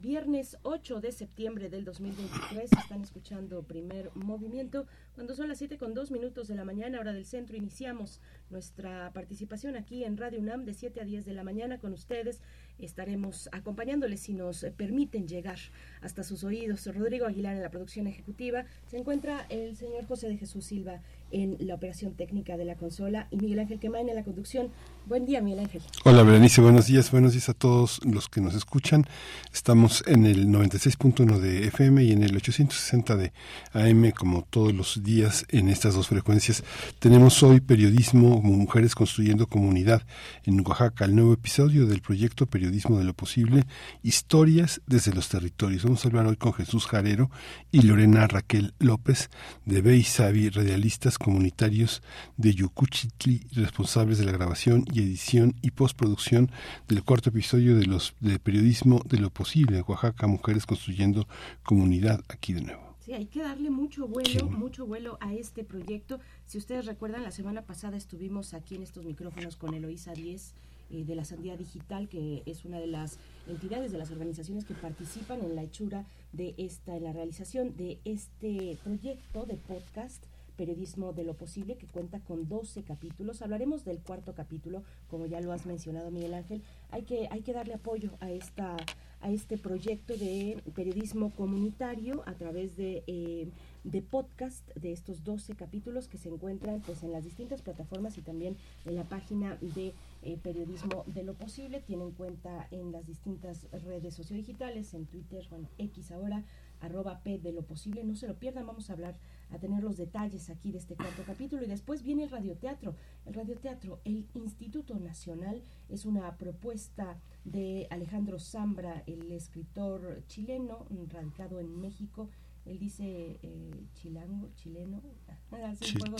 [0.00, 2.70] Viernes 8 de septiembre del 2023.
[2.70, 4.86] Están escuchando primer movimiento.
[5.14, 9.10] Cuando son las 7 con 2 minutos de la mañana, hora del centro, iniciamos nuestra
[9.14, 12.42] participación aquí en Radio UNAM de 7 a 10 de la mañana con ustedes.
[12.78, 15.58] Estaremos acompañándoles si nos permiten llegar
[16.02, 16.86] hasta sus oídos.
[16.86, 18.66] Rodrigo Aguilar en la producción ejecutiva.
[18.86, 21.00] Se encuentra el señor José de Jesús Silva
[21.32, 24.70] en la operación técnica de la consola y Miguel Ángel Quemain en la conducción.
[25.10, 25.82] Buen día, Miguel Ángel.
[26.04, 27.10] Hola, Berenice, buenos días.
[27.10, 29.06] Buenos días a todos los que nos escuchan.
[29.52, 33.32] Estamos en el 96.1 de FM y en el 860 de
[33.72, 36.62] AM, como todos los días en estas dos frecuencias.
[37.00, 40.02] Tenemos hoy periodismo Mujeres Construyendo Comunidad
[40.44, 43.64] en Oaxaca, el nuevo episodio del proyecto Periodismo de lo Posible,
[44.04, 45.82] Historias desde los Territorios.
[45.82, 47.32] Vamos a hablar hoy con Jesús Jarero
[47.72, 49.28] y Lorena Raquel López
[49.64, 52.00] de Beisavi, radialistas comunitarios
[52.36, 56.50] de Yucuchitli, responsables de la grabación y edición y postproducción
[56.88, 61.26] del cuarto episodio de los de periodismo de lo posible Oaxaca, mujeres construyendo
[61.62, 62.96] comunidad aquí de nuevo.
[63.00, 66.20] Sí, hay que darle mucho vuelo, mucho vuelo a este proyecto.
[66.46, 70.52] Si ustedes recuerdan, la semana pasada estuvimos aquí en estos micrófonos con Eloísa Díez
[70.90, 74.74] eh, de la Sandía Digital, que es una de las entidades, de las organizaciones que
[74.74, 80.24] participan en la hechura de esta, en la realización de este proyecto de podcast
[80.60, 83.40] Periodismo de lo Posible, que cuenta con 12 capítulos.
[83.40, 86.60] Hablaremos del cuarto capítulo, como ya lo has mencionado, Miguel Ángel.
[86.90, 88.76] Hay que, hay que darle apoyo a esta
[89.22, 93.48] a este proyecto de periodismo comunitario a través de, eh,
[93.84, 98.22] de podcast de estos 12 capítulos que se encuentran pues en las distintas plataformas y
[98.22, 101.80] también en la página de eh, periodismo de lo posible.
[101.80, 106.44] Tienen cuenta en las distintas redes sociodigitales, en Twitter, bueno, X ahora,
[106.80, 108.04] arroba P de lo posible.
[108.04, 109.16] No se lo pierdan, vamos a hablar
[109.50, 111.62] a tener los detalles aquí de este cuarto capítulo.
[111.62, 112.94] Y después viene el radioteatro.
[113.26, 121.60] El radioteatro, el Instituto Nacional, es una propuesta de Alejandro Zambra, el escritor chileno, radicado
[121.60, 122.28] en México.
[122.66, 126.16] Él dice eh, chilango, chileno, ah, chilengo.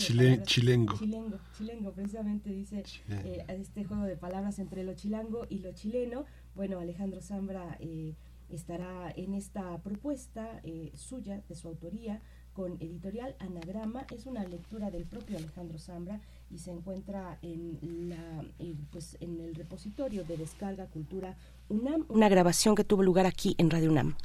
[0.97, 1.39] chilengo.
[1.55, 6.25] Chilengo, precisamente dice eh, este juego de palabras entre lo chilango y lo chileno.
[6.55, 8.15] Bueno, Alejandro Zambra eh,
[8.49, 12.21] estará en esta propuesta eh, suya, de su autoría,
[12.53, 14.05] con editorial Anagrama.
[14.13, 16.19] Es una lectura del propio Alejandro Zambra
[16.49, 18.43] y se encuentra en, la,
[18.91, 21.35] pues, en el repositorio de descarga cultura
[21.69, 24.15] UNAM, una grabación que tuvo lugar aquí en Radio UNAM.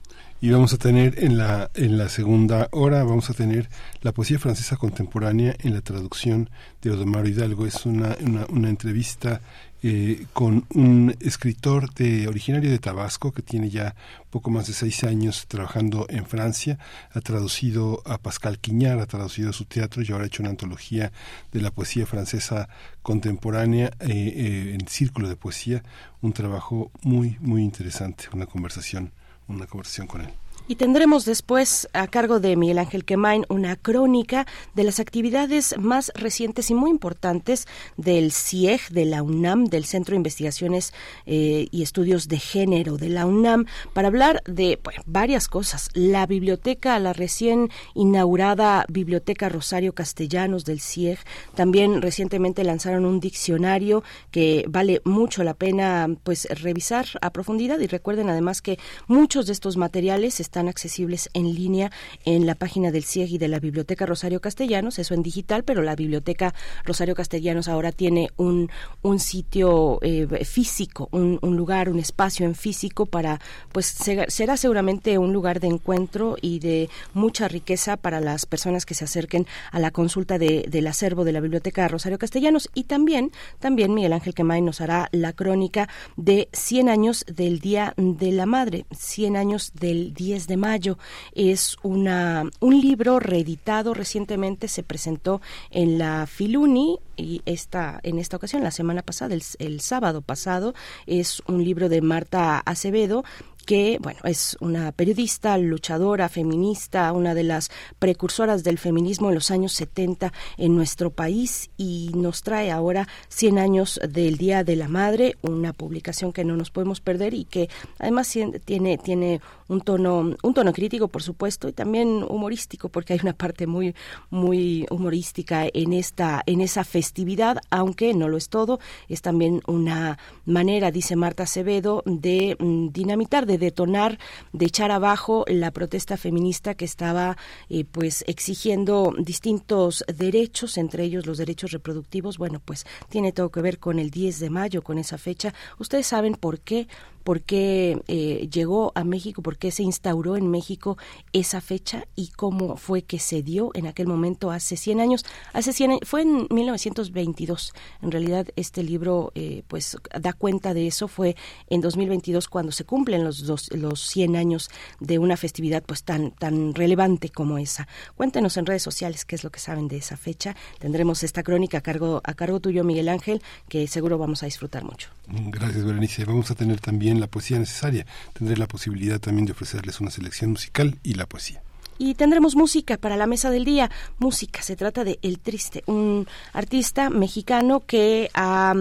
[0.40, 3.68] Y vamos a tener en la, en la segunda hora, vamos a tener
[4.02, 6.50] la poesía francesa contemporánea en la traducción
[6.82, 7.66] de Odomaro Hidalgo.
[7.66, 9.40] Es una, una, una entrevista
[9.88, 13.94] eh, con un escritor de, originario de Tabasco que tiene ya
[14.30, 16.80] poco más de seis años trabajando en Francia.
[17.12, 21.12] Ha traducido a Pascal Quiñar, ha traducido su teatro y ahora ha hecho una antología
[21.52, 22.68] de la poesía francesa
[23.02, 25.84] contemporánea eh, eh, en Círculo de Poesía.
[26.20, 29.12] Un trabajo muy, muy interesante, una conversación,
[29.46, 30.45] una conversación con él.
[30.68, 36.10] Y tendremos después, a cargo de Miguel Ángel Quemain, una crónica de las actividades más
[36.16, 40.92] recientes y muy importantes del CIEG, de la UNAM, del Centro de Investigaciones
[41.24, 45.88] eh, y Estudios de Género de la UNAM, para hablar de varias cosas.
[45.94, 51.20] La biblioteca, la recién inaugurada Biblioteca Rosario Castellanos del CIEG,
[51.54, 54.02] también recientemente lanzaron un diccionario
[54.32, 59.52] que vale mucho la pena pues revisar a profundidad y recuerden además que muchos de
[59.52, 61.92] estos materiales están están accesibles en línea
[62.24, 65.82] en la página del CIEG y de la Biblioteca Rosario Castellanos, eso en digital, pero
[65.82, 68.70] la Biblioteca Rosario Castellanos ahora tiene un,
[69.02, 73.38] un sitio eh, físico, un, lugar, un espacio en físico para,
[73.70, 73.84] pues
[74.28, 79.04] será seguramente un lugar de encuentro y de mucha riqueza para las personas que se
[79.04, 82.70] acerquen a la consulta de, del acervo de la Biblioteca Rosario Castellanos.
[82.72, 87.92] Y también, también Miguel Ángel Quemay nos hará la crónica de 100 años del Día
[87.98, 90.98] de la Madre, 100 años del 10 de mayo.
[91.34, 95.40] Es una, un libro reeditado recientemente, se presentó
[95.70, 100.74] en la Filuni y esta, en esta ocasión, la semana pasada, el, el sábado pasado,
[101.06, 103.24] es un libro de Marta Acevedo
[103.66, 109.50] que, bueno, es una periodista, luchadora, feminista, una de las precursoras del feminismo en los
[109.50, 114.88] años 70 en nuestro país y nos trae ahora 100 años del Día de la
[114.88, 117.68] Madre, una publicación que no nos podemos perder y que
[117.98, 118.32] además
[118.64, 123.32] tiene, tiene un tono, un tono crítico, por supuesto, y también humorístico, porque hay una
[123.32, 123.94] parte muy,
[124.30, 128.78] muy humorística en esta, en esa festividad, aunque no lo es todo,
[129.08, 134.18] es también una manera, dice Marta Acevedo, de mm, dinamitar, de detonar,
[134.52, 137.36] de echar abajo la protesta feminista que estaba
[137.68, 142.38] eh, pues exigiendo distintos derechos, entre ellos los derechos reproductivos.
[142.38, 145.54] Bueno, pues tiene todo que ver con el 10 de mayo, con esa fecha.
[145.78, 146.88] Ustedes saben por qué
[147.26, 150.96] por qué eh, llegó a México, por qué se instauró en México
[151.32, 155.24] esa fecha y cómo fue que se dio en aquel momento hace 100 años.
[155.52, 157.72] Hace 100 fue en 1922.
[158.00, 161.08] En realidad este libro eh, pues da cuenta de eso.
[161.08, 161.34] Fue
[161.68, 164.70] en 2022 cuando se cumplen los dos, los 100 años
[165.00, 167.88] de una festividad pues tan tan relevante como esa.
[168.14, 170.54] Cuéntenos en redes sociales qué es lo que saben de esa fecha.
[170.78, 174.84] Tendremos esta crónica a cargo a cargo tuyo Miguel Ángel que seguro vamos a disfrutar
[174.84, 175.08] mucho.
[175.26, 176.24] Gracias Berenice.
[176.24, 178.06] Vamos a tener también la poesía necesaria.
[178.32, 181.62] Tendré la posibilidad también de ofrecerles una selección musical y la poesía.
[181.98, 183.90] Y tendremos música para la mesa del día.
[184.18, 188.74] Música, se trata de El Triste, un artista mexicano que ha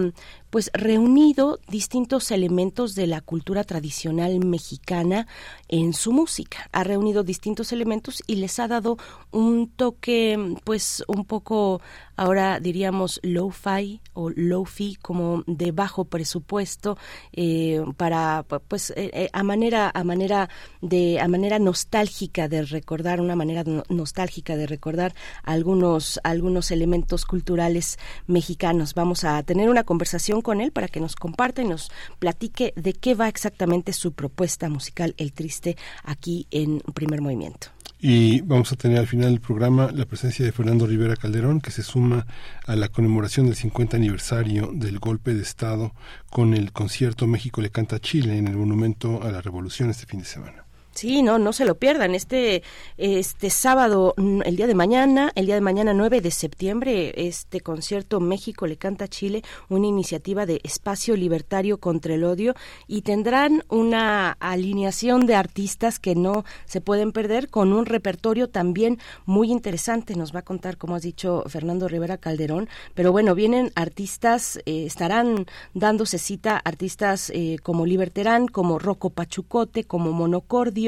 [0.50, 5.26] pues reunido distintos elementos de la cultura tradicional mexicana
[5.68, 6.68] en su música.
[6.72, 8.96] Ha reunido distintos elementos y les ha dado
[9.32, 11.80] un toque pues un poco
[12.16, 16.96] ahora diríamos low-fi o low-fi como de bajo presupuesto
[17.32, 20.48] eh, para pues eh, eh, a manera a manera
[20.80, 27.98] de a manera nostálgica de recordar una manera nostálgica de recordar algunos algunos elementos culturales
[28.26, 28.94] mexicanos.
[28.94, 32.92] Vamos a tener una conversación con él para que nos comparta y nos platique de
[32.92, 37.68] qué va exactamente su propuesta musical El Triste aquí en Primer Movimiento.
[37.98, 41.70] Y vamos a tener al final del programa la presencia de Fernando Rivera Calderón, que
[41.70, 42.26] se suma
[42.66, 45.92] a la conmemoración del 50 aniversario del golpe de Estado
[46.30, 50.04] con el concierto México le canta a Chile en el Monumento a la Revolución este
[50.04, 50.65] fin de semana.
[50.96, 52.14] Sí, no, no se lo pierdan.
[52.14, 52.62] Este,
[52.96, 58.18] este sábado, el día de mañana, el día de mañana 9 de septiembre, este concierto
[58.18, 62.54] México le canta a Chile, una iniciativa de espacio libertario contra el odio
[62.86, 68.98] y tendrán una alineación de artistas que no se pueden perder con un repertorio también
[69.26, 70.16] muy interesante.
[70.16, 72.70] Nos va a contar, como has dicho, Fernando Rivera Calderón.
[72.94, 75.44] Pero bueno, vienen artistas, eh, estarán
[75.74, 80.85] dándose cita artistas eh, como Liberterán, como Rocco Pachucote, como Monocordio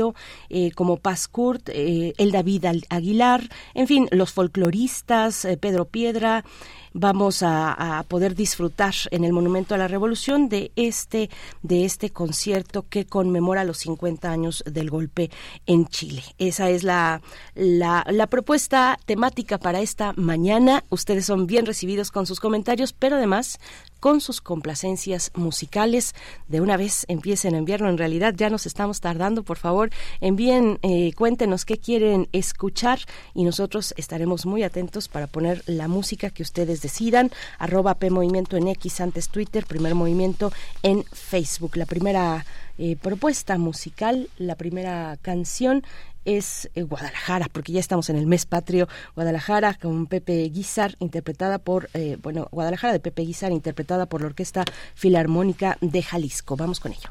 [0.48, 6.44] eh, como Paz Kurt, eh, el David Aguilar, en fin, los folcloristas, eh, Pedro Piedra,
[6.92, 11.30] vamos a, poder disfrutar en el Monumento a la Revolución de este
[11.62, 15.30] de este concierto que conmemora los 50 años del golpe
[15.66, 16.22] en Chile.
[16.38, 17.20] Esa es la,
[17.54, 20.84] la, la propuesta temática para esta mañana.
[20.88, 23.58] Ustedes son bien recibidos con sus comentarios, pero además
[24.00, 26.14] con sus complacencias musicales.
[26.48, 27.88] De una vez empiecen a enviarlo.
[27.88, 29.42] En realidad ya nos estamos tardando.
[29.42, 29.90] Por favor,
[30.20, 33.00] envíen, eh, cuéntenos qué quieren escuchar
[33.34, 37.30] y nosotros estaremos muy atentos para poner la música que ustedes decidan.
[37.58, 40.52] Arroba P Movimiento en X antes Twitter, primer movimiento
[40.82, 41.76] en Facebook.
[41.76, 42.44] La primera
[42.78, 45.82] eh, propuesta musical, la primera canción
[46.28, 48.86] es eh, Guadalajara, porque ya estamos en el mes patrio.
[49.14, 54.28] Guadalajara con Pepe Guizar, interpretada por, eh, bueno, Guadalajara de Pepe Guizar, interpretada por la
[54.28, 54.64] Orquesta
[54.94, 56.56] Filarmónica de Jalisco.
[56.56, 57.10] Vamos con ello.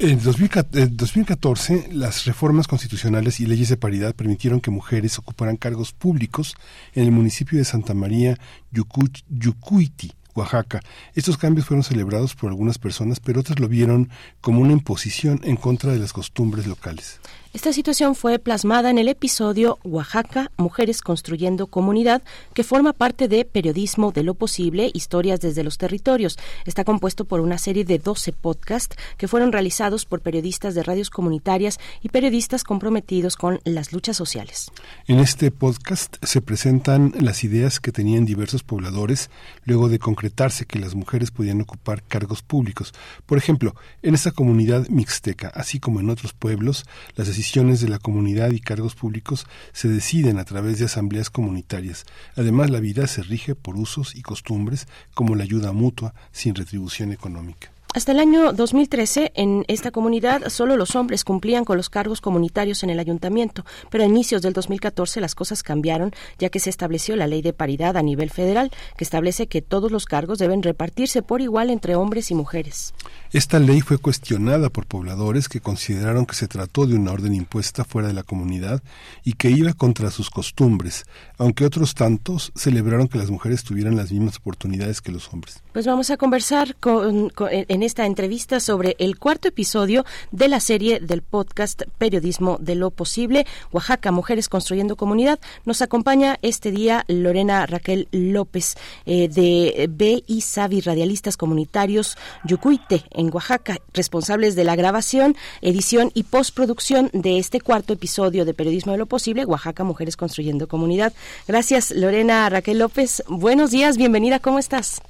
[0.00, 6.54] en 2014, las reformas constitucionales y leyes de paridad permitieron que mujeres ocuparan cargos públicos
[6.94, 8.38] en el municipio de Santa María
[8.72, 10.80] Yucuiti, Oaxaca.
[11.14, 14.08] Estos cambios fueron celebrados por algunas personas, pero otras lo vieron
[14.40, 17.20] como una imposición en contra de las costumbres locales.
[17.52, 22.22] Esta situación fue plasmada en el episodio Oaxaca, Mujeres Construyendo Comunidad,
[22.54, 26.38] que forma parte de Periodismo de lo Posible, Historias desde los Territorios.
[26.64, 31.10] Está compuesto por una serie de 12 podcasts que fueron realizados por periodistas de radios
[31.10, 34.70] comunitarias y periodistas comprometidos con las luchas sociales.
[35.08, 39.28] En este podcast se presentan las ideas que tenían diversos pobladores
[39.64, 42.94] luego de concretarse que las mujeres podían ocupar cargos públicos.
[43.26, 46.84] Por ejemplo, en esta comunidad mixteca, así como en otros pueblos,
[47.16, 52.04] las decisiones de la comunidad y cargos públicos se deciden a través de asambleas comunitarias.
[52.36, 57.12] Además, la vida se rige por usos y costumbres como la ayuda mutua sin retribución
[57.12, 57.72] económica.
[57.92, 62.84] Hasta el año 2013, en esta comunidad, solo los hombres cumplían con los cargos comunitarios
[62.84, 67.16] en el ayuntamiento, pero a inicios del 2014 las cosas cambiaron, ya que se estableció
[67.16, 71.22] la ley de paridad a nivel federal, que establece que todos los cargos deben repartirse
[71.22, 72.94] por igual entre hombres y mujeres.
[73.32, 77.84] Esta ley fue cuestionada por pobladores que consideraron que se trató de una orden impuesta
[77.84, 78.84] fuera de la comunidad
[79.24, 81.06] y que iba contra sus costumbres,
[81.38, 85.60] aunque otros tantos celebraron que las mujeres tuvieran las mismas oportunidades que los hombres.
[85.72, 91.00] Pues vamos a conversar con, en esta entrevista sobre el cuarto episodio de la serie
[91.00, 95.40] del podcast Periodismo de lo Posible, Oaxaca, Mujeres Construyendo Comunidad.
[95.64, 103.04] Nos acompaña este día Lorena Raquel López eh, de B y Savi Radialistas Comunitarios Yucuite
[103.10, 108.92] en Oaxaca, responsables de la grabación, edición y postproducción de este cuarto episodio de Periodismo
[108.92, 111.12] de lo Posible, Oaxaca, Mujeres Construyendo Comunidad.
[111.46, 113.22] Gracias, Lorena Raquel López.
[113.28, 115.02] Buenos días, bienvenida, ¿cómo estás?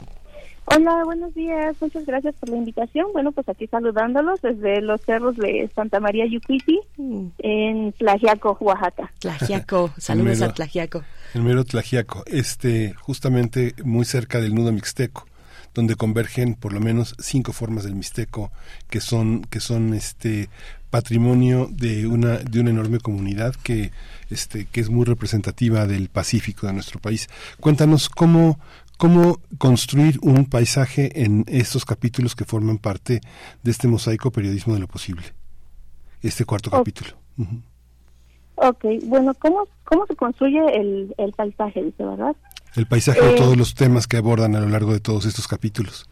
[0.72, 1.74] Hola, buenos días.
[1.80, 3.06] Muchas gracias por la invitación.
[3.12, 7.26] Bueno, pues aquí saludándolos desde los cerros de Santa María Yucuiti, mm.
[7.38, 9.12] en Tlajiaco, Oaxaca.
[9.18, 11.02] Tlajiaco, saludos a Tlajiaco.
[11.34, 15.26] El mero Tlajiaco, este, justamente muy cerca del nudo mixteco
[15.74, 18.50] donde convergen por lo menos cinco formas del mixteco
[18.88, 20.48] que son que son este
[20.90, 23.92] patrimonio de una de una enorme comunidad que
[24.30, 27.28] este que es muy representativa del Pacífico de nuestro país.
[27.60, 28.58] Cuéntanos cómo
[29.00, 33.22] cómo construir un paisaje en estos capítulos que forman parte
[33.62, 35.22] de este mosaico periodismo de lo posible.
[36.20, 37.12] Este cuarto capítulo.
[38.56, 42.36] Ok, bueno, ¿cómo, cómo se construye el, el paisaje, dice, verdad?
[42.76, 45.48] El paisaje de todos eh, los temas que abordan a lo largo de todos estos
[45.48, 46.06] capítulos.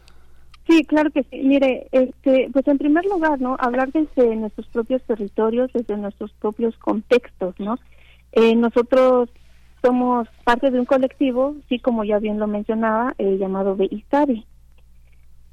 [0.67, 1.41] Sí, claro que sí.
[1.43, 3.55] Mire, este, pues en primer lugar, ¿no?
[3.59, 7.77] Hablar desde nuestros propios territorios, desde nuestros propios contextos, ¿no?
[8.31, 9.29] Eh, nosotros
[9.81, 14.45] somos parte de un colectivo, sí, como ya bien lo mencionaba, eh, llamado Beistabi.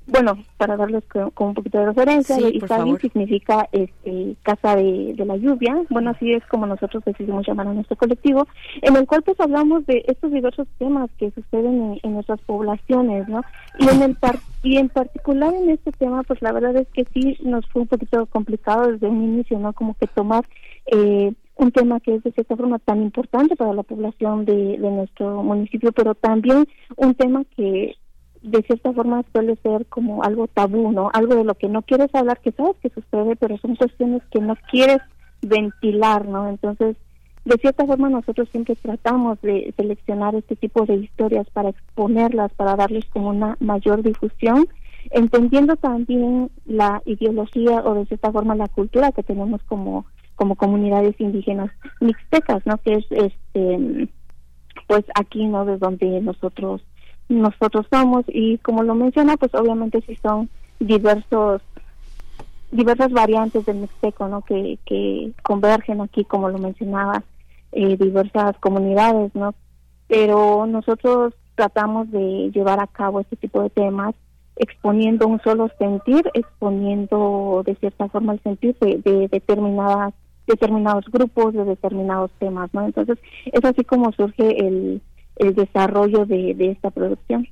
[0.08, 2.60] Bueno, para darles con, un poquito de referencia, sí,
[3.00, 5.82] significa este, Casa de, la Lluvia.
[5.90, 8.46] Bueno, así es como nosotros decidimos llamar a nuestro colectivo,
[8.82, 13.42] en el cual pues hablamos de estos diversos temas que suceden en, nuestras poblaciones, ¿no?
[13.80, 14.16] Y en, el
[14.62, 17.88] y en particular en este tema, pues la verdad es que sí nos fue un
[17.88, 19.72] poquito complicado desde un inicio, ¿no?
[19.72, 20.44] Como que tomar...
[20.86, 25.42] Eh, un tema que es de cierta forma tan importante para la población de, nuestro
[25.42, 27.96] municipio, pero también un tema que
[28.42, 31.10] de cierta forma suele ser como algo tabú, ¿no?
[31.12, 34.40] Algo de lo que no quieres hablar, que sabes que sucede, pero son cuestiones que
[34.40, 34.98] no quieres
[35.42, 36.48] ventilar, ¿no?
[36.48, 36.96] Entonces,
[37.44, 42.76] de cierta forma nosotros siempre tratamos de seleccionar este tipo de historias para exponerlas, para
[42.76, 44.68] darles como una mayor difusión,
[45.10, 51.20] entendiendo también la ideología o de cierta forma la cultura que tenemos como como comunidades
[51.20, 52.78] indígenas mixtecas, ¿no?
[52.78, 54.08] Que es este
[54.86, 55.64] pues aquí, ¿no?
[55.64, 56.82] De donde nosotros
[57.28, 61.62] nosotros somos y como lo menciona, pues obviamente sí son diversos
[62.70, 64.42] diversas variantes del mixteco, ¿no?
[64.42, 67.22] Que convergen aquí, como lo mencionaba,
[67.72, 69.54] eh, diversas comunidades, ¿no?
[70.08, 74.14] Pero nosotros tratamos de llevar a cabo este tipo de temas
[74.56, 80.14] exponiendo un solo sentir, exponiendo de cierta forma el sentir de determinadas
[80.46, 82.86] determinados grupos, de determinados temas, ¿no?
[82.86, 85.02] Entonces, es así como surge el,
[85.36, 87.48] el desarrollo de, de esta producción.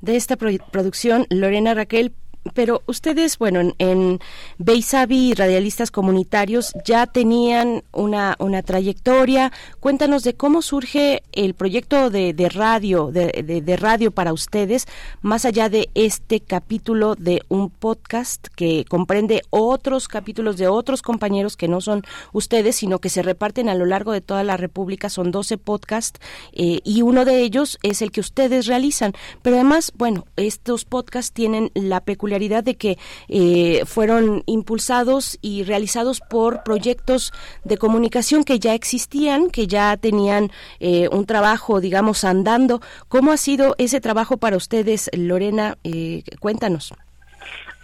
[0.00, 2.12] De esta producción, Lorena Raquel,
[2.54, 4.18] pero ustedes, bueno, en, en
[4.58, 9.52] Beisavi Radialistas Comunitarios ya tenían una, una trayectoria.
[9.78, 14.86] Cuéntanos de cómo surge el proyecto de, de radio, de, de, radio para ustedes,
[15.20, 21.56] más allá de este capítulo de un podcast que comprende otros capítulos de otros compañeros
[21.56, 25.08] que no son ustedes, sino que se reparten a lo largo de toda la República.
[25.10, 26.20] Son 12 podcasts
[26.52, 29.12] eh, y uno de ellos es el que ustedes realizan.
[29.42, 36.20] Pero además, bueno, estos podcasts tienen la peculiaridad de que eh, fueron impulsados y realizados
[36.20, 37.32] por proyectos
[37.64, 42.80] de comunicación que ya existían, que ya tenían eh, un trabajo, digamos, andando.
[43.08, 45.76] ¿Cómo ha sido ese trabajo para ustedes, Lorena?
[45.84, 46.94] Eh, cuéntanos.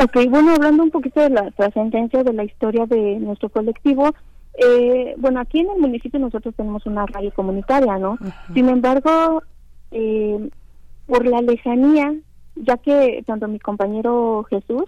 [0.00, 4.14] Ok, bueno, hablando un poquito de la trascendencia de la historia de nuestro colectivo,
[4.54, 8.18] eh, bueno, aquí en el municipio nosotros tenemos una radio comunitaria, ¿no?
[8.54, 9.42] Sin embargo,
[9.90, 10.48] eh,
[11.06, 12.14] por la lejanía,
[12.62, 14.84] ya que tanto mi compañero Jesús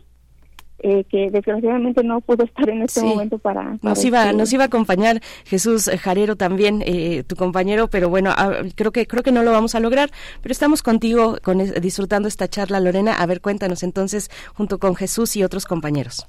[0.82, 4.64] eh, que desgraciadamente no pudo estar en este momento para, nos iba este nos iba
[4.64, 8.34] a acompañar Jesús Jarero también eh, tu compañero pero bueno
[8.76, 10.08] creo que creo que no lo vamos a lograr
[10.40, 13.12] pero estamos contigo con disfrutando esta charla Lorena.
[13.12, 16.26] A ver cuéntanos entonces junto con Jesús y otros compañeros.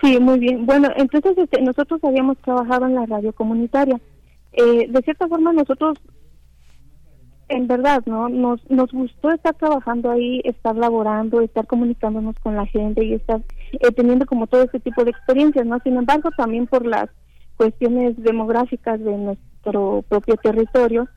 [0.00, 0.64] Sí muy bien.
[0.64, 4.00] Bueno entonces este, nosotros habíamos trabajado en la radio comunitaria.
[4.52, 5.98] Eh, de cierta forma nosotros
[7.48, 8.28] en verdad, ¿no?
[8.28, 13.40] Nos, nos gustó estar trabajando ahí, estar laborando, estar comunicándonos con la gente y estar
[13.72, 15.78] eh, teniendo como todo ese tipo de experiencias, ¿no?
[15.80, 17.08] Sin embargo, también por las
[17.56, 21.08] cuestiones demográficas de nuestro propio territorio,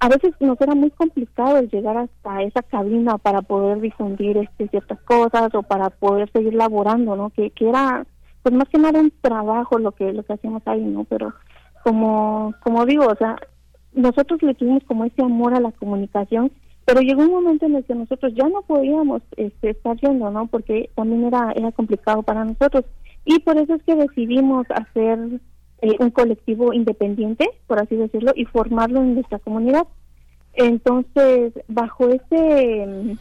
[0.00, 4.68] a veces nos era muy complicado el llegar hasta esa cabina para poder difundir este,
[4.68, 7.30] ciertas cosas o para poder seguir laborando, ¿no?
[7.30, 8.06] Que, que era,
[8.42, 11.04] pues más que nada un trabajo lo que, lo que hacíamos ahí, ¿no?
[11.04, 11.34] Pero
[11.82, 13.36] como, como digo, o sea,
[13.98, 16.52] nosotros le tuvimos como ese amor a la comunicación,
[16.84, 20.46] pero llegó un momento en el que nosotros ya no podíamos este, estar yendo, ¿no?
[20.46, 22.84] Porque también era, era complicado para nosotros.
[23.24, 25.18] Y por eso es que decidimos hacer
[25.82, 29.86] eh, un colectivo independiente, por así decirlo, y formarlo en nuestra comunidad.
[30.54, 33.16] Entonces, bajo ese,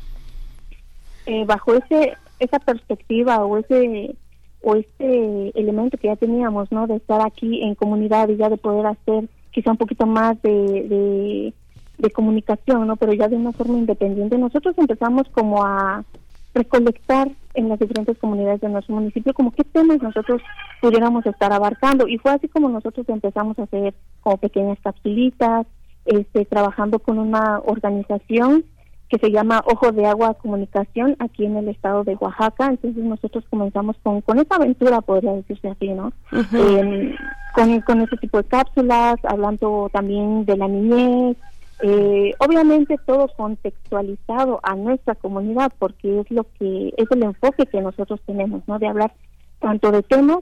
[1.25, 4.15] eh, bajo ese, esa perspectiva o ese
[4.61, 6.87] o este elemento que ya teníamos, ¿no?
[6.87, 11.51] De estar aquí en comunidad y ya de poder hacer quizá un poquito más de,
[11.97, 12.95] de, comunicación, ¿no?
[12.95, 14.37] Pero ya de una forma independiente.
[14.37, 16.05] Nosotros empezamos como a
[16.53, 20.43] recolectar en las diferentes comunidades de nuestro municipio como qué temas nosotros
[20.79, 25.65] pudiéramos estar abarcando y fue así como nosotros empezamos a hacer como pequeñas capsulitas,
[26.05, 28.63] este, trabajando con una organización
[29.09, 32.67] que se llama Ojo de Agua Comunicación aquí en el estado de Oaxaca.
[32.67, 36.11] Entonces nosotros comenzamos con, con esa aventura, podría decirse así, ¿no?
[36.53, 37.15] Em,
[37.55, 41.37] con, con ese tipo de cápsulas, hablando también de la niñez,
[41.81, 47.81] eh, obviamente todo contextualizado a nuestra comunidad porque es lo que es el enfoque que
[47.81, 48.79] nosotros tenemos, ¿no?
[48.79, 49.13] De hablar
[49.59, 50.39] tanto de temas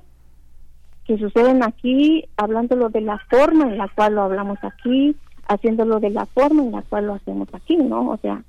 [1.05, 5.15] que suceden aquí, hablándolo de la forma en la cual lo hablamos aquí,
[5.47, 8.09] haciéndolo de la forma en la cual lo hacemos aquí, ¿no?
[8.09, 8.41] O sea,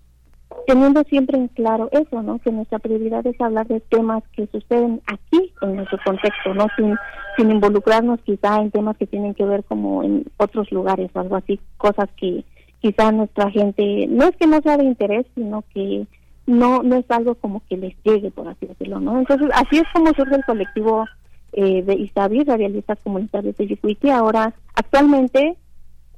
[0.66, 2.38] teniendo siempre en claro eso, ¿no?
[2.38, 6.66] Que nuestra prioridad es hablar de temas que suceden aquí en nuestro contexto, ¿no?
[6.76, 6.96] Sin,
[7.38, 11.60] involucrarnos quizá en temas que tienen que ver como en otros lugares o algo así,
[11.76, 12.44] cosas que
[12.80, 16.06] quizá nuestra gente, no es que no sea de interés, sino que
[16.46, 19.18] no no es algo como que les llegue, por así decirlo, ¿no?
[19.18, 21.04] Entonces, así es como surge el colectivo
[21.52, 24.10] eh, de Isabi, Radialistas Comunitarios de Yicuiti.
[24.10, 25.56] Ahora, actualmente,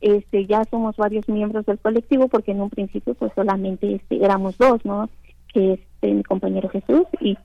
[0.00, 4.56] este ya somos varios miembros del colectivo porque en un principio pues solamente este, éramos
[4.58, 5.08] dos no
[5.52, 7.36] que este mi compañero Jesús y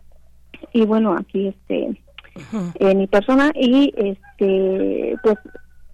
[0.71, 1.97] y bueno aquí este
[2.79, 3.51] eh, mi persona.
[3.55, 5.37] Y este pues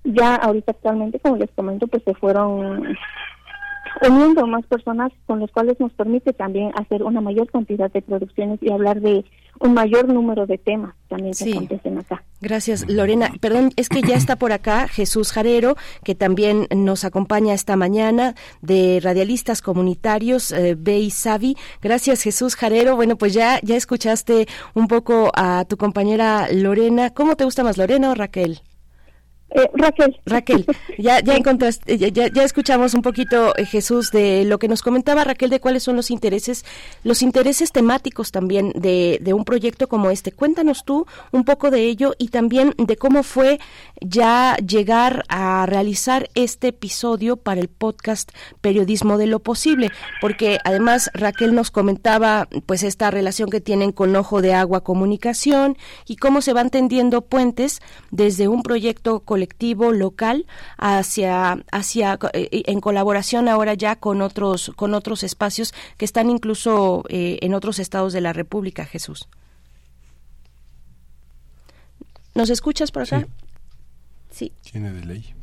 [0.03, 2.95] ya ahorita actualmente como les comento pues se fueron
[4.07, 8.59] uniendo más personas con los cuales nos permite también hacer una mayor cantidad de producciones
[8.61, 9.25] y hablar de
[9.59, 12.23] un mayor número de temas también que acontecen acá.
[12.41, 13.31] Gracias, Lorena.
[13.41, 18.35] Perdón, es que ya está por acá Jesús Jarero, que también nos acompaña esta mañana
[18.61, 21.57] de Radialistas Comunitarios eh, y Savi.
[21.81, 22.95] Gracias, Jesús Jarero.
[22.95, 27.09] Bueno, pues ya, ya escuchaste un poco a tu compañera Lorena.
[27.11, 28.61] ¿Cómo te gusta más, Lorena o Raquel?
[29.51, 30.19] Eh, Raquel.
[30.25, 30.65] Raquel,
[30.99, 35.23] ya, ya encontraste, ya, ya, escuchamos un poquito, eh, Jesús, de lo que nos comentaba
[35.23, 36.65] Raquel, de cuáles son los intereses,
[37.03, 40.31] los intereses temáticos también de, de un proyecto como este.
[40.31, 43.59] Cuéntanos tú un poco de ello y también de cómo fue
[44.01, 48.31] ya llegar a realizar este episodio para el podcast
[48.61, 49.89] Periodismo de lo Posible,
[50.21, 55.75] porque además Raquel nos comentaba pues esta relación que tienen con Ojo de Agua Comunicación
[56.05, 57.81] y cómo se van tendiendo puentes
[58.11, 60.45] desde un proyecto colectivo colectivo local
[60.77, 67.05] hacia hacia eh, en colaboración ahora ya con otros con otros espacios que están incluso
[67.07, 69.29] eh, en otros estados de la República, Jesús.
[72.35, 73.27] ¿Nos escuchas por acá?
[74.29, 74.51] Sí.
[74.69, 75.33] Tiene de ley.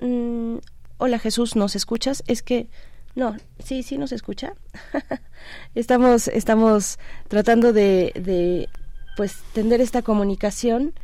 [0.00, 0.56] Mm,
[0.96, 2.24] hola Jesús, ¿nos escuchas?
[2.26, 2.68] Es que
[3.14, 4.54] no, sí, sí nos escucha.
[5.74, 8.68] estamos, estamos tratando de, de,
[9.16, 10.94] pues, tender esta comunicación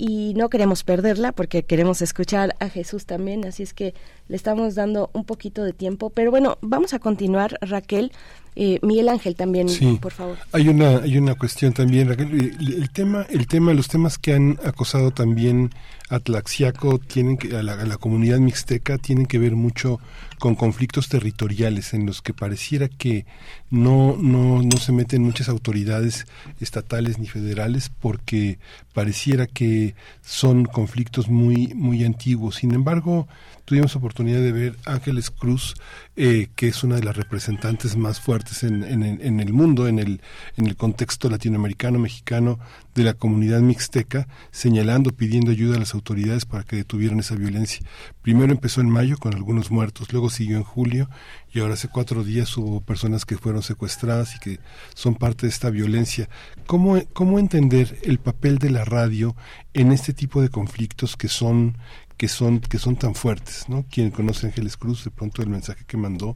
[0.00, 3.94] y no queremos perderla porque queremos escuchar a Jesús también, así es que
[4.28, 6.10] le estamos dando un poquito de tiempo.
[6.10, 8.12] Pero bueno, vamos a continuar, Raquel.
[8.60, 9.68] Eh, Miguel Ángel también,
[10.00, 10.36] por favor.
[10.50, 12.56] Hay una, hay una cuestión también, Raquel.
[12.58, 15.70] El, tema, el tema, los temas que han acosado también
[16.08, 20.00] a Tlaxiaco, tienen que, a la, comunidad mixteca, tienen que ver mucho
[20.40, 23.26] con conflictos territoriales en los que pareciera que
[23.70, 26.26] no, no, no se meten muchas autoridades
[26.58, 28.58] estatales ni federales porque
[28.92, 32.56] pareciera que son conflictos muy, muy antiguos.
[32.56, 33.28] Sin embargo,
[33.68, 35.74] tuvimos oportunidad de ver Ángeles Cruz,
[36.16, 40.22] eh, que es una de las representantes más fuertes en, en, el mundo, en el,
[40.56, 42.58] en el contexto latinoamericano, mexicano,
[42.94, 47.86] de la comunidad mixteca, señalando, pidiendo ayuda a las autoridades para que detuvieran esa violencia.
[48.22, 51.10] Primero empezó en mayo con algunos muertos, luego siguió en julio
[51.52, 54.60] y ahora hace cuatro días hubo personas que fueron secuestradas y que
[54.94, 56.30] son parte de esta violencia.
[56.66, 59.36] ¿Cómo, cómo entender el papel de la radio
[59.74, 61.76] en este tipo de conflictos que son
[62.18, 63.84] que son que son tan fuertes, ¿no?
[63.90, 66.34] Quien conoce a Ángeles Cruz, de pronto el mensaje que mandó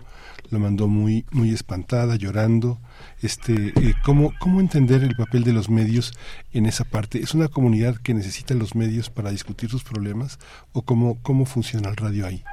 [0.51, 2.79] lo mandó muy muy espantada, llorando.
[3.21, 6.13] Este, eh, ¿cómo, ¿Cómo entender el papel de los medios
[6.53, 7.19] en esa parte?
[7.19, 10.39] ¿Es una comunidad que necesita los medios para discutir sus problemas
[10.73, 12.45] o cómo, cómo funciona el radio ahí?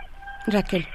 [0.48, 0.88] Raquel.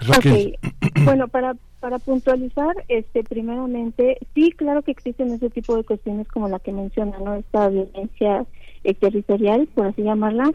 [0.00, 0.58] Raquel.
[1.04, 6.48] bueno, para, para puntualizar, este, primeramente, sí, claro que existen ese tipo de cuestiones como
[6.48, 7.34] la que menciona, ¿no?
[7.34, 8.46] Esta violencia
[8.84, 10.52] eh, territorial, por así llamarla,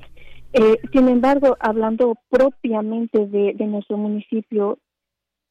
[0.58, 4.80] eh, sin embargo, hablando propiamente de, nuestro municipio,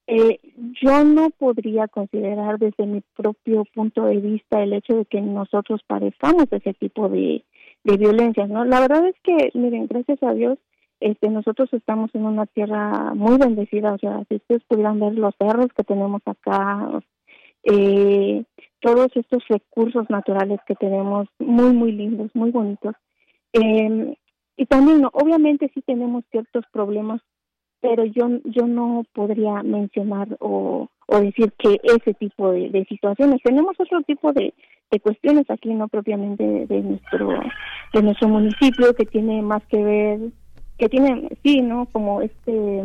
[0.07, 0.40] eh,
[0.83, 5.83] yo no podría considerar desde mi propio punto de vista el hecho de que nosotros
[5.87, 7.45] padezcamos ese tipo de,
[7.85, 8.64] de violencias, ¿no?
[8.64, 10.59] La verdad es que, miren, gracias a Dios,
[11.01, 15.35] este, nosotros estamos en una tierra muy bendecida, o sea, si ustedes pudieran ver los
[15.38, 17.03] cerros que tenemos acá,
[17.64, 18.43] eh,
[18.81, 22.95] todos estos recursos naturales que tenemos, muy, muy lindos, muy bonitos.
[23.53, 24.17] Eh,
[24.57, 27.21] y también, obviamente sí tenemos ciertos problemas,
[27.81, 33.43] pero yo, yo no podría mencionar o, o decir que ese tipo de, situaciones.
[33.43, 34.55] Tenemos otro tipo de,
[34.90, 37.40] de cuestiones aquí, no propiamente de nuestro,
[37.93, 40.21] de nuestro municipio, que tiene más que ver,
[40.79, 41.87] que tiene, sí, ¿no?
[41.93, 42.83] Como este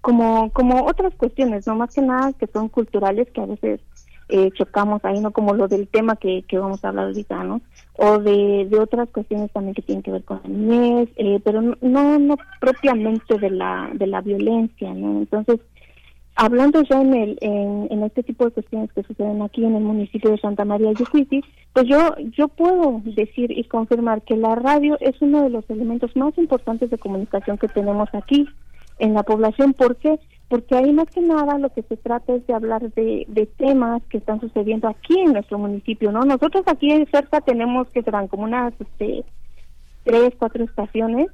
[0.00, 3.80] como como otras cuestiones, no más que nada que son culturales que a veces
[4.28, 5.32] eh, chocamos ahí, ¿no?
[5.32, 7.60] Como lo del tema que, que vamos a hablar ahorita, ¿no?
[7.96, 11.62] O de, de otras cuestiones también que tienen que ver con el niñez, eh, pero
[11.62, 15.18] no, no propiamente de la, de la violencia, ¿no?
[15.18, 15.60] Entonces,
[16.34, 19.84] hablando ya en, el, en, en, este tipo de cuestiones que suceden aquí en el
[19.84, 24.98] municipio de Santa María Yucuiti, pues yo, yo puedo decir y confirmar que la radio
[25.00, 28.48] es uno de los elementos más importantes de comunicación que tenemos aquí
[28.98, 29.72] en la población.
[29.72, 30.18] ¿Por qué?
[30.18, 30.33] porque
[30.70, 34.18] ahí más que nada lo que se trata es de hablar de, de temas que
[34.18, 36.24] están sucediendo aquí en nuestro municipio, ¿no?
[36.24, 39.24] Nosotros aquí en cerca tenemos que serán como unas este,
[40.04, 41.28] tres, cuatro estaciones,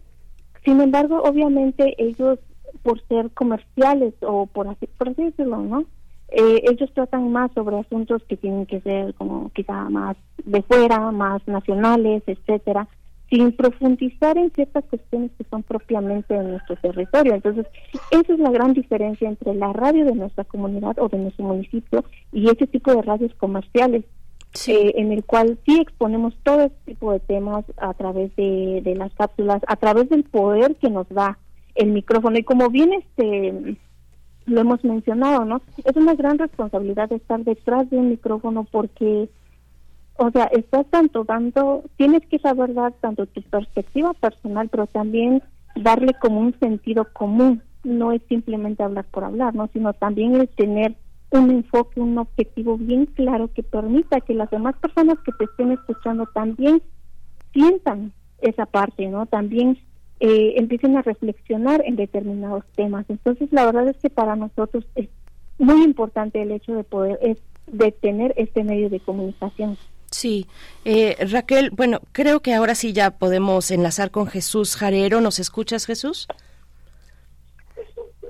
[0.65, 2.39] sin embargo, obviamente ellos,
[2.83, 5.85] por ser comerciales o por así, por así decirlo, ¿no?
[6.29, 11.11] Eh, ellos tratan más sobre asuntos que tienen que ser como quizá más de fuera,
[11.11, 12.87] más nacionales, etcétera
[13.31, 17.35] sin profundizar en ciertas cuestiones que son propiamente de nuestro territorio.
[17.35, 17.67] Entonces,
[18.11, 22.05] esa es la gran diferencia entre la radio de nuestra comunidad o de nuestro municipio
[22.33, 24.05] y ese tipo de radios comerciales,
[24.67, 28.95] eh, en el cual sí exponemos todo este tipo de temas a través de, de
[28.97, 31.39] las cápsulas, a través del poder que nos da
[31.77, 32.37] el micrófono.
[32.37, 33.77] Y como bien este
[34.47, 35.63] lo hemos mencionado, ¿no?
[35.85, 39.29] Es una gran responsabilidad estar detrás de un micrófono porque
[40.23, 45.43] o sea, estás tanto dando, tienes que saber dar tanto tu perspectiva personal, pero también
[45.75, 47.63] darle como un sentido común.
[47.85, 49.71] No es simplemente hablar por hablar, ¿no?
[49.73, 50.95] Sino también el tener
[51.31, 55.73] un enfoque, un objetivo bien claro que permita que las demás personas que te estén
[55.73, 56.83] escuchando también
[57.55, 59.25] sientan esa parte, ¿no?
[59.25, 59.79] También
[60.21, 63.07] eh, empiecen a reflexionar en determinados temas.
[63.09, 65.09] Entonces, la verdad es que para nosotros es
[65.57, 69.79] muy importante el hecho de poder, es de tener este medio de comunicación.
[70.11, 70.49] Sí,
[70.85, 75.21] eh, Raquel, bueno, creo que ahora sí ya podemos enlazar con Jesús Jarero.
[75.21, 76.27] ¿Nos escuchas, Jesús?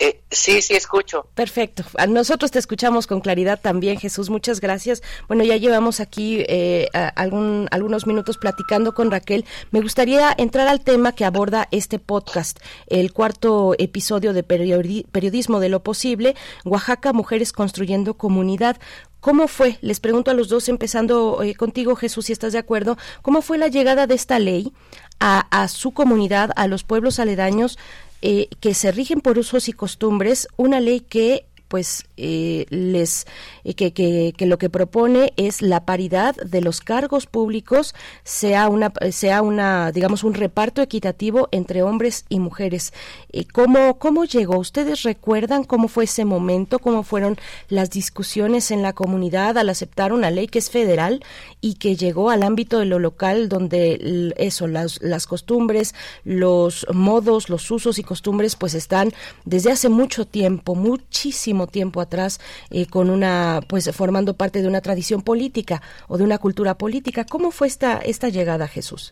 [0.03, 1.27] Eh, sí, sí, escucho.
[1.35, 1.85] Perfecto.
[1.99, 4.31] A nosotros te escuchamos con claridad también, Jesús.
[4.31, 5.03] Muchas gracias.
[5.29, 9.45] Bueno, ya llevamos aquí eh, algún, algunos minutos platicando con Raquel.
[9.73, 15.69] Me gustaría entrar al tema que aborda este podcast, el cuarto episodio de Periodismo de
[15.69, 18.79] lo Posible, Oaxaca, Mujeres Construyendo Comunidad.
[19.21, 19.79] ¿Cómo fue?
[19.83, 23.59] Les pregunto a los dos, empezando eh, contigo, Jesús, si estás de acuerdo, ¿cómo fue
[23.59, 24.73] la llegada de esta ley
[25.19, 27.79] a, a su comunidad, a los pueblos aledaños?
[28.23, 33.29] Eh, que se rigen por usos y costumbres, una ley que pues eh, les
[33.63, 38.93] eh, que, que, lo que propone es la paridad de los cargos públicos sea una
[39.13, 42.93] sea una digamos un reparto equitativo entre hombres y mujeres.
[43.33, 48.83] Eh, cómo cómo llegó ustedes recuerdan cómo fue ese momento cómo fueron las discusiones en
[48.83, 51.23] la comunidad al aceptar una ley que es federal
[51.61, 57.49] y que llegó al ámbito de lo local donde eso las las costumbres los modos
[57.49, 59.13] los usos y costumbres pues están
[59.45, 64.81] desde hace mucho tiempo muchísimo tiempo atrás eh, con una pues formando parte de una
[64.81, 67.25] tradición política o de una cultura política.
[67.25, 69.11] ¿Cómo fue esta esta llegada, Jesús?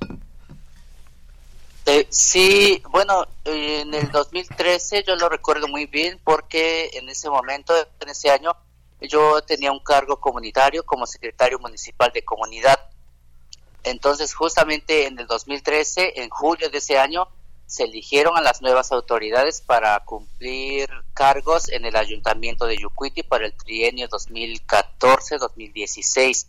[1.91, 7.73] Eh, sí, bueno, en el 2013 yo lo recuerdo muy bien porque en ese momento,
[8.01, 8.53] en ese año,
[9.01, 12.79] yo tenía un cargo comunitario como secretario municipal de comunidad.
[13.85, 17.29] Entonces, justamente en el 2013, en julio de ese año,
[17.69, 23.45] se eligieron a las nuevas autoridades para cumplir cargos en el ayuntamiento de Yucuiti para
[23.45, 26.47] el trienio 2014-2016.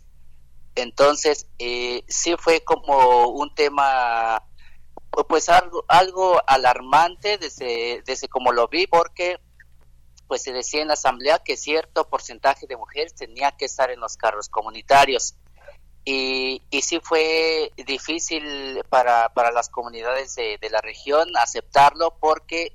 [0.76, 4.42] Entonces, eh, sí fue como un tema,
[5.28, 9.38] pues algo, algo alarmante desde, desde como lo vi, porque
[10.26, 14.00] pues se decía en la asamblea que cierto porcentaje de mujeres tenía que estar en
[14.00, 15.34] los cargos comunitarios.
[16.04, 22.72] Y, y sí fue difícil para, para las comunidades de, la región aceptarlo porque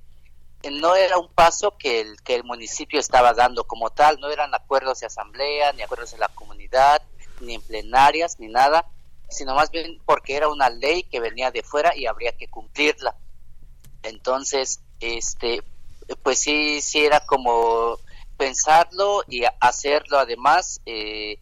[0.72, 4.54] no era un paso que el, que el municipio estaba dando como tal, no eran
[4.54, 7.02] acuerdos de asamblea, ni acuerdos de la comunidad,
[7.42, 8.86] ni en plenarias, ni nada,
[9.30, 13.16] sino más bien porque era una ley que venía de fuera y habría que cumplirla.
[14.04, 15.64] Entonces, este,
[16.24, 17.98] pues sí, sí era como
[18.38, 21.40] pensarlo y hacerlo además eh,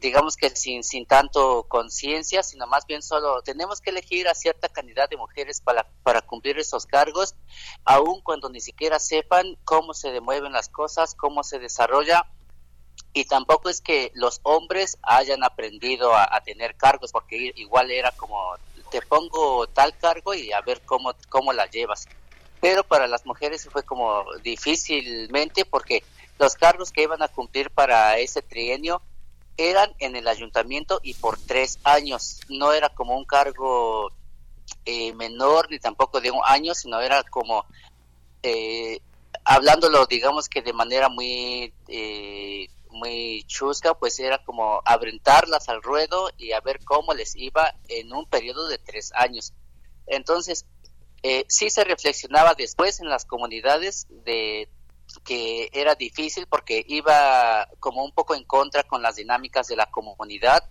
[0.00, 4.68] digamos que sin, sin tanto conciencia, sino más bien solo tenemos que elegir a cierta
[4.68, 7.34] cantidad de mujeres para, para cumplir esos cargos,
[7.84, 12.26] aun cuando ni siquiera sepan cómo se demueven las cosas, cómo se desarrolla.
[13.12, 18.54] Y tampoco es que los hombres hayan aprendido a, tener cargos, porque igual era como,
[18.90, 22.08] te pongo tal cargo y a ver cómo, cómo la llevas.
[22.60, 26.04] Pero para las mujeres fue como difícilmente, porque
[26.38, 29.02] los cargos que iban a cumplir para ese trienio
[29.68, 32.40] eran en el ayuntamiento y por tres años.
[32.48, 34.10] No era como un cargo
[34.84, 37.66] eh, menor ni tampoco de un año, sino era como,
[38.42, 39.00] eh,
[39.44, 46.30] hablándolo digamos que de manera muy, eh, muy chusca, pues era como abrentarlas al ruedo
[46.36, 49.52] y a ver cómo les iba en un periodo de tres años.
[50.06, 50.66] Entonces,
[51.22, 54.68] eh, sí se reflexionaba después en las comunidades de
[55.24, 59.86] que era difícil porque iba como un poco en contra con las dinámicas de la
[59.86, 60.64] comunidad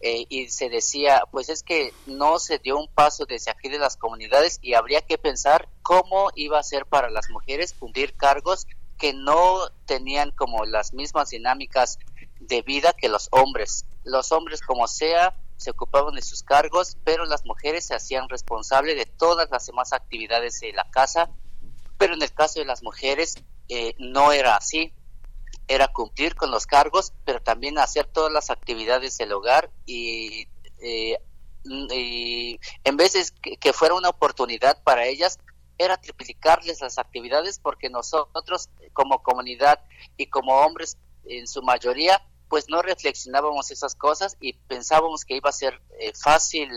[0.00, 3.78] eh, y se decía, pues es que no se dio un paso desde aquí de
[3.78, 8.66] las comunidades y habría que pensar cómo iba a ser para las mujeres cumplir cargos
[8.98, 11.98] que no tenían como las mismas dinámicas
[12.38, 13.86] de vida que los hombres.
[14.04, 18.96] Los hombres como sea se ocupaban de sus cargos, pero las mujeres se hacían responsables
[18.96, 21.30] de todas las demás actividades de la casa,
[21.96, 23.36] pero en el caso de las mujeres
[23.68, 24.92] eh, no era así.
[25.66, 30.46] Era cumplir con los cargos, pero también hacer todas las actividades del hogar y,
[30.82, 31.18] eh,
[31.64, 35.38] en vez de que, fuera una oportunidad para ellas,
[35.78, 39.80] era triplicarles las actividades porque nosotros como comunidad
[40.18, 45.48] y como hombres en su mayoría pues no reflexionábamos esas cosas y pensábamos que iba
[45.48, 46.68] a ser eh, fácil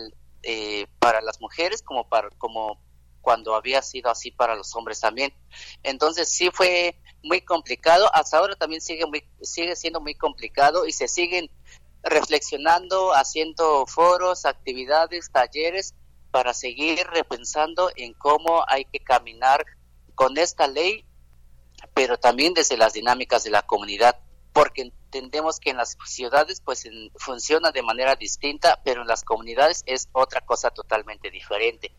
[1.00, 2.80] para las mujeres como para como
[3.27, 5.33] cuando había sido así para los hombres también.
[5.83, 10.93] Entonces sí fue muy complicado, hasta ahora también sigue, muy, sigue siendo muy complicado y
[10.93, 11.51] se siguen
[12.03, 15.93] reflexionando, haciendo foros, actividades, talleres
[16.31, 19.65] para seguir repensando en cómo hay que caminar
[20.15, 21.03] con esta ley,
[21.93, 24.21] pero también desde las dinámicas de la comunidad,
[24.53, 26.87] porque entendemos que en las ciudades pues
[27.17, 31.91] funciona de manera distinta, pero en las comunidades es otra cosa totalmente diferente.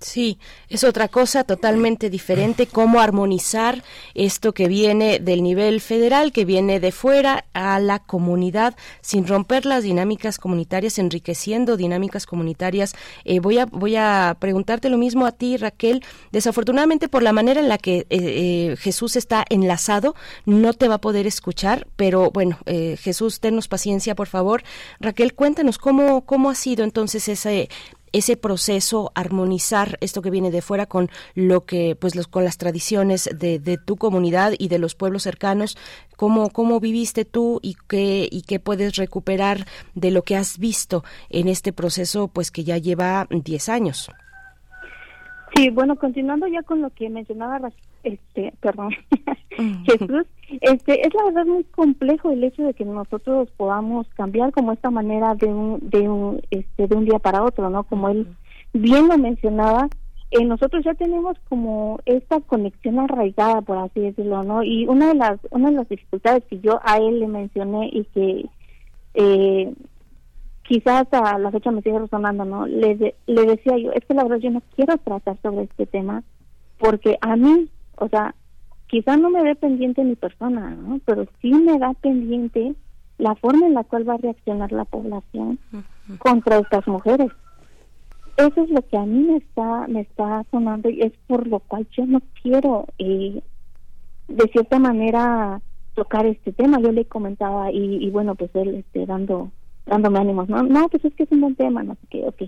[0.00, 0.38] Sí,
[0.70, 3.84] es otra cosa totalmente diferente, cómo armonizar
[4.14, 9.66] esto que viene del nivel federal, que viene de fuera a la comunidad, sin romper
[9.66, 12.94] las dinámicas comunitarias, enriqueciendo dinámicas comunitarias.
[13.26, 16.02] Eh, voy, a, voy a preguntarte lo mismo a ti, Raquel.
[16.32, 20.14] Desafortunadamente, por la manera en la que eh, eh, Jesús está enlazado,
[20.46, 24.62] no te va a poder escuchar, pero bueno, Jesús, tennos paciencia, por favor.
[24.98, 27.68] Raquel, cuéntanos cómo, cómo ha sido entonces ese
[28.12, 32.58] ese proceso, armonizar esto que viene de fuera con lo que, pues, los, con las
[32.58, 35.76] tradiciones de, de, tu comunidad y de los pueblos cercanos,
[36.16, 41.04] cómo, cómo viviste tú y qué, y qué puedes recuperar de lo que has visto
[41.28, 44.10] en este proceso, pues, que ya lleva 10 años.
[45.54, 47.70] Sí, bueno, continuando ya con lo que mencionaba,
[48.04, 48.94] este, perdón,
[49.84, 50.26] Jesús,
[50.60, 54.90] este, es la verdad muy complejo el hecho de que nosotros podamos cambiar como esta
[54.90, 57.84] manera de un, de un, este, de un día para otro, ¿no?
[57.84, 58.26] Como él
[58.72, 59.88] bien lo mencionaba,
[60.30, 64.62] eh, nosotros ya tenemos como esta conexión arraigada, por así decirlo, ¿no?
[64.62, 68.04] Y una de las, una de las dificultades que yo a él le mencioné y
[68.04, 68.46] que
[69.14, 69.74] eh,
[70.62, 72.66] quizás a la fecha me sigue resonando, ¿no?
[72.66, 76.22] Le, le decía yo, es que la verdad yo no quiero tratar sobre este tema
[76.78, 78.34] porque a mí, o sea,
[78.90, 81.00] quizá no me dé pendiente mi persona, ¿no?
[81.04, 82.74] Pero sí me da pendiente
[83.18, 85.58] la forma en la cual va a reaccionar la población
[86.18, 87.30] contra estas mujeres.
[88.36, 91.60] Eso es lo que a mí me está me está sonando y es por lo
[91.60, 93.42] cual yo no quiero eh,
[94.28, 95.60] de cierta manera
[95.94, 96.80] tocar este tema.
[96.80, 99.50] Yo le comentaba y, y bueno, pues él este, dando
[99.90, 102.42] dándome ánimos, no, no, pues es que es un buen tema, no sé qué, ok.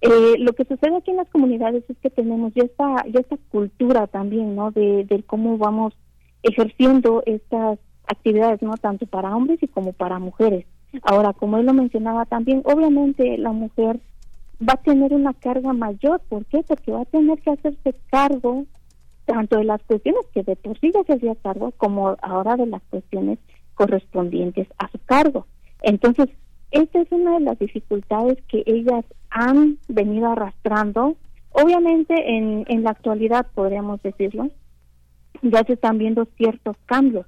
[0.00, 3.36] Eh, lo que sucede aquí en las comunidades es que tenemos ya esta, ya esta
[3.50, 4.72] cultura también, ¿no?
[4.72, 5.94] De, de cómo vamos
[6.42, 8.76] ejerciendo estas actividades, ¿no?
[8.76, 10.66] Tanto para hombres y como para mujeres.
[11.02, 14.00] Ahora, como él lo mencionaba también, obviamente la mujer
[14.60, 16.64] va a tener una carga mayor, ¿por qué?
[16.66, 18.66] Porque va a tener que hacerse cargo
[19.24, 22.66] tanto de las cuestiones que de por sí ya se hacía cargo, como ahora de
[22.66, 23.38] las cuestiones
[23.74, 25.46] correspondientes a su cargo.
[25.82, 26.28] Entonces,
[26.70, 31.16] esta es una de las dificultades que ellas han venido arrastrando.
[31.52, 34.50] Obviamente en, en la actualidad podríamos decirlo,
[35.42, 37.26] ya se están viendo ciertos cambios,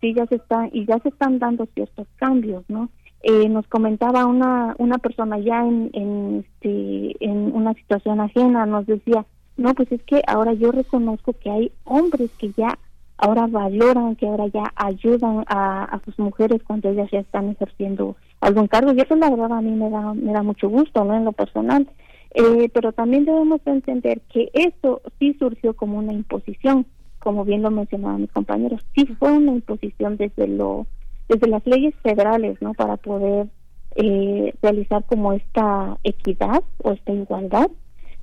[0.00, 2.88] sí, ya se están y ya se están dando ciertos cambios, ¿no?
[3.22, 8.86] Eh, nos comentaba una una persona ya en en, este, en una situación ajena, nos
[8.86, 9.24] decía,
[9.56, 12.78] no, pues es que ahora yo reconozco que hay hombres que ya
[13.16, 18.16] ahora valoran, que ahora ya ayudan a, a sus mujeres cuando ellas ya están ejerciendo
[18.42, 21.14] algún cargo y eso la verdad a mí me da me da mucho gusto no
[21.14, 21.88] en lo personal.
[22.34, 26.86] Eh, pero también debemos entender que eso sí surgió como una imposición
[27.18, 30.86] como bien lo mencionaba mi compañero sí fue una imposición desde lo
[31.28, 33.48] desde las leyes federales no para poder
[33.96, 37.70] eh, realizar como esta equidad o esta igualdad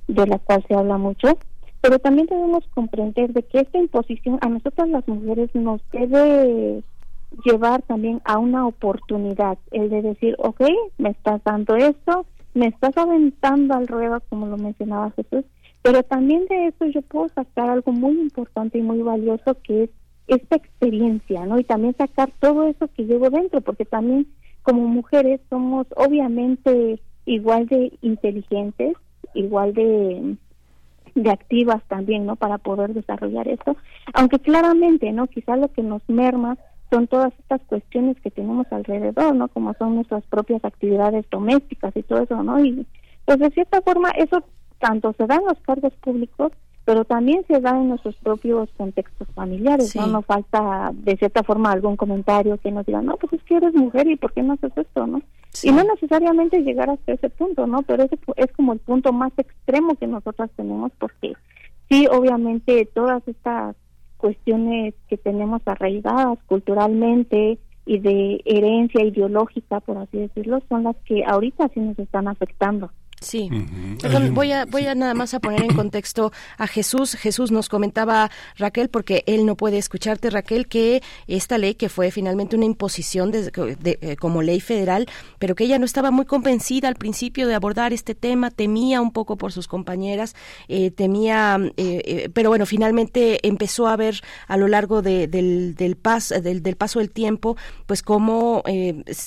[0.08, 1.38] de la cual se habla mucho.
[1.80, 6.82] Pero también debemos comprender de que esta imposición a nosotras las mujeres nos debe
[7.44, 10.62] llevar también a una oportunidad, el de decir, ok,
[10.98, 15.44] me estás dando esto, me estás aventando al ruedo, como lo mencionaba Jesús,
[15.82, 19.90] pero también de eso yo puedo sacar algo muy importante y muy valioso que es
[20.26, 21.58] esta experiencia, ¿no?
[21.58, 24.26] Y también sacar todo eso que llevo dentro, porque también
[24.62, 28.96] como mujeres somos obviamente igual de inteligentes,
[29.34, 30.36] igual de
[31.14, 32.36] de activas también, ¿no?
[32.36, 33.76] Para poder desarrollar esto,
[34.14, 35.26] aunque claramente, ¿no?
[35.26, 36.56] Quizá lo que nos merma
[36.90, 39.48] son todas estas cuestiones que tenemos alrededor, ¿no?
[39.48, 42.62] Como son nuestras propias actividades domésticas y todo eso, ¿no?
[42.64, 42.86] Y
[43.24, 44.42] pues de cierta forma eso
[44.78, 46.52] tanto se da en los cargos públicos,
[46.84, 50.06] pero también se da en nuestros propios contextos familiares, ¿no?
[50.08, 53.74] No falta de cierta forma algún comentario que nos diga, no, pues es que eres
[53.74, 55.22] mujer y ¿por qué no haces esto, no?
[55.62, 57.82] Y no necesariamente llegar hasta ese punto, ¿no?
[57.82, 61.34] Pero ese es como el punto más extremo que nosotras tenemos porque
[61.88, 63.76] sí, obviamente todas estas
[64.20, 71.24] cuestiones que tenemos arraigadas culturalmente y de herencia ideológica, por así decirlo, son las que
[71.24, 72.90] ahorita sí nos están afectando.
[73.20, 73.50] Sí.
[74.32, 77.14] voy a voy a nada más a poner en contexto a Jesús.
[77.16, 82.10] Jesús nos comentaba Raquel porque él no puede escucharte Raquel que esta ley que fue
[82.10, 83.50] finalmente una imposición de,
[83.82, 85.06] eh, como ley federal,
[85.38, 89.12] pero que ella no estaba muy convencida al principio de abordar este tema, temía un
[89.12, 90.34] poco por sus compañeras,
[90.68, 95.96] eh, temía, eh, pero bueno, finalmente empezó a ver a lo largo del del, del
[95.96, 98.62] paso del tiempo, pues cómo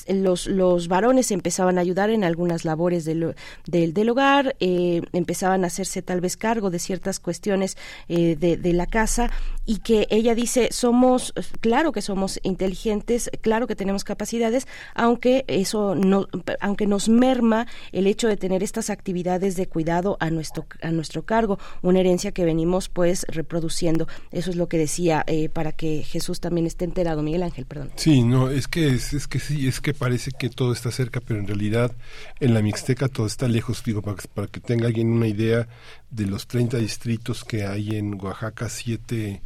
[0.08, 3.36] los los varones empezaban a ayudar en algunas labores de,
[3.68, 7.78] de del, del hogar, eh, empezaban a hacerse tal vez cargo de ciertas cuestiones
[8.08, 9.30] eh, de, de, la casa
[9.66, 15.96] y que ella dice, somos, claro que somos inteligentes, claro que tenemos capacidades, aunque eso
[15.96, 16.28] no,
[16.60, 21.24] aunque nos merma el hecho de tener estas actividades de cuidado a nuestro, a nuestro
[21.24, 24.08] cargo, una herencia que venimos pues reproduciendo.
[24.32, 27.22] Eso es lo que decía eh, para que Jesús también esté enterado.
[27.22, 27.92] Miguel Ángel, perdón.
[27.96, 31.20] Sí, no, es que es, es que sí, es que parece que todo está cerca,
[31.20, 31.92] pero en realidad
[32.40, 35.68] en la Mixteca todo está lejos, digo, para, para que tenga alguien una idea
[36.12, 39.42] de los 30 distritos que hay en Oaxaca, siete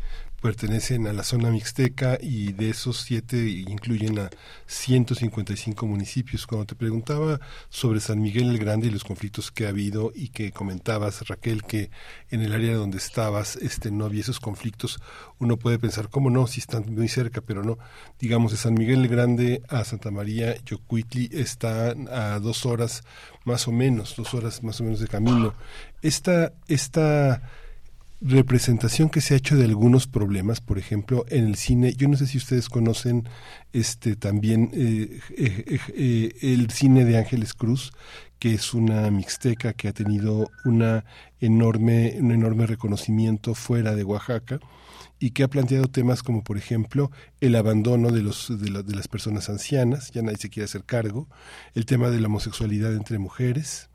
[0.47, 4.29] pertenecen a la zona mixteca y de esos siete incluyen a
[4.65, 6.47] 155 municipios.
[6.47, 10.29] Cuando te preguntaba sobre San Miguel el Grande y los conflictos que ha habido y
[10.29, 11.91] que comentabas, Raquel, que
[12.29, 15.01] en el área donde estabas este, no había esos conflictos,
[15.37, 16.47] uno puede pensar, ¿cómo no?
[16.47, 17.77] Si están muy cerca, pero no.
[18.17, 23.03] Digamos, de San Miguel el Grande a Santa María, Yocuitli está a dos horas
[23.43, 25.55] más o menos, dos horas más o menos de camino.
[26.01, 27.41] Esta, esta
[28.21, 32.17] representación que se ha hecho de algunos problemas, por ejemplo, en el cine, yo no
[32.17, 33.29] sé si ustedes conocen
[33.73, 37.91] este también eh, eh, eh, el cine de Ángeles Cruz,
[38.39, 41.05] que es una mixteca que ha tenido una
[41.39, 44.59] enorme, un enorme reconocimiento fuera de Oaxaca
[45.19, 47.11] y que ha planteado temas como por ejemplo
[47.41, 51.27] el abandono de los de, de las personas ancianas, ya nadie se quiere hacer cargo,
[51.73, 53.89] el tema de la homosexualidad entre mujeres,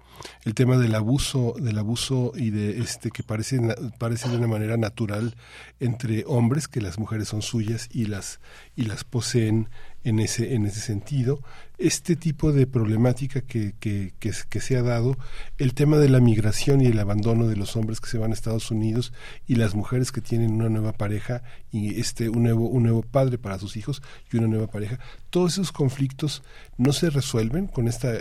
[0.44, 3.60] el tema del abuso del abuso y de este que parece
[3.98, 5.36] parece de una manera natural
[5.80, 8.40] entre hombres que las mujeres son suyas y las
[8.76, 9.68] y las poseen
[10.04, 11.40] en ese, en ese sentido.
[11.82, 15.18] Este tipo de problemática que, que, que, se ha dado,
[15.58, 18.34] el tema de la migración y el abandono de los hombres que se van a
[18.34, 19.12] Estados Unidos
[19.48, 23.36] y las mujeres que tienen una nueva pareja y este, un, nuevo, un nuevo padre
[23.36, 24.00] para sus hijos
[24.32, 26.44] y una nueva pareja, todos esos conflictos
[26.78, 28.12] no se resuelven con esta,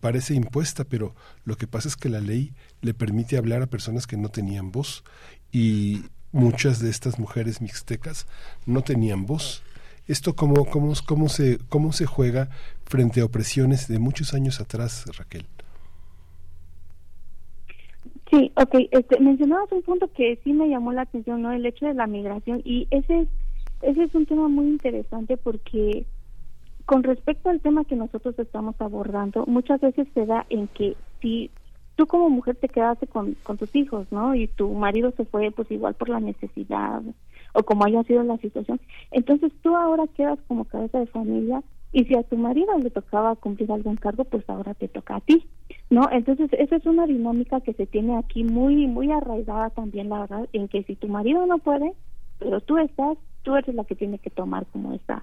[0.00, 4.08] parece impuesta, pero lo que pasa es que la ley le permite hablar a personas
[4.08, 5.04] que no tenían voz
[5.52, 6.02] y
[6.32, 8.26] muchas de estas mujeres mixtecas
[8.66, 9.62] no tenían voz.
[10.06, 12.50] ¿Esto cómo, cómo, cómo, se, cómo se juega
[12.86, 15.46] frente a opresiones de muchos años atrás, Raquel?
[18.30, 18.74] Sí, ok.
[18.90, 21.52] Este, mencionabas un punto que sí me llamó la atención, ¿no?
[21.52, 22.62] El hecho de la migración.
[22.64, 23.28] Y ese es,
[23.82, 26.04] ese es un tema muy interesante porque
[26.86, 31.50] con respecto al tema que nosotros estamos abordando, muchas veces se da en que si
[31.96, 34.34] tú como mujer te quedaste con, con tus hijos, ¿no?
[34.34, 37.02] Y tu marido se fue pues igual por la necesidad
[37.52, 38.80] o como haya sido la situación.
[39.12, 41.62] Entonces tú ahora quedas como cabeza de familia
[41.94, 45.20] y si a tu marido le tocaba cumplir algún cargo, pues ahora te toca a
[45.20, 45.48] ti,
[45.90, 46.08] ¿no?
[46.10, 50.48] Entonces esa es una dinámica que se tiene aquí muy, muy arraigada también, la verdad,
[50.52, 51.94] en que si tu marido no puede,
[52.40, 55.22] pero tú estás, tú eres la que tiene que tomar como esa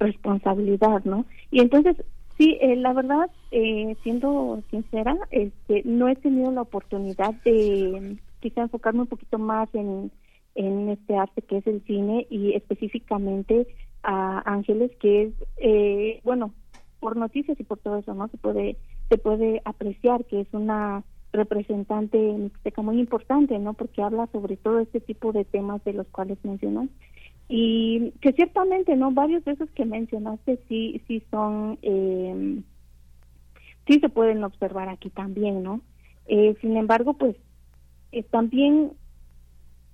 [0.00, 1.26] responsabilidad, ¿no?
[1.50, 1.96] Y entonces
[2.38, 8.62] Sí, eh, la verdad, eh, siendo sincera, este, no he tenido la oportunidad de quizá
[8.62, 10.12] enfocarme un poquito más en,
[10.54, 13.66] en este arte que es el cine y específicamente
[14.10, 16.54] a Ángeles, que es, eh, bueno,
[16.98, 18.28] por noticias y por todo eso, ¿no?
[18.28, 18.78] Se puede,
[19.10, 23.74] se puede apreciar que es una representante mixteca muy importante, ¿no?
[23.74, 26.88] Porque habla sobre todo este tipo de temas de los cuales mencionas
[27.48, 32.60] y que ciertamente no varios de esos que mencionaste sí sí son eh,
[33.86, 35.80] sí se pueden observar aquí también no
[36.26, 37.36] eh, sin embargo pues
[38.12, 38.92] eh, también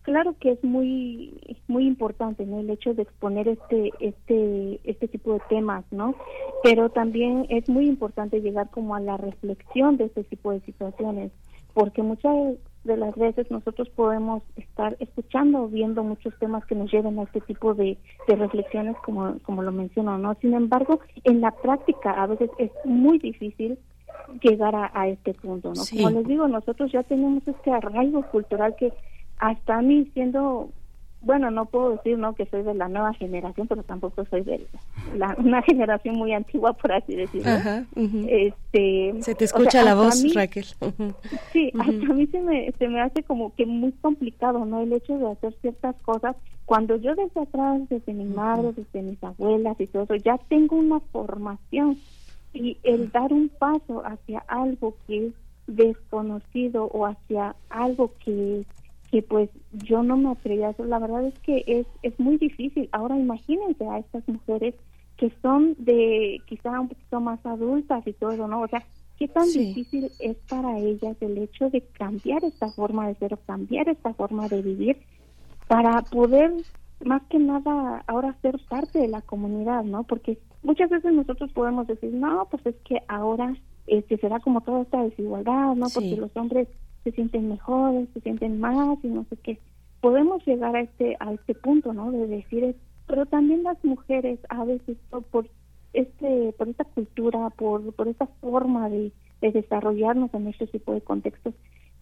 [0.05, 1.35] claro que es muy
[1.67, 6.15] muy importante no el hecho de exponer este este este tipo de temas no
[6.63, 11.33] pero también es muy importante llegar como a la reflexión de este tipo de situaciones
[11.75, 16.93] porque muchas de las veces nosotros podemos estar escuchando o viendo muchos temas que nos
[16.93, 17.99] lleven a este tipo de,
[18.29, 20.35] de reflexiones como, como lo menciono, ¿no?
[20.41, 23.79] Sin embargo, en la práctica a veces es muy difícil
[24.43, 25.83] llegar a, este punto, ¿no?
[25.91, 28.93] Como les digo, nosotros ya tenemos este arraigo cultural que
[29.45, 30.71] hasta a mí siendo
[31.21, 34.67] bueno, no puedo decir no que soy de la nueva generación, pero tampoco soy de
[35.17, 37.51] la, una generación muy antigua, por así decirlo.
[38.29, 40.67] este, se te escucha la voz, Raquel.
[41.53, 44.83] Sí, hasta a mí se me, se me hace como que muy complicado, ¿no?
[44.83, 46.37] El hecho de hacer ciertas cosas.
[46.67, 50.77] Cuando yo desde atrás, desde mi madre, desde mis abuelas y todo eso, ya tengo
[50.77, 51.99] una formación
[52.53, 55.33] y el dar un paso hacia algo que es
[55.67, 58.65] desconocido o hacia algo que
[59.15, 60.87] que pues yo no me atrevía a hacer.
[60.87, 62.89] La verdad es que es, es muy difícil.
[62.91, 64.75] Ahora imagínense a estas mujeres
[65.17, 68.63] que son de quizá un poquito más adultas y todo eso, ¿no?
[68.63, 68.83] O sea,
[69.17, 73.37] qué tan difícil es para ellas el hecho de cambiar esta forma de ser o
[73.37, 74.97] cambiar esta forma de vivir
[75.69, 76.53] para poder
[77.05, 80.03] más que nada ahora ser parte de la comunidad, ¿no?
[80.03, 83.55] Porque muchas veces nosotros podemos decir, no, pues es que ahora
[83.87, 85.87] este será como toda esta desigualdad, ¿no?
[85.95, 86.67] Porque los hombres
[87.05, 89.59] se sienten mejores, se sienten más y no sé qué.
[90.01, 92.11] Podemos llegar a este a este punto, ¿no?
[92.11, 92.75] De decir,
[93.07, 94.97] pero también las mujeres a veces
[95.31, 95.49] por
[95.93, 101.03] este por esta cultura, por por esta forma de, de desarrollarnos en este tipo de
[101.03, 101.55] contextos,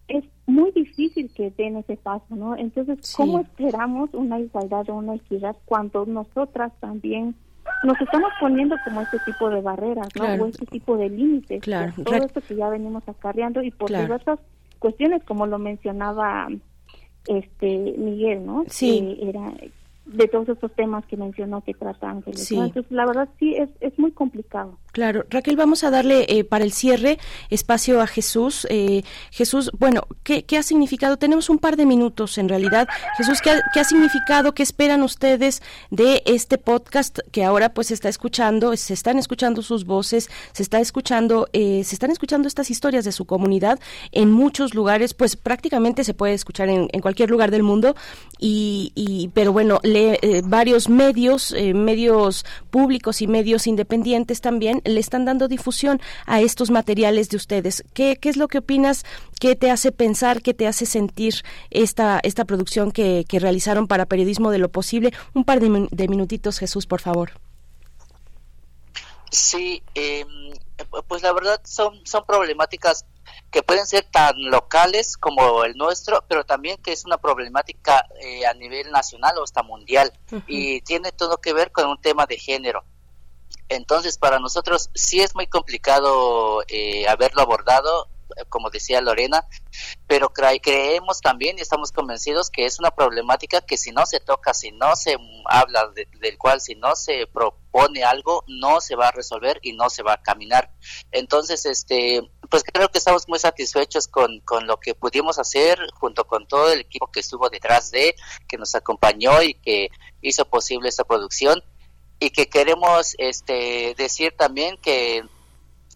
[0.07, 2.55] es muy difícil que den ese paso, ¿no?
[2.55, 7.35] Entonces, ¿cómo esperamos una igualdad o una equidad cuando nosotras también
[7.83, 10.43] nos estamos poniendo como este tipo de barreras, ¿no?
[10.43, 11.61] O este tipo de límites.
[11.61, 11.93] Claro.
[12.03, 14.39] todo esto que ya venimos acarreando y por diversas
[14.83, 16.49] cuestiones, como lo mencionaba
[17.25, 18.65] este Miguel, ¿no?
[18.67, 19.17] Sí.
[19.21, 19.53] Era
[20.05, 22.51] de todos estos temas que mencionó que trata Ángeles.
[22.51, 24.77] Entonces, la verdad sí es, es muy complicado.
[24.91, 27.17] Claro, Raquel, vamos a darle eh, para el cierre
[27.49, 28.67] espacio a Jesús.
[28.69, 31.17] Eh, Jesús, bueno, ¿qué, ¿qué, ha significado?
[31.17, 32.87] Tenemos un par de minutos en realidad.
[33.17, 34.53] Jesús, ¿qué ha, ¿qué ha, significado?
[34.53, 38.75] ¿Qué esperan ustedes de este podcast que ahora pues se está escuchando?
[38.77, 43.13] Se están escuchando sus voces, se está escuchando, eh, se están escuchando estas historias de
[43.13, 43.79] su comunidad
[44.11, 47.95] en muchos lugares, pues prácticamente se puede escuchar en, en cualquier lugar del mundo.
[48.37, 54.81] Y, y pero bueno, le, eh, varios medios, eh, medios públicos y medios independientes también
[54.83, 57.83] le están dando difusión a estos materiales de ustedes.
[57.93, 59.05] ¿Qué, qué es lo que opinas?
[59.39, 60.41] ¿Qué te hace pensar?
[60.41, 61.35] ¿Qué te hace sentir
[61.69, 65.13] esta, esta producción que, que realizaron para Periodismo de lo Posible?
[65.33, 67.31] Un par de, de minutitos, Jesús, por favor.
[69.31, 70.25] Sí, eh,
[71.07, 73.05] pues la verdad son, son problemáticas
[73.53, 78.47] que pueden ser tan locales como el nuestro, pero también que es una problemática eh,
[78.47, 80.43] a nivel nacional o hasta mundial uh -huh.
[80.47, 82.83] y tiene todo que ver con un tema de género.
[83.69, 88.09] Entonces, para nosotros sí es muy complicado eh, haberlo abordado,
[88.49, 89.45] como decía Lorena,
[90.07, 94.19] pero cre creemos también y estamos convencidos que es una problemática que si no se
[94.19, 98.95] toca, si no se habla de, del cual, si no se propone algo, no se
[98.95, 100.71] va a resolver y no se va a caminar.
[101.11, 102.21] Entonces, este,
[102.53, 106.71] pues creo que estamos muy satisfechos con, con lo que pudimos hacer junto con todo
[106.71, 108.13] el equipo que estuvo detrás de,
[108.47, 109.89] que nos acompañó y que
[110.21, 111.63] hizo posible esta producción.
[112.19, 115.23] Y que queremos este decir también que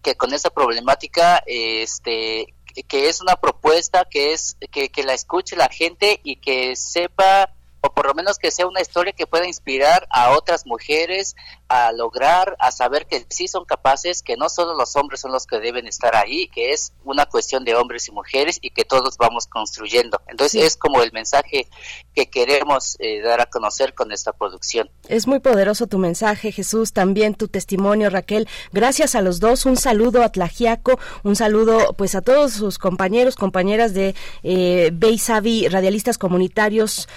[0.02, 2.56] que con esa problemática este
[2.88, 7.54] que es una propuesta que es que, que la escuche la gente y que sepa
[7.82, 11.36] o por lo menos que sea una historia que pueda inspirar a otras mujeres
[11.68, 15.46] a lograr, a saber que sí son capaces, que no solo los hombres son los
[15.46, 19.18] que deben estar ahí, que es una cuestión de hombres y mujeres y que todos
[19.18, 20.22] vamos construyendo.
[20.28, 20.66] Entonces sí.
[20.66, 21.68] es como el mensaje
[22.16, 24.90] que queremos eh, dar a conocer con esta producción.
[25.08, 28.48] Es muy poderoso tu mensaje, Jesús, también tu testimonio, Raquel.
[28.72, 33.36] Gracias a los dos, un saludo a Tlajiaco, un saludo pues a todos sus compañeros,
[33.36, 37.08] compañeras de eh, Beisavi, radialistas comunitarios,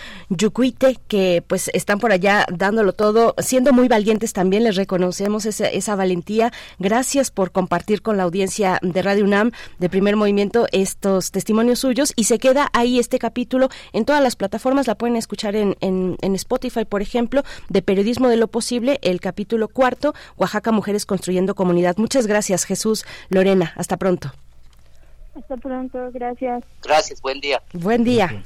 [0.50, 5.68] Yucuite, que pues están por allá dándolo todo, siendo muy valientes también les reconocemos esa,
[5.68, 6.52] esa, valentía.
[6.80, 12.12] Gracias por compartir con la audiencia de Radio UNAM de primer movimiento estos testimonios suyos
[12.16, 16.16] y se queda ahí este capítulo en todas las plataformas, la pueden escuchar en, en,
[16.20, 21.54] en Spotify, por ejemplo, de Periodismo de lo Posible, el capítulo cuarto, Oaxaca Mujeres Construyendo
[21.54, 21.96] Comunidad.
[21.96, 24.32] Muchas gracias, Jesús, Lorena, hasta pronto.
[25.36, 26.64] Hasta pronto, gracias.
[26.82, 27.62] Gracias, buen día.
[27.72, 28.42] Buen día.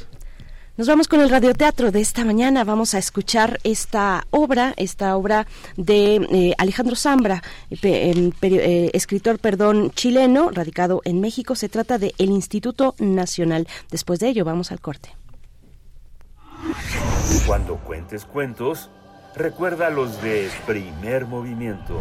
[0.77, 2.65] Nos vamos con el radioteatro de esta mañana.
[2.65, 5.47] Vamos a escuchar esta obra, esta obra
[5.77, 11.55] de eh, Alejandro Zambra, eh, eh, escritor, perdón, chileno, radicado en México.
[11.55, 13.69] Se trata de El Instituto Nacional.
[13.93, 15.15] Después de ello, vamos al corte.
[17.47, 18.91] Cuando cuentes cuentos,
[19.37, 22.01] recuerda los de primer movimiento.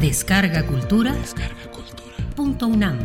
[0.00, 1.12] Descarga Cultura.
[1.12, 2.14] Descarga Cultura.
[2.34, 2.98] Punto UNAM.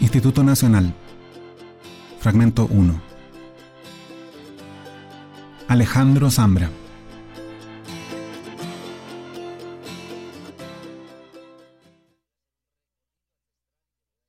[0.00, 0.94] Instituto Nacional.
[2.20, 3.00] Fragmento 1.
[5.68, 6.81] Alejandro Zambra.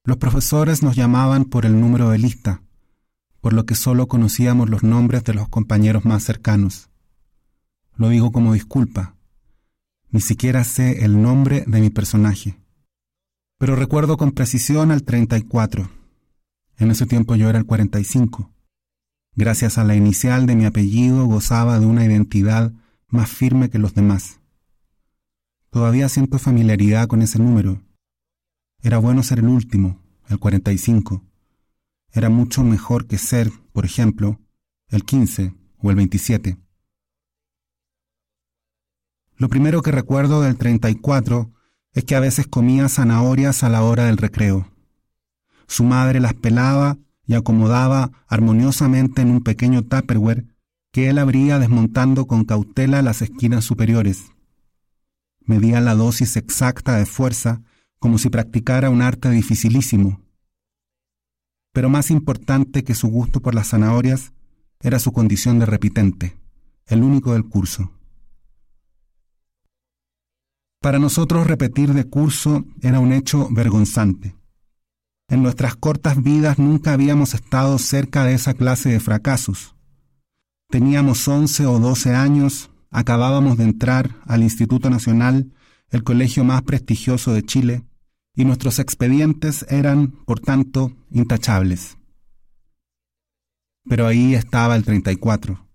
[0.05, 2.61] Los profesores nos llamaban por el número de lista,
[3.39, 6.89] por lo que solo conocíamos los nombres de los compañeros más cercanos.
[7.95, 9.15] Lo digo como disculpa.
[10.09, 12.59] Ni siquiera sé el nombre de mi personaje.
[13.57, 15.89] Pero recuerdo con precisión al 34.
[16.79, 18.51] En ese tiempo yo era el 45.
[19.37, 22.73] Gracias a la inicial de mi apellido gozaba de una identidad
[23.07, 24.41] más firme que los demás.
[25.69, 27.81] Todavía siento familiaridad con ese número
[28.83, 31.23] era bueno ser el último, el 45.
[32.11, 34.41] Era mucho mejor que ser, por ejemplo,
[34.89, 36.57] el 15 o el 27.
[39.37, 41.49] Lo primero que recuerdo del 34
[41.93, 44.69] es que a veces comía zanahorias a la hora del recreo.
[45.65, 50.45] Su madre las pelaba y acomodaba armoniosamente en un pequeño tupperware
[50.91, 54.25] que él abría desmontando con cautela las esquinas superiores.
[55.39, 57.61] Medía la dosis exacta de fuerza
[58.03, 60.19] como si practicara un arte dificilísimo.
[61.71, 64.33] Pero más importante que su gusto por las zanahorias
[64.81, 66.37] era su condición de repitente,
[66.85, 67.93] el único del curso.
[70.81, 74.35] Para nosotros repetir de curso era un hecho vergonzante.
[75.29, 79.77] En nuestras cortas vidas nunca habíamos estado cerca de esa clase de fracasos.
[80.69, 85.53] Teníamos once o doce años, acabábamos de entrar al Instituto Nacional,
[85.89, 87.83] el colegio más prestigioso de Chile,
[88.35, 91.97] y nuestros expedientes eran, por tanto, intachables.
[93.85, 95.67] Pero ahí estaba el 34.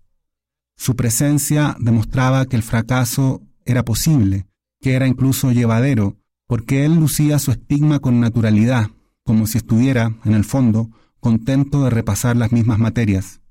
[0.75, 4.47] Su presencia demostraba que el fracaso era posible,
[4.81, 8.89] que era incluso llevadero, porque él lucía su estigma con naturalidad,
[9.23, 10.89] como si estuviera, en el fondo,
[11.19, 13.41] contento de repasar las mismas materias.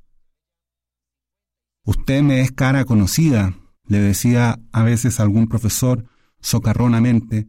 [1.85, 3.55] Usted me es cara conocida,
[3.87, 6.07] le decía a veces algún profesor
[6.41, 7.49] socarronamente,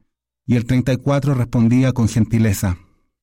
[0.49, 2.79] y el 34 respondía con gentileza,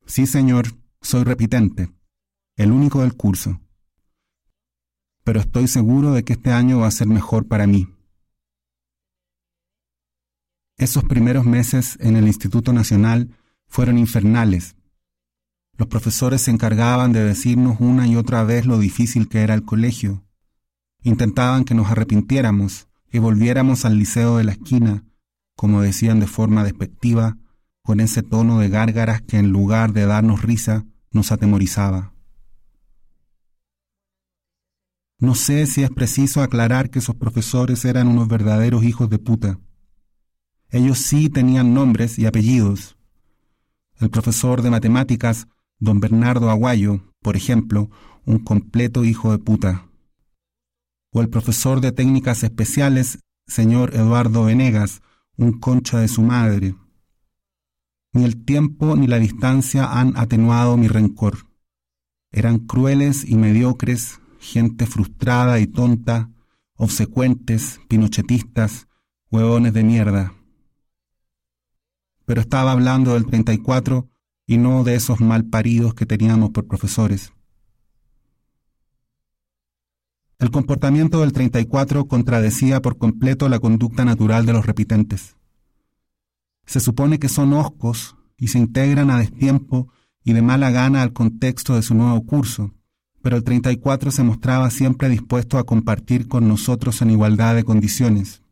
[0.07, 0.69] Sí, señor,
[1.01, 1.91] soy repitente,
[2.55, 3.61] el único del curso.
[5.25, 7.89] Pero estoy seguro de que este año va a ser mejor para mí.
[10.79, 14.77] Esos primeros meses en el Instituto Nacional fueron infernales.
[15.77, 19.65] Los profesores se encargaban de decirnos una y otra vez lo difícil que era el
[19.65, 20.25] colegio.
[21.03, 25.03] Intentaban que nos arrepintiéramos, que volviéramos al liceo de la esquina,
[25.57, 27.37] como decían de forma despectiva,
[27.83, 32.13] con ese tono de gárgaras que en lugar de darnos risa, nos atemorizaba.
[35.19, 39.59] No sé si es preciso aclarar que esos profesores eran unos verdaderos hijos de puta.
[40.69, 42.99] Ellos sí tenían nombres y apellidos.
[43.99, 45.49] El profesor de matemáticas,
[45.79, 47.89] don Bernardo Aguayo, por ejemplo,
[48.27, 49.89] un completo hijo de puta.
[51.13, 55.01] O el profesor de técnicas especiales, señor Eduardo Venegas,
[55.37, 56.75] un concha de su madre.
[58.13, 61.39] Ni el tiempo ni la distancia han atenuado mi rencor.
[62.33, 66.31] Eran crueles y mediocres, gente frustrada y tonta,
[66.75, 68.89] obsecuentes, pinochetistas,
[69.31, 70.33] huevones de mierda
[72.27, 74.11] pero estaba hablando del 34
[74.47, 77.33] y no de esos mal paridos que teníamos por profesores.
[80.39, 85.37] El comportamiento del 34 contradecía por completo la conducta natural de los repitentes.
[86.67, 89.89] Se supone que son oscos y se integran a destiempo
[90.23, 92.75] y de mala gana al contexto de su nuevo curso,
[93.23, 98.43] pero el 34 se mostraba siempre dispuesto a compartir con nosotros en igualdad de condiciones.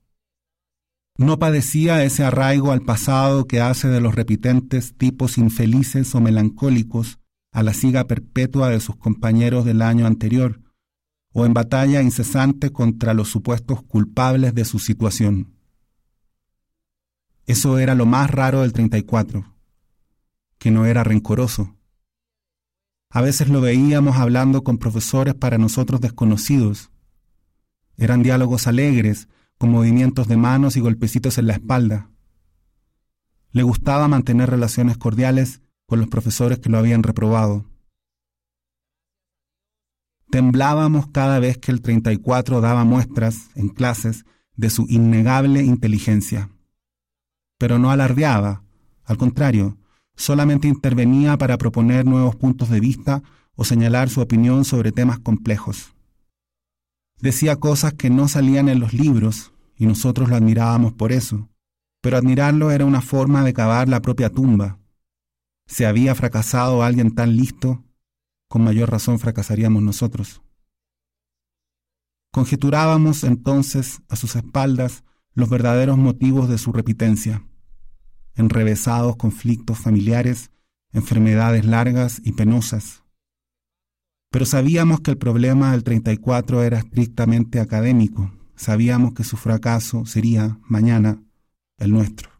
[1.18, 7.18] No padecía ese arraigo al pasado que hace de los repitentes tipos infelices o melancólicos
[7.52, 10.63] a la siga perpetua de sus compañeros del año anterior,
[11.36, 15.52] o en batalla incesante contra los supuestos culpables de su situación.
[17.44, 19.44] Eso era lo más raro del 34,
[20.58, 21.74] que no era rencoroso.
[23.10, 26.90] A veces lo veíamos hablando con profesores para nosotros desconocidos.
[27.96, 29.28] Eran diálogos alegres,
[29.58, 32.10] con movimientos de manos y golpecitos en la espalda.
[33.50, 37.66] Le gustaba mantener relaciones cordiales con los profesores que lo habían reprobado.
[40.34, 44.24] Temblábamos cada vez que el 34 daba muestras, en clases,
[44.56, 46.50] de su innegable inteligencia.
[47.56, 48.64] Pero no alardeaba,
[49.04, 49.78] al contrario,
[50.16, 53.22] solamente intervenía para proponer nuevos puntos de vista
[53.54, 55.94] o señalar su opinión sobre temas complejos.
[57.20, 61.48] Decía cosas que no salían en los libros y nosotros lo admirábamos por eso,
[62.00, 64.80] pero admirarlo era una forma de cavar la propia tumba.
[65.68, 67.84] Si había fracasado alguien tan listo,
[68.48, 70.42] con mayor razón fracasaríamos nosotros.
[72.32, 77.44] Conjeturábamos entonces a sus espaldas los verdaderos motivos de su repitencia,
[78.34, 80.50] enrevesados conflictos familiares,
[80.92, 83.04] enfermedades largas y penosas,
[84.34, 88.32] pero sabíamos que el problema del 34 era estrictamente académico.
[88.56, 91.22] Sabíamos que su fracaso sería mañana
[91.78, 92.30] el nuestro.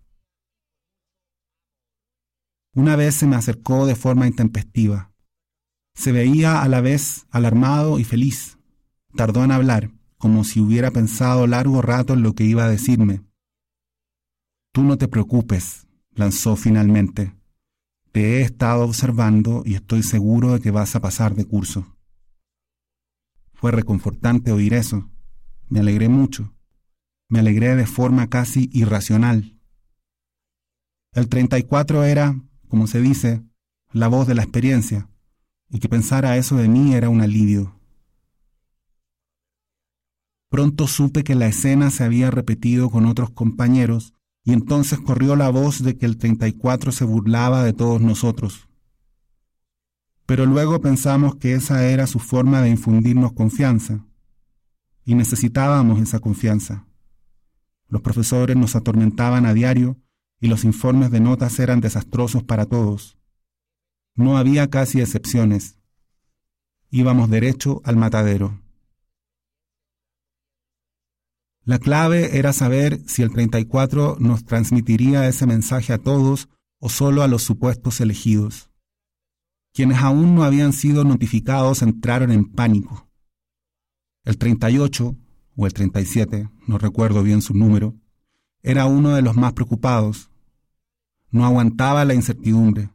[2.74, 5.13] Una vez se me acercó de forma intempestiva.
[5.94, 8.58] Se veía a la vez alarmado y feliz.
[9.16, 13.22] Tardó en hablar, como si hubiera pensado largo rato en lo que iba a decirme.
[14.72, 17.34] Tú no te preocupes, lanzó finalmente.
[18.10, 21.96] Te he estado observando y estoy seguro de que vas a pasar de curso.
[23.52, 25.10] Fue reconfortante oír eso.
[25.68, 26.52] Me alegré mucho.
[27.28, 29.58] Me alegré de forma casi irracional.
[31.12, 33.42] El 34 era, como se dice,
[33.92, 35.08] la voz de la experiencia,
[35.74, 37.74] y que pensara eso de mí era un alivio.
[40.48, 44.14] Pronto supe que la escena se había repetido con otros compañeros
[44.44, 48.68] y entonces corrió la voz de que el 34 se burlaba de todos nosotros.
[50.26, 54.06] Pero luego pensamos que esa era su forma de infundirnos confianza,
[55.04, 56.86] y necesitábamos esa confianza.
[57.88, 59.98] Los profesores nos atormentaban a diario
[60.40, 63.18] y los informes de notas eran desastrosos para todos.
[64.16, 65.78] No había casi excepciones.
[66.90, 68.60] Íbamos derecho al matadero.
[71.64, 76.48] La clave era saber si el 34 nos transmitiría ese mensaje a todos
[76.78, 78.70] o solo a los supuestos elegidos.
[79.72, 83.08] Quienes aún no habían sido notificados entraron en pánico.
[84.24, 85.16] El 38,
[85.56, 87.96] o el 37, no recuerdo bien su número,
[88.62, 90.30] era uno de los más preocupados.
[91.30, 92.93] No aguantaba la incertidumbre.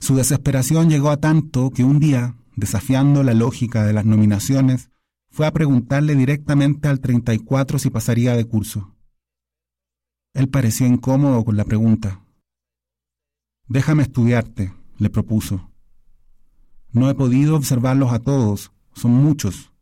[0.00, 4.90] Su desesperación llegó a tanto que un día, desafiando la lógica de las nominaciones,
[5.30, 8.94] fue a preguntarle directamente al 34 si pasaría de curso.
[10.32, 12.24] Él pareció incómodo con la pregunta.
[13.66, 15.70] Déjame estudiarte, le propuso.
[16.92, 19.72] No he podido observarlos a todos, son muchos.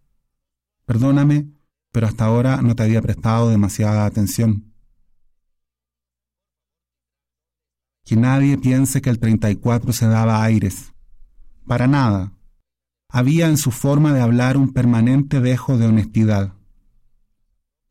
[0.86, 1.48] Perdóname,
[1.90, 4.71] pero hasta ahora no te había prestado demasiada atención.
[8.04, 10.92] Que nadie piense que el 34 se daba aires.
[11.66, 12.32] Para nada.
[13.08, 16.54] Había en su forma de hablar un permanente dejo de honestidad.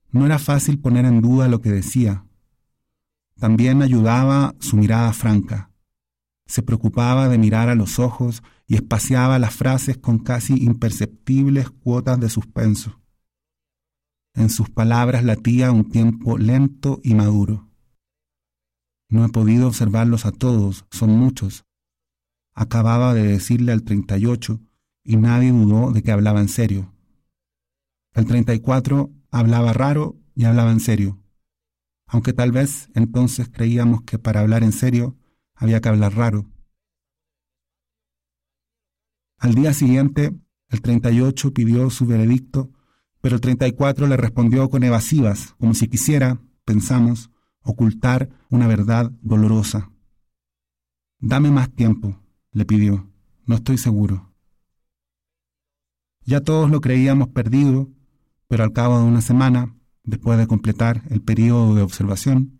[0.09, 2.25] No era fácil poner en duda lo que decía.
[3.39, 5.71] También ayudaba su mirada franca.
[6.45, 12.19] Se preocupaba de mirar a los ojos y espaciaba las frases con casi imperceptibles cuotas
[12.19, 12.99] de suspenso.
[14.33, 17.70] En sus palabras latía un tiempo lento y maduro.
[19.11, 21.65] No he podido observarlos a todos, son muchos.
[22.53, 24.61] Acababa de decirle al 38
[25.03, 26.95] y nadie dudó de que hablaba en serio.
[28.13, 31.19] El 34 hablaba raro y hablaba en serio,
[32.07, 35.17] aunque tal vez entonces creíamos que para hablar en serio
[35.55, 36.49] había que hablar raro.
[39.37, 40.33] Al día siguiente,
[40.69, 42.71] el 38 pidió su veredicto,
[43.19, 47.29] pero el 34 le respondió con evasivas, como si quisiera, pensamos,
[47.63, 49.91] ocultar una verdad dolorosa.
[51.19, 52.19] Dame más tiempo,
[52.51, 53.09] le pidió.
[53.45, 54.33] No estoy seguro.
[56.23, 57.89] Ya todos lo creíamos perdido,
[58.47, 62.59] pero al cabo de una semana, después de completar el periodo de observación,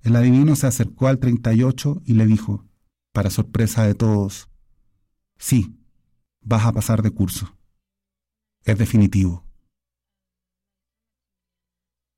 [0.00, 2.66] el adivino se acercó al 38 y le dijo,
[3.12, 4.48] para sorpresa de todos,
[5.38, 5.78] sí,
[6.40, 7.56] vas a pasar de curso.
[8.64, 9.44] Es definitivo.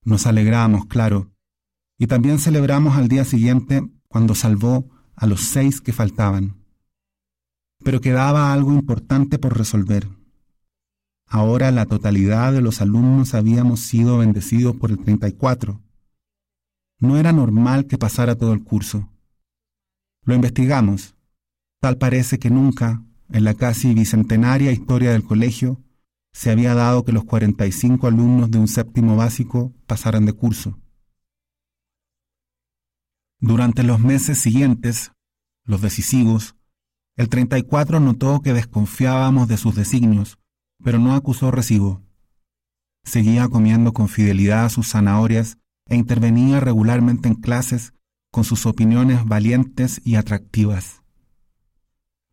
[0.03, 1.34] Nos alegramos, claro,
[1.99, 6.57] y también celebramos al día siguiente cuando salvó a los seis que faltaban.
[7.85, 10.09] Pero quedaba algo importante por resolver.
[11.27, 15.81] Ahora la totalidad de los alumnos habíamos sido bendecidos por el 34.
[17.01, 19.11] No era normal que pasara todo el curso.
[20.25, 21.15] Lo investigamos.
[21.81, 25.83] Tal parece que nunca, en la casi bicentenaria historia del colegio,
[26.33, 30.79] se había dado que los 45 alumnos de un séptimo básico pasaran de curso.
[33.47, 35.13] Durante los meses siguientes,
[35.67, 36.57] los decisivos,
[37.15, 40.39] el 34 notó que desconfiábamos de sus designios
[40.83, 42.03] pero no acusó recibo.
[43.05, 45.59] Seguía comiendo con fidelidad sus zanahorias
[45.91, 47.93] e intervenía regularmente en clases
[48.31, 51.03] con sus opiniones valientes y atractivas.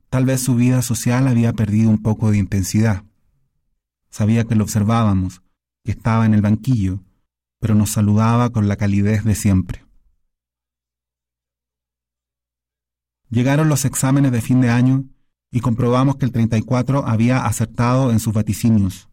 [0.09, 3.03] Tal vez su vida social había perdido un poco de intensidad.
[4.09, 5.41] Sabía que lo observábamos,
[5.83, 7.03] que estaba en el banquillo,
[7.59, 9.90] pero nos saludaba con la calidez de siempre.
[13.31, 15.05] Llegaron los exámenes de fin de año
[15.51, 19.09] y comprobamos que el 34 había acertado en sus vaticinios.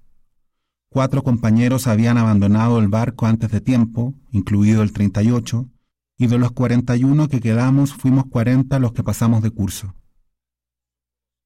[0.90, 5.68] Cuatro compañeros habían abandonado el barco antes de tiempo, incluido el 38,
[6.16, 9.94] y de los 41 que quedamos fuimos 40 los que pasamos de curso.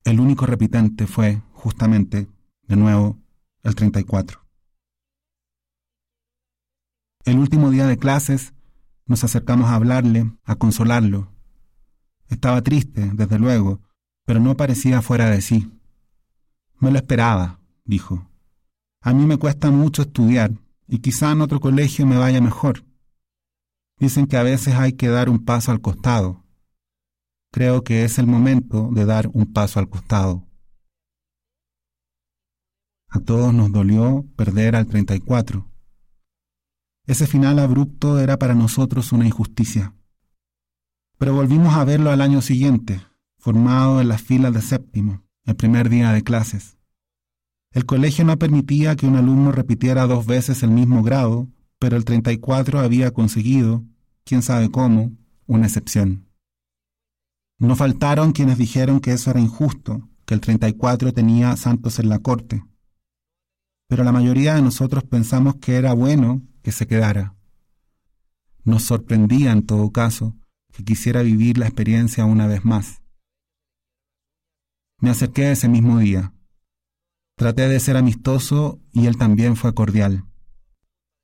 [0.04, 2.26] El único repitente fue, justamente,
[2.68, 3.18] de nuevo,
[3.62, 4.40] el 34.
[7.26, 8.54] El último día de clases
[9.04, 11.28] nos acercamos a hablarle, a consolarlo.
[12.32, 13.82] Estaba triste, desde luego,
[14.24, 15.70] pero no parecía fuera de sí.
[16.78, 18.26] Me lo esperaba, dijo.
[19.02, 20.52] A mí me cuesta mucho estudiar
[20.88, 22.86] y quizá en otro colegio me vaya mejor.
[23.98, 26.42] Dicen que a veces hay que dar un paso al costado.
[27.52, 30.48] Creo que es el momento de dar un paso al costado.
[33.08, 35.70] A todos nos dolió perder al 34.
[37.06, 39.94] Ese final abrupto era para nosotros una injusticia.
[41.22, 43.00] Pero volvimos a verlo al año siguiente,
[43.38, 46.78] formado en las filas de séptimo, el primer día de clases.
[47.70, 51.46] El colegio no permitía que un alumno repitiera dos veces el mismo grado,
[51.78, 53.84] pero el 34 había conseguido,
[54.24, 55.12] quién sabe cómo,
[55.46, 56.26] una excepción.
[57.56, 62.18] No faltaron quienes dijeron que eso era injusto, que el 34 tenía santos en la
[62.18, 62.64] corte.
[63.86, 67.36] Pero la mayoría de nosotros pensamos que era bueno que se quedara.
[68.64, 70.34] Nos sorprendía, en todo caso,
[70.72, 73.02] que quisiera vivir la experiencia una vez más.
[74.98, 76.32] Me acerqué ese mismo día.
[77.36, 80.24] Traté de ser amistoso y él también fue cordial.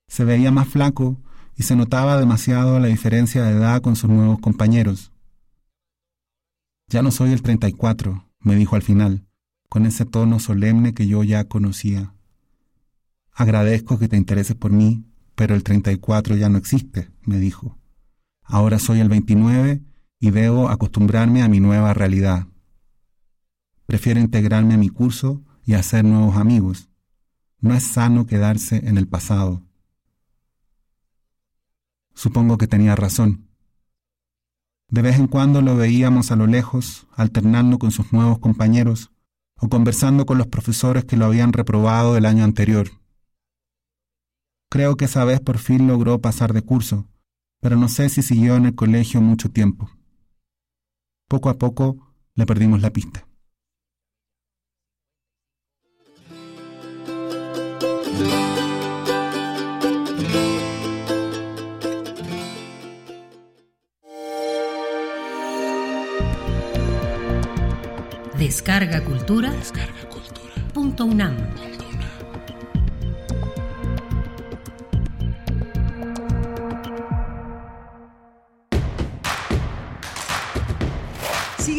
[0.08, 1.22] Se veía más flaco
[1.56, 5.12] y se notaba demasiado la diferencia de edad con sus nuevos compañeros.
[6.88, 9.26] Ya no soy el 34, me dijo al final,
[9.68, 12.14] con ese tono solemne que yo ya conocía.
[13.32, 17.77] Agradezco que te intereses por mí, pero el 34 ya no existe, me dijo.
[18.50, 19.82] Ahora soy el 29
[20.20, 22.46] y debo acostumbrarme a mi nueva realidad.
[23.86, 26.88] Prefiero integrarme a mi curso y hacer nuevos amigos.
[27.60, 29.62] No es sano quedarse en el pasado.
[32.14, 33.48] Supongo que tenía razón.
[34.88, 39.12] De vez en cuando lo veíamos a lo lejos, alternando con sus nuevos compañeros
[39.56, 42.88] o conversando con los profesores que lo habían reprobado el año anterior.
[44.70, 47.06] Creo que esa vez por fin logró pasar de curso,
[47.60, 49.90] pero no sé si siguió en el colegio mucho tiempo.
[51.28, 53.28] Poco a poco le perdimos la pista.
[68.38, 69.50] Descarga Cultura.
[69.50, 70.54] Descarga Cultura.
[70.72, 71.36] Punto UNAM.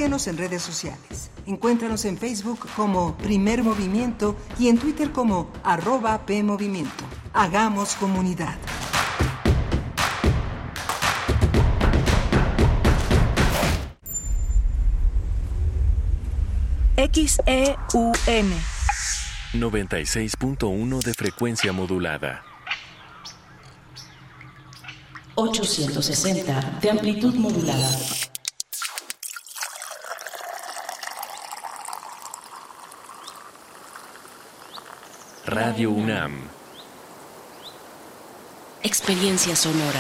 [0.10, 1.30] Síguenos en redes sociales.
[1.46, 7.04] Encuéntranos en Facebook como Primer Movimiento y en Twitter como arroba PMovimiento.
[7.32, 8.58] Hagamos comunidad.
[16.98, 18.52] XEUN
[19.54, 22.44] 96.1 de frecuencia modulada.
[25.36, 27.92] 860 de amplitud modulada.
[35.50, 36.34] Radio UNAM.
[38.84, 40.00] Experiencia sonora.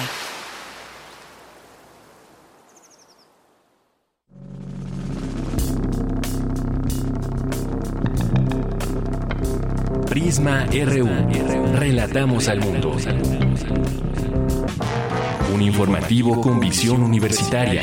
[10.08, 11.10] Prisma RU.
[11.80, 12.95] Relatamos al mundo.
[15.52, 17.82] Un informativo con visión universitaria.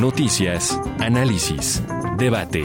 [0.00, 1.82] Noticias, análisis,
[2.16, 2.64] debate.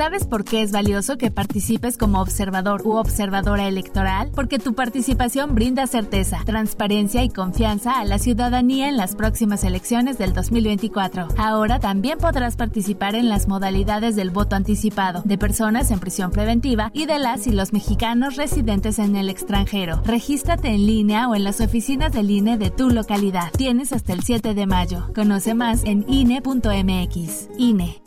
[0.00, 4.30] ¿Sabes por qué es valioso que participes como observador u observadora electoral?
[4.34, 10.16] Porque tu participación brinda certeza, transparencia y confianza a la ciudadanía en las próximas elecciones
[10.16, 11.28] del 2024.
[11.36, 16.90] Ahora también podrás participar en las modalidades del voto anticipado, de personas en prisión preventiva
[16.94, 20.00] y de las y los mexicanos residentes en el extranjero.
[20.06, 23.52] Regístrate en línea o en las oficinas del INE de tu localidad.
[23.54, 25.12] Tienes hasta el 7 de mayo.
[25.14, 27.50] Conoce más en INE.mx.
[27.58, 28.00] INE.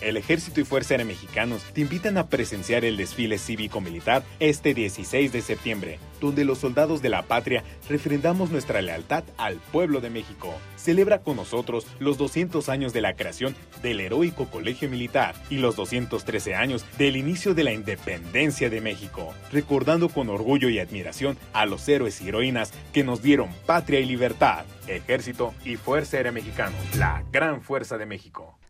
[0.00, 5.30] El Ejército y Fuerza Aérea Mexicanos te invitan a presenciar el desfile cívico-militar este 16
[5.30, 10.54] de septiembre, donde los soldados de la patria refrendamos nuestra lealtad al pueblo de México.
[10.76, 15.76] Celebra con nosotros los 200 años de la creación del heroico Colegio Militar y los
[15.76, 21.66] 213 años del inicio de la independencia de México, recordando con orgullo y admiración a
[21.66, 24.64] los héroes y heroínas que nos dieron patria y libertad.
[24.86, 28.59] Ejército y Fuerza Aérea Mexicanos, la gran fuerza de México.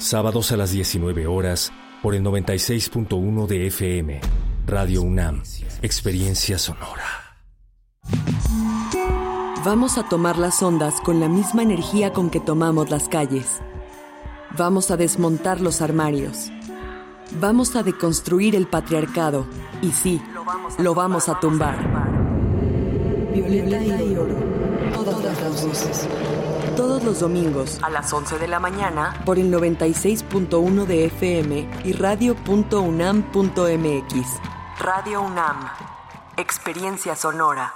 [0.00, 1.72] sábados a las 19 horas
[2.02, 4.20] por el 96.1 de FM.
[4.66, 5.42] Radio UNAM,
[5.82, 7.04] Experiencia Sonora.
[9.64, 13.60] Vamos a tomar las ondas con la misma energía con que tomamos las calles.
[14.56, 16.50] Vamos a desmontar los armarios.
[17.38, 19.46] Vamos a deconstruir el patriarcado.
[19.82, 20.20] Y sí,
[20.78, 21.76] lo vamos a tumbar.
[23.32, 24.49] Violeta y oro.
[26.76, 31.92] Todos los domingos a las 11 de la mañana por el 96.1 de FM y
[31.92, 32.40] radio.unam.mx.
[34.78, 35.66] Radio UNAM.
[36.36, 37.72] Experiencia sonora.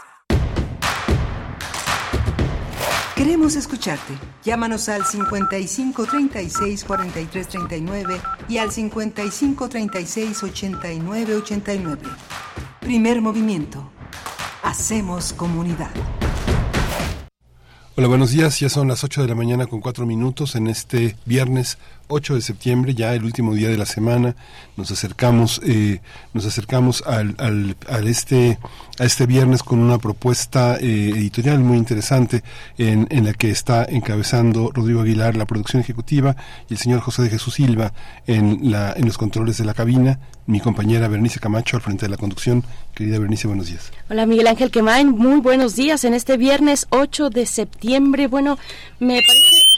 [3.16, 4.12] Queremos escucharte.
[4.42, 12.02] Llámanos al 55 36 43 39 y al 55 36 89 89.
[12.80, 13.90] Primer movimiento.
[14.62, 15.90] Hacemos comunidad.
[17.96, 18.58] Hola, buenos días.
[18.58, 21.78] Ya son las 8 de la mañana con 4 minutos en este viernes
[22.08, 24.36] 8 de septiembre, ya el último día de la semana.
[24.76, 26.00] Nos acercamos, eh,
[26.32, 28.58] nos acercamos al, al, al, este,
[28.98, 32.42] a este viernes con una propuesta eh, editorial muy interesante
[32.78, 36.36] en, en, la que está encabezando Rodrigo Aguilar la producción ejecutiva
[36.68, 37.92] y el señor José de Jesús Silva
[38.26, 40.18] en, la, en los controles de la cabina.
[40.46, 42.64] Mi compañera Bernice Camacho al frente de la conducción.
[42.94, 43.92] Querida Bernice, buenos días.
[44.10, 48.26] Hola Miguel Ángel Quemain, muy buenos días en este viernes 8 de septiembre.
[48.26, 48.58] Bueno,
[49.00, 49.73] me parece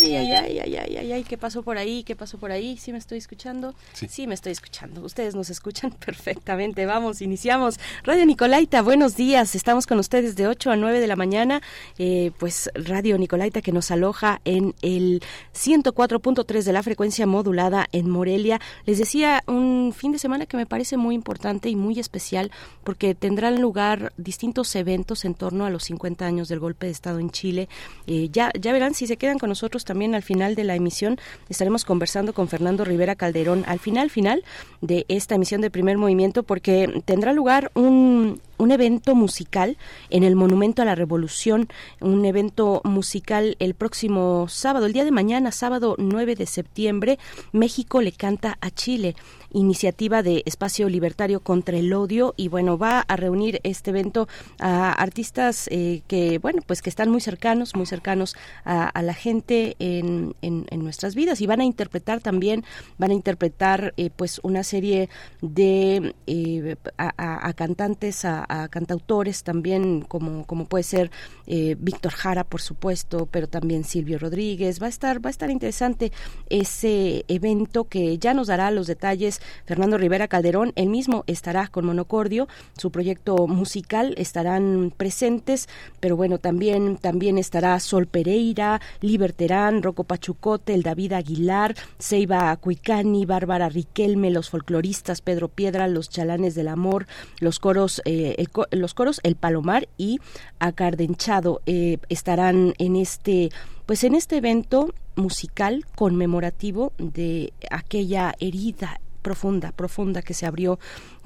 [0.00, 2.04] Ay, ay, ay, ay, ay, ay, ay, ¿qué pasó por ahí?
[2.04, 2.76] ¿Qué pasó por ahí?
[2.76, 3.74] ¿Sí me estoy escuchando?
[3.94, 4.06] Sí.
[4.08, 4.26] sí.
[4.28, 5.02] me estoy escuchando.
[5.02, 6.86] Ustedes nos escuchan perfectamente.
[6.86, 7.80] Vamos, iniciamos.
[8.04, 9.56] Radio Nicolaita, buenos días.
[9.56, 11.62] Estamos con ustedes de 8 a 9 de la mañana.
[11.98, 15.20] Eh, pues Radio Nicolaita que nos aloja en el
[15.54, 18.60] 104.3 de la frecuencia modulada en Morelia.
[18.86, 22.52] Les decía, un fin de semana que me parece muy importante y muy especial
[22.84, 27.18] porque tendrán lugar distintos eventos en torno a los 50 años del golpe de Estado
[27.18, 27.68] en Chile.
[28.06, 31.18] Eh, ya, ya verán si se quedan con nosotros también al final de la emisión.
[31.48, 34.44] Estaremos conversando con Fernando Rivera Calderón al final final
[34.80, 39.76] de esta emisión de primer movimiento porque tendrá lugar un, un evento musical
[40.10, 41.68] en el Monumento a la Revolución,
[42.00, 47.18] un evento musical el próximo sábado, el día de mañana, sábado 9 de septiembre,
[47.52, 49.14] México le canta a Chile
[49.52, 54.28] iniciativa de Espacio Libertario contra el Odio y bueno, va a reunir este evento
[54.58, 59.76] a artistas eh, que, bueno, pues que están muy cercanos, muy cercanos a, la gente
[59.78, 62.64] en, en, nuestras vidas y van a interpretar también,
[62.98, 65.08] van a interpretar eh, pues una serie
[65.40, 71.10] de eh, a, cantantes, a, a, cantautores también como, como puede ser
[71.46, 74.82] Víctor Jara, por supuesto, pero también Silvio Rodríguez.
[74.82, 76.12] Va a estar, va a estar interesante
[76.50, 81.86] ese evento que ya nos dará los detalles Fernando Rivera Calderón, él mismo estará con
[81.86, 85.68] Monocordio, su proyecto musical estarán presentes,
[86.00, 93.26] pero bueno, también, también estará Sol Pereira, Liberterán, Rocco Pachucote, el David Aguilar, Seiba Cuicani,
[93.26, 97.06] Bárbara Riquelme, los folcloristas Pedro Piedra, los chalanes del amor,
[97.40, 100.20] los coros, eh, el, los coros El Palomar y
[100.58, 103.50] Acardenchado eh, estarán en este
[103.86, 110.78] pues en este evento musical conmemorativo de aquella herida profunda, profunda que se abrió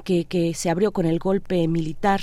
[0.04, 2.20] que, que, se abrió con el golpe militar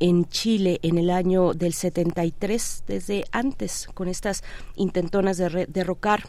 [0.00, 4.42] en Chile en el año del 73, desde antes, con estas
[4.76, 6.24] intentonas de derrocar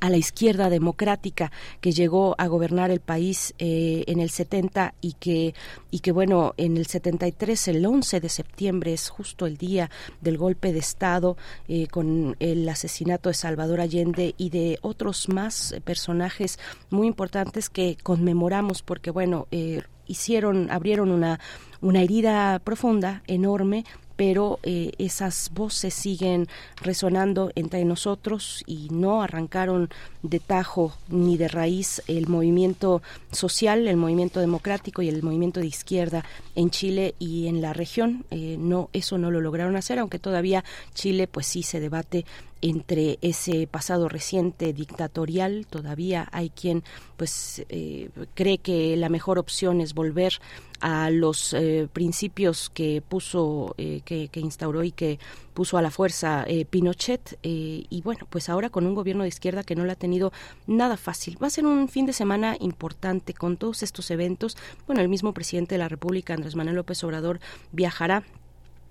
[0.00, 5.14] a la izquierda democrática que llegó a gobernar el país eh, en el 70 y
[5.14, 5.54] que
[5.90, 10.38] y que bueno en el 73 el 11 de septiembre es justo el día del
[10.38, 11.36] golpe de estado
[11.68, 16.58] eh, con el asesinato de Salvador Allende y de otros más personajes
[16.90, 21.40] muy importantes que conmemoramos porque bueno eh, hicieron abrieron una
[21.80, 23.84] una herida profunda enorme
[24.18, 26.48] pero eh, esas voces siguen
[26.82, 29.90] resonando entre nosotros y no arrancaron
[30.24, 33.00] de tajo ni de raíz el movimiento
[33.30, 36.24] social, el movimiento democrático y el movimiento de izquierda
[36.56, 38.24] en Chile y en la región.
[38.32, 40.64] Eh, no, eso no lo lograron hacer, aunque todavía
[40.94, 42.26] Chile, pues sí se debate
[42.60, 46.82] entre ese pasado reciente dictatorial todavía hay quien
[47.16, 50.40] pues eh, cree que la mejor opción es volver
[50.80, 55.18] a los eh, principios que puso, eh, que, instauró y que
[55.54, 57.38] puso a la fuerza eh, Pinochet.
[57.42, 60.32] Y bueno, pues ahora con un gobierno de izquierda que no lo ha tenido
[60.66, 61.42] nada fácil.
[61.42, 64.56] Va a ser un fin de semana importante con todos estos eventos.
[64.86, 67.40] Bueno, el mismo presidente de la República, Andrés Manuel López Obrador,
[67.72, 68.24] viajará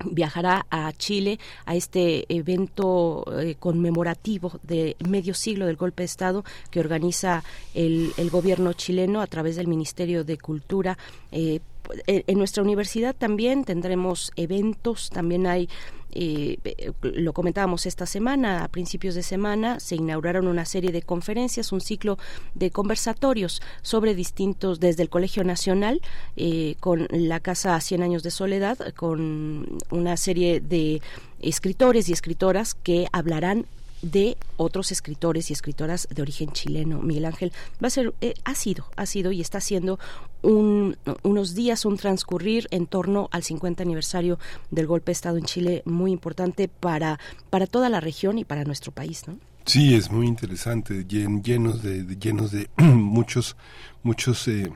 [0.06, 3.26] viajará a Chile a este evento
[3.60, 9.56] conmemorativo de medio siglo del golpe de Estado que organiza el, gobierno chileno a través
[9.56, 10.98] del Ministerio de Cultura.
[12.06, 15.70] En nuestra universidad también tendremos eventos, también hay
[16.20, 16.58] eh,
[17.02, 21.82] lo comentábamos esta semana, a principios de semana, se inauguraron una serie de conferencias, un
[21.82, 22.18] ciclo
[22.56, 26.02] de conversatorios sobre distintos, desde el Colegio Nacional,
[26.36, 31.02] eh, con la Casa 100 Años de Soledad, con una serie de
[31.40, 33.68] escritores y escritoras que hablarán
[34.02, 37.02] de otros escritores y escritoras de origen chileno.
[37.02, 37.52] Miguel Ángel
[37.84, 40.00] va a ser, eh, ha sido, ha sido y está siendo
[40.42, 44.40] un, unos días, un transcurrir en torno al 50 aniversario
[44.72, 47.20] del golpe de Estado en Chile, muy importante para,
[47.50, 49.38] para toda la región y para nuestro país, ¿no?
[49.66, 53.58] Sí, es muy interesante, llenos de, llenos de muchos,
[54.02, 54.72] muchos eh,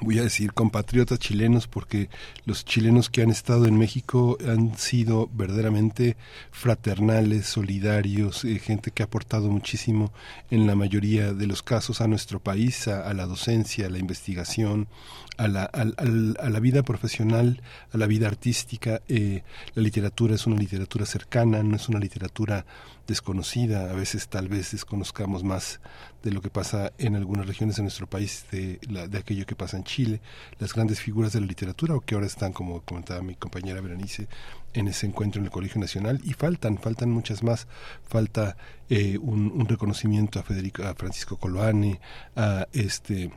[0.00, 2.08] voy a decir compatriotas chilenos porque
[2.44, 6.16] los chilenos que han estado en México han sido verdaderamente
[6.50, 10.12] fraternales, solidarios, eh, gente que ha aportado muchísimo
[10.50, 14.88] en la mayoría de los casos a nuestro país, a, la docencia, a la investigación,
[15.36, 17.60] a la, a, la, vida profesional,
[17.92, 19.02] a la vida artística.
[19.08, 19.42] Eh,
[19.74, 22.64] la literatura es una literatura cercana, no es una literatura
[23.06, 25.80] desconocida, a veces tal vez desconozcamos más
[26.22, 29.76] de lo que pasa en algunas regiones de nuestro país, de, de aquello que pasa
[29.76, 30.20] en Chile,
[30.58, 34.28] las grandes figuras de la literatura, o que ahora están, como comentaba mi compañera Berenice,
[34.74, 37.68] en ese encuentro en el Colegio Nacional, y faltan, faltan muchas más,
[38.08, 38.56] falta
[38.88, 42.00] eh, un, reconocimiento a Federico, a Francisco Coloane,
[42.34, 43.30] a este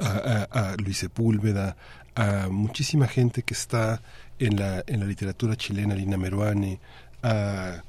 [0.00, 1.76] a, a, Luis Sepúlveda,
[2.14, 4.02] a muchísima gente que está
[4.38, 6.80] en la, en la literatura chilena, Lina Meruane,
[7.22, 7.82] a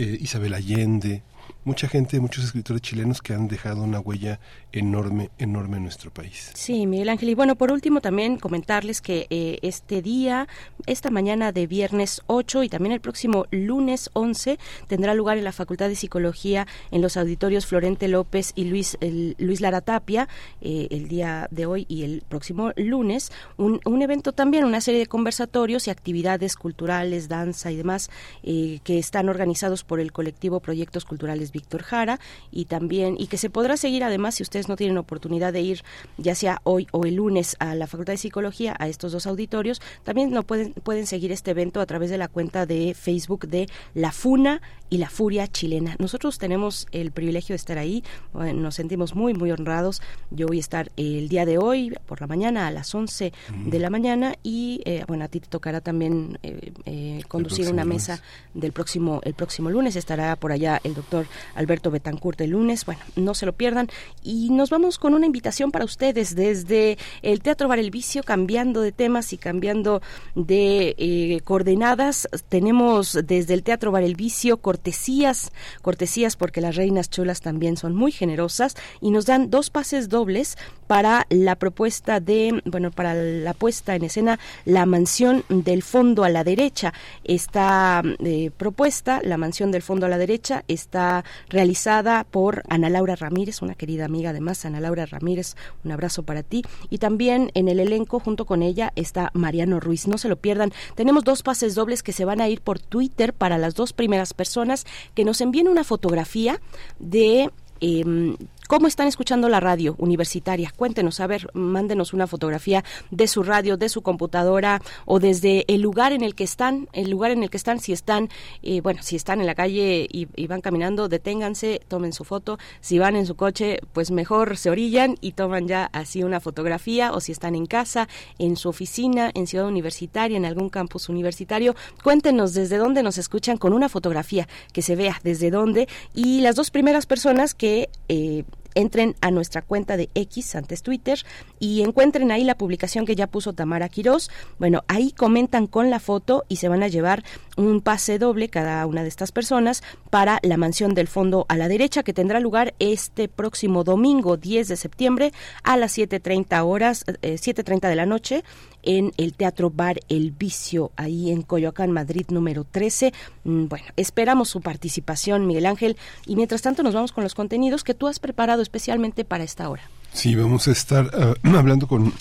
[0.00, 1.22] eh, Isabel Allende,
[1.64, 4.40] mucha gente, muchos escritores chilenos que han dejado una huella
[4.72, 6.50] enorme, enorme en nuestro país.
[6.54, 7.30] Sí, Miguel Ángel.
[7.30, 10.48] Y bueno, por último también comentarles que eh, este día,
[10.86, 15.52] esta mañana de viernes 8 y también el próximo lunes 11 tendrá lugar en la
[15.52, 18.96] Facultad de Psicología en los auditorios Florente López y Luis,
[19.38, 20.28] Luis Lara Tapia,
[20.60, 25.00] eh, el día de hoy y el próximo lunes, un, un, evento también, una serie
[25.00, 28.10] de conversatorios y actividades culturales, danza y demás
[28.42, 33.36] eh, que están organizados por el colectivo Proyectos Culturales Víctor Jara y también, y que
[33.36, 35.84] se podrá seguir además si ustedes no tienen oportunidad de ir
[36.18, 39.80] ya sea hoy o el lunes a la Facultad de Psicología, a estos dos auditorios,
[40.04, 43.68] también lo pueden, pueden seguir este evento a través de la cuenta de Facebook de
[43.94, 45.96] La Funa y la Furia Chilena.
[45.98, 48.04] Nosotros tenemos el privilegio de estar ahí,
[48.34, 50.02] nos sentimos muy, muy honrados.
[50.30, 53.32] Yo voy a estar el día de hoy por la mañana a las 11
[53.66, 57.84] de la mañana y eh, bueno, a ti te tocará también eh, eh, conducir una
[57.84, 58.20] mesa
[58.52, 59.96] del próximo, el próximo lunes.
[59.96, 62.84] Estará por allá el doctor Alberto Betancourt el lunes.
[62.84, 63.88] Bueno, no se lo pierdan.
[64.24, 68.80] Y nos vamos con una invitación para ustedes desde el Teatro Bar El Vicio, cambiando
[68.80, 70.02] de temas y cambiando
[70.34, 72.28] de coordenadas.
[72.48, 75.52] Tenemos desde el Teatro Bar El Vicio cortesías,
[75.82, 80.56] cortesías porque las reinas chulas también son muy generosas y nos dan dos pases dobles
[80.90, 86.28] para la propuesta de, bueno, para la puesta en escena La Mansión del Fondo a
[86.30, 86.92] la Derecha.
[87.22, 93.14] Esta eh, propuesta, La Mansión del Fondo a la Derecha, está realizada por Ana Laura
[93.14, 95.54] Ramírez, una querida amiga además, Ana Laura Ramírez,
[95.84, 96.64] un abrazo para ti.
[96.88, 100.08] Y también en el elenco, junto con ella, está Mariano Ruiz.
[100.08, 100.72] No se lo pierdan.
[100.96, 104.34] Tenemos dos pases dobles que se van a ir por Twitter para las dos primeras
[104.34, 104.84] personas
[105.14, 106.60] que nos envíen una fotografía
[106.98, 107.48] de
[107.80, 108.34] eh,
[108.70, 110.72] ¿Cómo están escuchando la radio universitaria?
[110.76, 115.80] Cuéntenos, a ver, mándenos una fotografía de su radio, de su computadora o desde el
[115.80, 118.28] lugar en el que están, el lugar en el que están, si están,
[118.62, 122.60] eh, bueno, si están en la calle y, van caminando, deténganse, tomen su foto.
[122.80, 127.12] Si van en su coche, pues mejor se orillan y toman ya así una fotografía
[127.12, 128.06] o si están en casa,
[128.38, 131.74] en su oficina, en Ciudad Universitaria, en algún campus universitario,
[132.04, 136.54] cuéntenos desde dónde nos escuchan con una fotografía que se vea desde dónde y las
[136.54, 138.44] dos primeras personas que eh,
[138.74, 141.18] entren a nuestra cuenta de X, antes Twitter,
[141.58, 144.30] y encuentren ahí la publicación que ya puso Tamara Quirós.
[144.58, 147.24] Bueno, ahí comentan con la foto y se van a llevar
[147.56, 151.68] un pase doble cada una de estas personas para la mansión del fondo a la
[151.68, 155.32] derecha que tendrá lugar este próximo domingo 10 de septiembre
[155.62, 158.44] a las 7.30 horas, 7.30 eh, de la noche
[158.82, 163.12] en el Teatro Bar El Vicio, ahí en Coyoacán, Madrid, número 13.
[163.44, 165.96] Mm, bueno, esperamos su participación, Miguel Ángel,
[166.26, 169.68] y mientras tanto nos vamos con los contenidos que tú has preparado especialmente para esta
[169.68, 169.82] hora.
[170.12, 172.12] Sí, vamos a estar ah, hablando con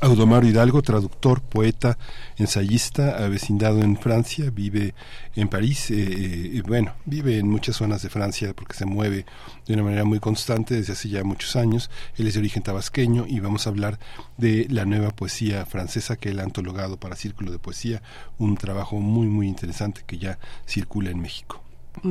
[0.00, 1.98] Audomaro Hidalgo, traductor, poeta,
[2.36, 4.94] ensayista, avecindado en Francia, vive
[5.36, 9.24] en París, eh, eh, bueno, vive en muchas zonas de Francia porque se mueve
[9.66, 11.90] de una manera muy constante desde hace ya muchos años.
[12.16, 13.98] Él es de origen tabasqueño y vamos a hablar
[14.36, 18.02] de la nueva poesía francesa que él ha antologado para Círculo de Poesía,
[18.38, 21.63] un trabajo muy, muy interesante que ya circula en México.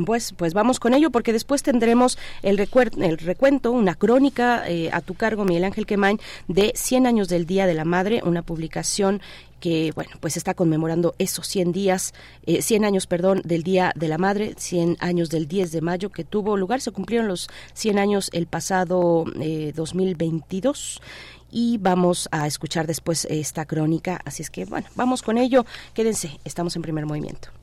[0.06, 5.02] Pues, pues vamos con ello porque después tendremos el, el recuento, una crónica eh, a
[5.02, 9.22] tu cargo, Miguel Ángel Quemain, de 100 años del Día de la Madre, una publicación
[9.60, 12.14] que bueno pues está conmemorando esos 100 días,
[12.46, 16.10] eh, 100 años perdón del Día de la Madre, 100 años del 10 de mayo
[16.10, 21.02] que tuvo lugar, se cumplieron los 100 años el pasado eh, 2022
[21.50, 26.40] y vamos a escuchar después esta crónica, así es que bueno, vamos con ello, quédense,
[26.44, 27.63] estamos en primer movimiento.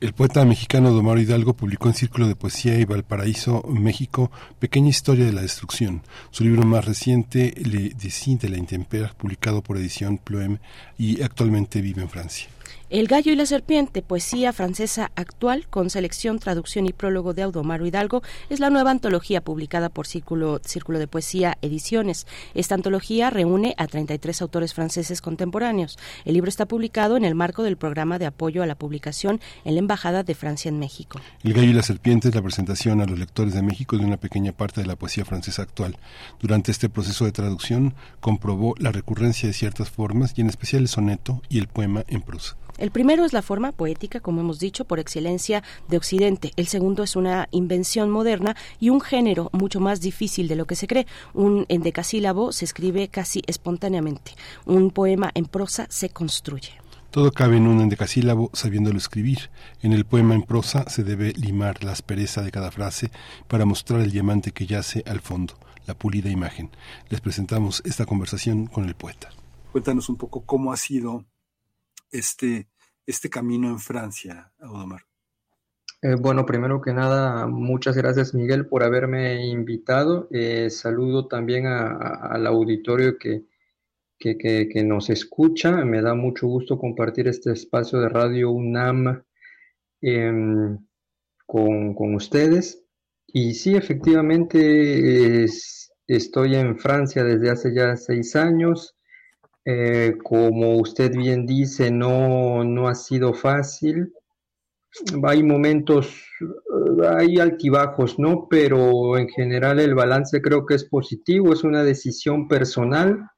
[0.00, 5.26] El poeta mexicano Domaro Hidalgo publicó en Círculo de Poesía y Valparaíso, México, Pequeña Historia
[5.26, 6.00] de la Destrucción.
[6.30, 10.56] Su libro más reciente, Le Dessin de la Intempera, publicado por edición Ploem
[10.96, 12.48] y actualmente vive en Francia.
[12.90, 17.86] El gallo y la serpiente, poesía francesa actual, con selección, traducción y prólogo de Audomaro
[17.86, 22.26] Hidalgo, es la nueva antología publicada por Círculo, Círculo de Poesía Ediciones.
[22.52, 26.00] Esta antología reúne a 33 autores franceses contemporáneos.
[26.24, 29.74] El libro está publicado en el marco del programa de apoyo a la publicación en
[29.74, 31.20] la Embajada de Francia en México.
[31.44, 34.16] El gallo y la serpiente es la presentación a los lectores de México de una
[34.16, 35.96] pequeña parte de la poesía francesa actual.
[36.40, 40.88] Durante este proceso de traducción comprobó la recurrencia de ciertas formas y en especial el
[40.88, 42.56] soneto y el poema en prosa.
[42.80, 46.52] El primero es la forma poética, como hemos dicho, por excelencia de Occidente.
[46.56, 50.76] El segundo es una invención moderna y un género mucho más difícil de lo que
[50.76, 51.06] se cree.
[51.34, 54.32] Un endecasílabo se escribe casi espontáneamente.
[54.64, 56.70] Un poema en prosa se construye.
[57.10, 59.50] Todo cabe en un endecasílabo sabiéndolo escribir.
[59.82, 63.10] En el poema en prosa se debe limar la aspereza de cada frase
[63.46, 65.52] para mostrar el diamante que yace al fondo,
[65.86, 66.70] la pulida imagen.
[67.10, 69.28] Les presentamos esta conversación con el poeta.
[69.70, 71.26] Cuéntanos un poco cómo ha sido
[72.10, 72.68] este,
[73.06, 75.02] este camino en Francia, Audomar?
[76.02, 80.28] Eh, bueno, primero que nada, muchas gracias Miguel por haberme invitado.
[80.30, 83.44] Eh, saludo también al auditorio que,
[84.18, 85.84] que, que, nos escucha.
[85.84, 89.22] Me da mucho gusto compartir este espacio de Radio UNAM
[90.00, 90.78] em,
[91.46, 92.82] con, con, ustedes.
[93.26, 95.44] Y sí, efectivamente,
[96.06, 98.96] estoy en Francia desde hace ya seis años.
[99.64, 104.12] Eh, como usted bien dice, no, no ha sido fácil.
[105.22, 106.08] Hay momentos,
[106.40, 108.46] eh, hay altibajos, ¿no?
[108.48, 113.28] Pero en general el balance creo que es positivo, es una decisión personal,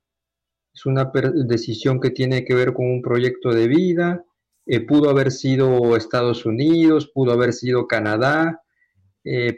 [0.74, 1.10] es una
[1.46, 4.24] decisión que tiene que ver con un proyecto de vida.
[4.66, 8.62] Eh, pudo haber sido Estados Unidos, pudo haber sido Canadá,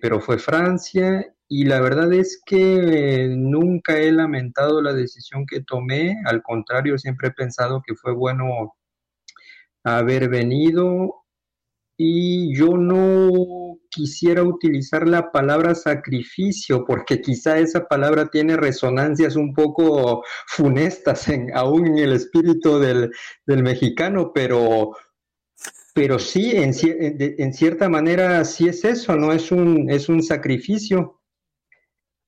[0.00, 6.16] pero fue Francia y la verdad es que nunca he lamentado la decisión que tomé,
[6.24, 8.74] al contrario, siempre he pensado que fue bueno
[9.84, 11.24] haber venido
[11.96, 19.54] y yo no quisiera utilizar la palabra sacrificio porque quizá esa palabra tiene resonancias un
[19.54, 23.12] poco funestas en, aún en el espíritu del,
[23.46, 24.92] del mexicano, pero
[25.94, 29.32] pero sí, en, en, cierta manera sí es eso, ¿no?
[29.32, 31.20] Es un, es un sacrificio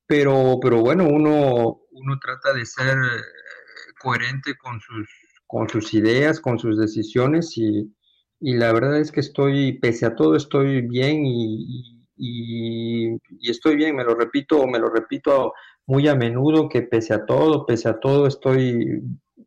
[0.07, 5.09] pero, pero bueno, uno, uno trata de ser eh, coherente con sus,
[5.47, 7.93] con sus ideas, con sus decisiones y,
[8.41, 13.97] y la verdad es que estoy, pese a todo, estoy bien y, y, estoy bien,
[13.97, 15.53] me lo repito, me lo repito
[15.87, 19.03] muy a menudo que pese a todo, pese a todo, estoy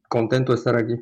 [0.07, 0.95] contento de estar aquí.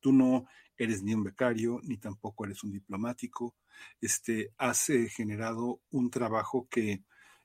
[0.00, 0.46] Tú no
[0.76, 3.54] eres ni un becario, ni tampoco eres un diplomático,
[4.00, 7.04] este, has eh, generado un trabajo que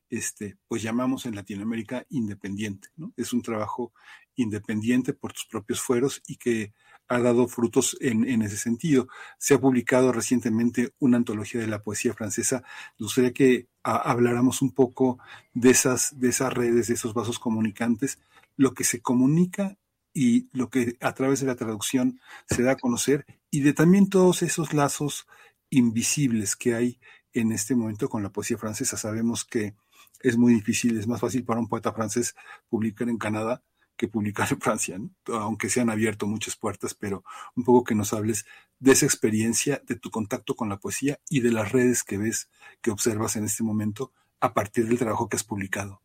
[0.10, 2.90] este, pues llamamos en Latinoamérica independiente.
[2.96, 3.14] ¿no?
[3.16, 3.94] Es un trabajo
[4.36, 6.74] independiente por tus propios fueros y que
[7.08, 9.08] ha dado frutos en, ese sentido.
[9.40, 12.64] Se ha publicado recientemente una antología de la poesía francesa.
[13.00, 15.18] Me gustaría que habláramos un poco
[15.54, 18.20] de esas, de esas redes, de esos vasos comunicantes,
[18.58, 19.78] lo que se comunica
[20.14, 24.10] y lo que a través de la traducción se da a conocer y de también
[24.10, 25.26] todos esos lazos
[25.72, 27.00] invisibles que hay
[27.34, 28.98] en este momento con la poesía francesa.
[28.98, 29.76] Sabemos que
[30.22, 32.36] es muy difícil, es más fácil para un poeta francés
[32.70, 33.64] publicar en Canadá
[34.00, 35.12] que publicar en Francia, ¿no?
[35.36, 37.24] aunque se han abierto muchas puertas, pero
[37.56, 38.46] un poco que nos hables
[38.80, 42.50] de esa experiencia, de tu contacto con la poesía y de las redes que ves,
[42.82, 46.02] que observas en este momento a partir del trabajo que has publicado.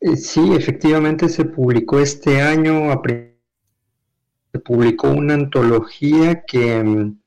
[0.00, 3.02] Eh, sí, efectivamente se publicó este año,
[4.52, 7.18] se publicó una antología que mm,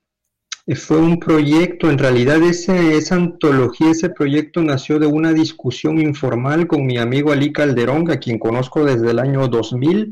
[0.76, 6.86] fue un proyecto, en realidad esa antología, ese proyecto nació de una discusión informal con
[6.86, 10.12] mi amigo Ali Calderón, a quien conozco desde el año 2000,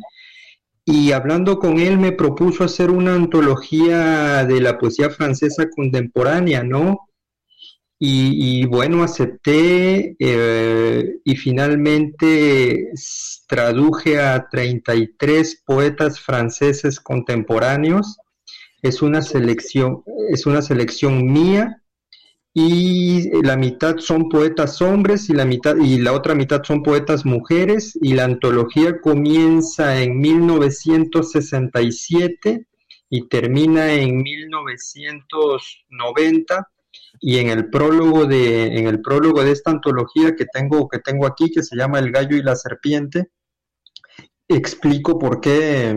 [0.86, 7.08] y hablando con él me propuso hacer una antología de la poesía francesa contemporánea, ¿no?
[8.00, 12.92] Y, bueno, acepté eh, y finalmente
[13.48, 18.18] traduje a 33 poetas franceses contemporáneos.
[18.82, 21.82] Es una selección, es una selección mía
[22.54, 27.24] y la mitad son poetas hombres y la mitad y la otra mitad son poetas
[27.24, 32.66] mujeres y la antología comienza en 1967
[33.10, 36.68] y termina en 1990
[37.20, 41.28] y en el prólogo de en el prólogo de esta antología que tengo que tengo
[41.28, 43.30] aquí que se llama El gallo y la serpiente
[44.48, 45.96] explico por qué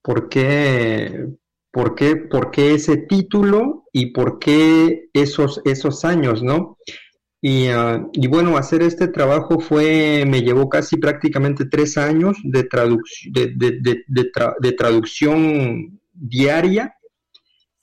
[0.00, 1.26] por qué
[1.74, 6.78] por qué, por qué ese título y por qué esos, esos años, ¿no?
[7.42, 12.68] Y, ah, y, bueno, hacer este trabajo fue, me llevó casi prácticamente tres años de,
[13.32, 16.94] de, de, traducción diaria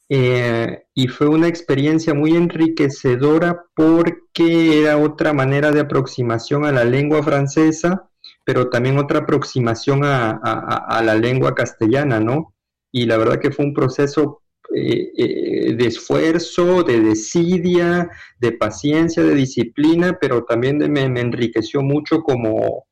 [0.07, 6.85] eh, y fue una experiencia muy enriquecedora porque era otra manera de aproximación a la
[6.85, 8.09] lengua francesa,
[8.45, 12.51] pero también otra aproximación a, a la lengua castellana, ¿no?
[12.91, 14.41] Y la verdad que fue un proceso
[14.73, 18.09] eh, eh, de esfuerzo, de desidia,
[18.39, 22.85] de paciencia, de disciplina, pero también me, enriqueció mucho como,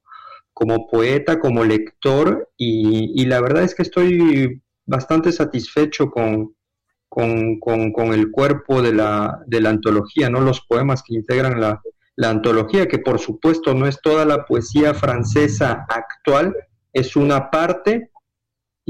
[0.54, 6.54] como poeta, como lector, y, la verdad es que estoy bastante satisfecho con,
[7.08, 10.42] con, el cuerpo de la, de la, antología, ¿no?
[10.42, 11.82] los poemas que integran la,
[12.18, 16.54] la antología, que por supuesto no es toda la poesía francesa actual,
[16.92, 18.12] es una parte,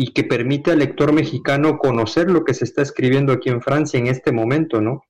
[0.01, 3.99] y que permite al lector mexicano conocer lo que se está escribiendo aquí en Francia
[3.99, 5.03] en este momento, ¿no?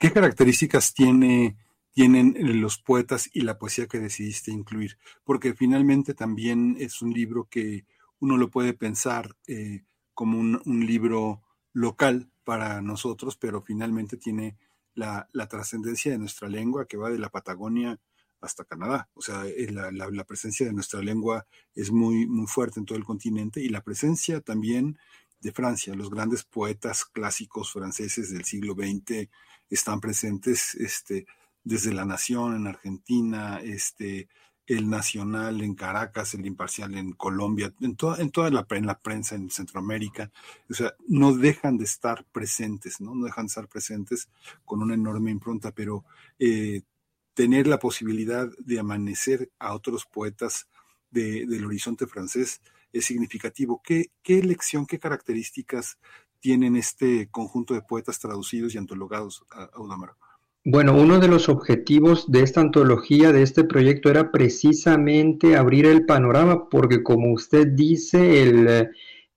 [0.00, 1.56] ¿Qué características tiene,
[1.92, 4.98] tienen los poetas y la poesía que decidiste incluir?
[5.22, 7.84] Porque finalmente también es un libro que
[8.18, 11.42] uno lo puede pensar eh, como un, libro
[11.72, 14.56] local para nosotros, pero finalmente tiene
[14.94, 18.00] la, la trascendencia de nuestra lengua que va de la Patagonia
[18.40, 19.08] hasta Canadá.
[19.14, 23.04] O sea, eh, la, presencia de nuestra lengua es muy, muy fuerte en todo el
[23.04, 24.98] continente y la presencia también
[25.40, 25.94] de Francia.
[25.94, 29.28] Los grandes poetas clásicos franceses del siglo XX
[29.70, 31.26] están presentes este,
[31.64, 34.28] desde La Nación en Argentina, este,
[34.68, 38.98] el Nacional en Caracas, el Imparcial en Colombia, en toda, en toda la, en la
[38.98, 40.30] prensa en Centroamérica.
[40.68, 43.14] O sea, no dejan de estar presentes, ¿no?
[43.14, 44.28] No dejan de estar presentes
[44.66, 46.04] con una enorme impronta, pero
[46.38, 46.82] eh,
[47.38, 50.66] tener la posibilidad de amanecer a otros poetas
[51.08, 52.60] del horizonte francés
[52.92, 53.80] es significativo.
[53.84, 55.98] ¿Qué, ¿Qué lección, qué características
[56.40, 60.16] tienen este conjunto de poetas traducidos y antologados, Audamaro?
[60.64, 66.06] Bueno, uno de los objetivos de esta antología, de este proyecto, era precisamente abrir el
[66.06, 68.42] panorama, porque como usted dice,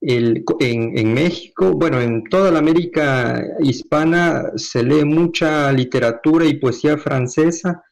[0.02, 7.84] en, México, bueno, en toda la América hispana se lee mucha literatura y poesía francesa,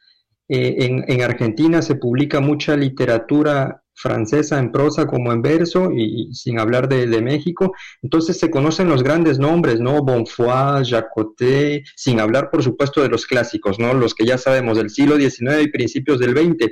[0.51, 6.59] eh, en, Argentina se publica mucha literatura francesa en prosa como en verso, y, sin
[6.59, 7.73] hablar de, México.
[8.01, 10.01] Entonces se conocen los grandes nombres, ¿no?
[10.01, 13.93] Bonfoy, Jacotet, sin hablar, por supuesto, de los clásicos, ¿no?
[13.93, 16.71] Los que ya sabemos del siglo XIX y principios del XX.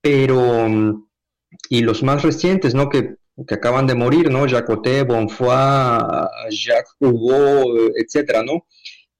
[0.00, 1.06] Pero,
[1.68, 2.88] y los más recientes, ¿no?
[2.88, 3.14] Que,
[3.46, 4.48] que acaban de morir, ¿no?
[4.48, 5.48] Jacotet, Bonfoy,
[6.50, 8.66] Jacques Hugo, etcétera, ¿no?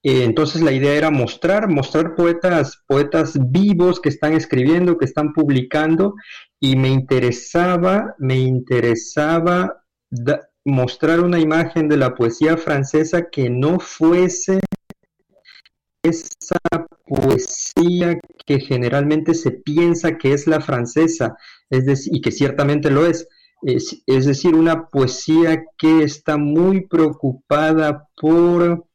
[0.08, 5.32] Eh, entonces la idea era mostrar, mostrar poetas, poetas vivos que están escribiendo, que están
[5.32, 6.14] publicando,
[6.60, 9.82] y me interesaba, me interesaba
[10.64, 14.60] mostrar una imagen de la poesía francesa que no fuese
[16.04, 16.60] esa
[17.04, 21.36] poesía que generalmente se piensa que es la francesa,
[21.68, 23.26] es decir, y que ciertamente lo es,
[23.62, 28.86] es, es decir, una poesía que está muy preocupada por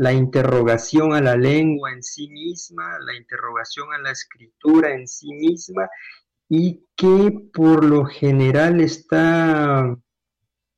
[0.00, 5.30] la interrogación a la lengua en sí misma, la interrogación a la escritura en sí
[5.34, 5.90] misma
[6.48, 9.94] y que por lo general está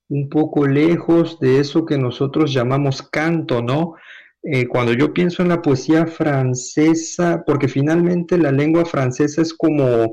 [0.09, 3.95] un poco lejos de eso que nosotros llamamos canto, ¿no?
[4.43, 10.11] Eh, cuando yo pienso en la poesía francesa, porque finalmente la lengua francesa es como,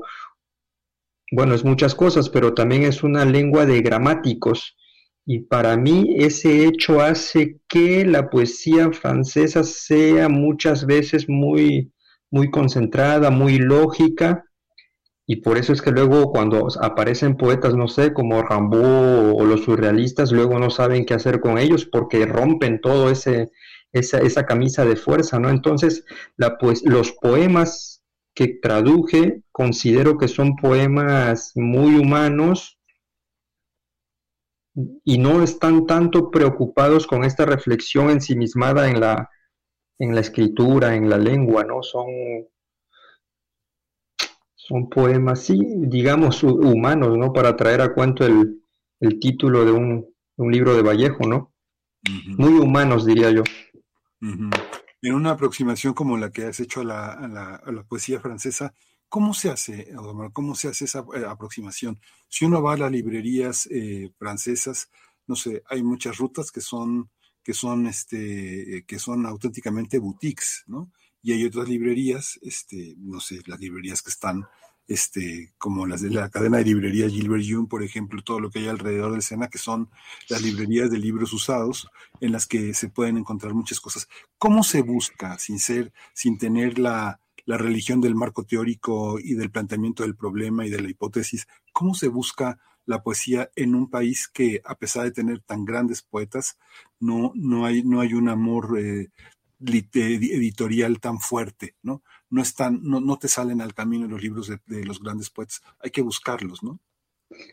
[1.32, 4.76] bueno, es muchas cosas, pero también es una lengua de gramáticos.
[5.26, 11.92] Y para mí ese hecho hace que la poesía francesa sea muchas veces muy,
[12.30, 14.44] muy concentrada, muy lógica,
[15.32, 19.62] y por eso es que luego cuando aparecen poetas, no sé, como Rimbaud o los
[19.62, 23.52] surrealistas, luego no saben qué hacer con ellos porque rompen todo ese,
[23.92, 25.48] esa, esa camisa de fuerza, ¿no?
[25.48, 26.04] Entonces,
[26.36, 28.02] la, pues, los poemas
[28.34, 32.79] que traduje considero que son poemas muy humanos,
[34.74, 39.30] y no están tanto preocupados con esta reflexión ensimismada en la,
[39.98, 41.82] en la escritura, en la lengua, ¿no?
[41.82, 42.06] Son,
[44.54, 47.32] son poemas, sí, digamos, humanos, ¿no?
[47.32, 48.62] Para traer a cuento el,
[49.18, 50.06] título de un,
[50.50, 51.52] libro de Vallejo, ¿no?
[52.38, 53.42] Muy humanos, diría yo.
[55.02, 58.20] En una aproximación como la que has hecho a la, a la, a la poesía
[58.20, 58.74] francesa,
[59.10, 59.88] ¿Cómo se hace,
[60.32, 62.00] cómo se hace esa eh, aproximación?
[62.28, 64.88] Si uno va a las librerías eh, francesas,
[65.26, 67.10] no sé, hay muchas rutas que son,
[67.42, 70.92] que son, este, que son auténticamente boutiques, ¿no?
[71.22, 74.46] Y hay otras librerías, este, no sé, las librerías que están,
[74.86, 78.60] este, como las de la cadena de librerías Gilbert Jung, por ejemplo, todo lo que
[78.60, 79.90] hay alrededor de Sena, que son
[80.28, 81.88] las librerías de libros usados,
[82.20, 84.08] en las que se pueden encontrar muchas cosas.
[84.38, 89.50] ¿Cómo se busca, sin ser, sin tener la, la religión del marco teórico y del
[89.50, 94.28] planteamiento del problema y de la hipótesis, ¿cómo se busca la poesía en un país
[94.28, 96.58] que, a pesar de tener tan grandes poetas,
[96.98, 99.08] no, no, hay, no hay un amor eh,
[99.60, 102.02] editorial tan fuerte, ¿no?
[102.30, 105.62] No, están, no, no te salen al camino los libros de, de los grandes poetas,
[105.78, 106.80] hay que buscarlos, ¿no?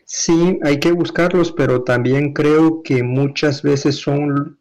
[0.04, 4.57] Sí, hay que buscarlos, pero también creo que muchas veces son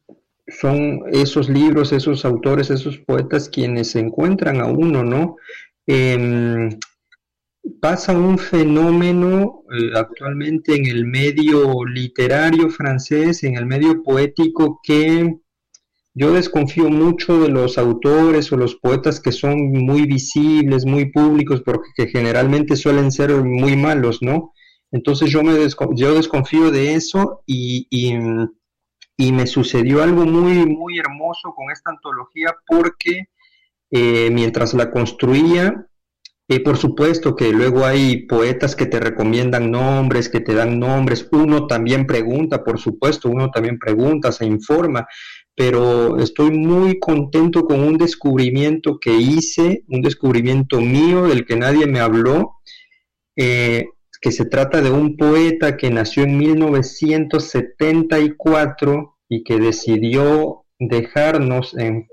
[0.47, 5.35] son esos libros, esos autores, esos poetas quienes se encuentran a uno, ¿no?
[5.85, 6.69] Em,
[7.81, 15.37] pasa un fenómeno eh, actualmente en el medio literario francés, en el medio poético, que
[16.13, 21.61] yo desconfío mucho de los autores o los poetas que son muy visibles, muy públicos,
[21.63, 24.53] porque generalmente suelen ser muy malos, ¿no?
[24.91, 25.53] Entonces yo, me
[25.95, 27.87] yo desconfío de eso y
[29.17, 33.29] y me sucedió algo muy, muy hermoso con esta antología porque
[33.89, 35.87] eh, mientras la construía,
[36.49, 41.27] eh, por supuesto que luego hay poetas que te recomiendan nombres, que te dan nombres,
[41.31, 45.07] uno también pregunta, por supuesto, uno también pregunta, se informa,
[45.55, 51.87] pero estoy muy contento con un descubrimiento que hice, un descubrimiento mío del que nadie
[51.87, 52.57] me habló.
[53.35, 53.87] Eh,
[54.21, 62.07] que se trata de un poeta que nació en 1974 y que decidió dejarnos en,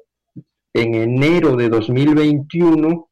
[0.72, 3.10] en enero de 2021.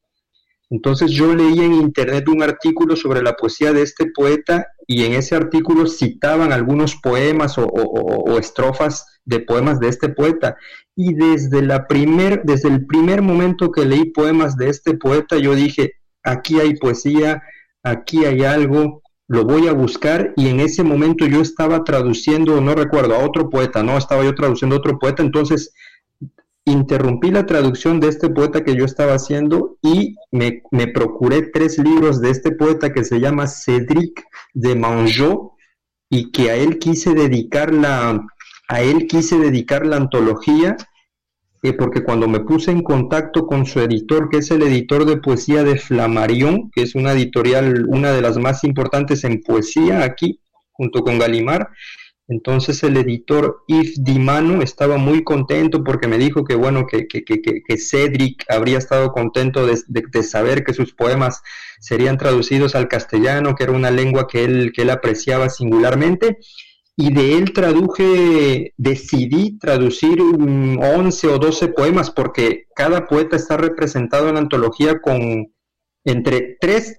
[0.70, 5.12] Entonces yo leí en internet un artículo sobre la poesía de este poeta y en
[5.12, 10.56] ese artículo citaban algunos poemas o, o estrofas de poemas de este poeta.
[10.94, 15.54] Y desde, la primer, desde el primer momento que leí poemas de este poeta, yo
[15.54, 15.92] dije,
[16.22, 17.42] aquí hay poesía,
[17.82, 22.74] aquí hay algo, lo voy a buscar y en ese momento yo estaba traduciendo, no
[22.74, 25.72] recuerdo, a otro poeta, no, estaba yo traduciendo a otro poeta, entonces
[26.64, 32.20] interrumpí la traducción de este poeta que yo estaba haciendo y me, procuré tres libros
[32.20, 34.22] de este poeta que se llama Cédric
[34.54, 35.52] de Manjot
[36.08, 38.24] y que a él quise dedicar la,
[38.68, 40.76] a él quise dedicar la antología
[41.70, 45.62] porque cuando me puse en contacto con su editor, que es el editor de poesía
[45.62, 50.40] de Flamarión, que es una editorial, una de las más importantes en poesía aquí,
[50.72, 51.68] junto con Galimar,
[52.26, 57.24] entonces el editor Yves Dimano estaba muy contento porque me dijo que bueno, que, que,
[57.24, 61.42] que, que Cedric habría estado contento de, de, saber que sus poemas
[61.78, 66.38] serían traducidos al castellano, que era una lengua que él, que él apreciaba singularmente
[66.96, 74.28] y de él traduje, decidí traducir 11 o 12 poemas porque cada poeta está representado
[74.28, 75.52] en la antología con
[76.04, 76.96] entre tres,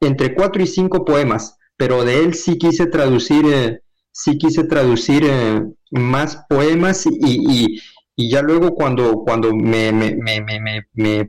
[0.00, 3.80] entre 4 y 5 poemas, pero de él sí quise traducir, eh,
[4.12, 7.80] sí quise traducir eh, más poemas y,
[8.16, 11.28] y, ya luego cuando, cuando me, me, me,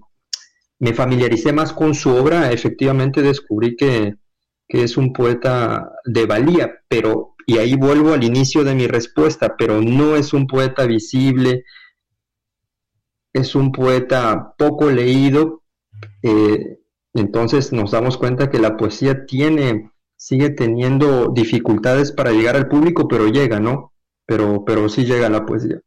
[0.79, 4.13] me, familiaricé más con su obra, efectivamente descubrí que,
[4.67, 9.55] que es un poeta de valía, pero y ahí vuelvo al inicio de mi respuesta,
[9.55, 11.63] pero no es un poeta visible,
[13.33, 15.63] es un poeta poco leído,
[16.23, 16.79] eh,
[17.13, 23.07] entonces nos damos cuenta que la poesía tiene, sigue teniendo dificultades para llegar al público,
[23.07, 23.93] pero llega, ¿no?
[24.25, 25.81] Pero, pero sí llega la poesía.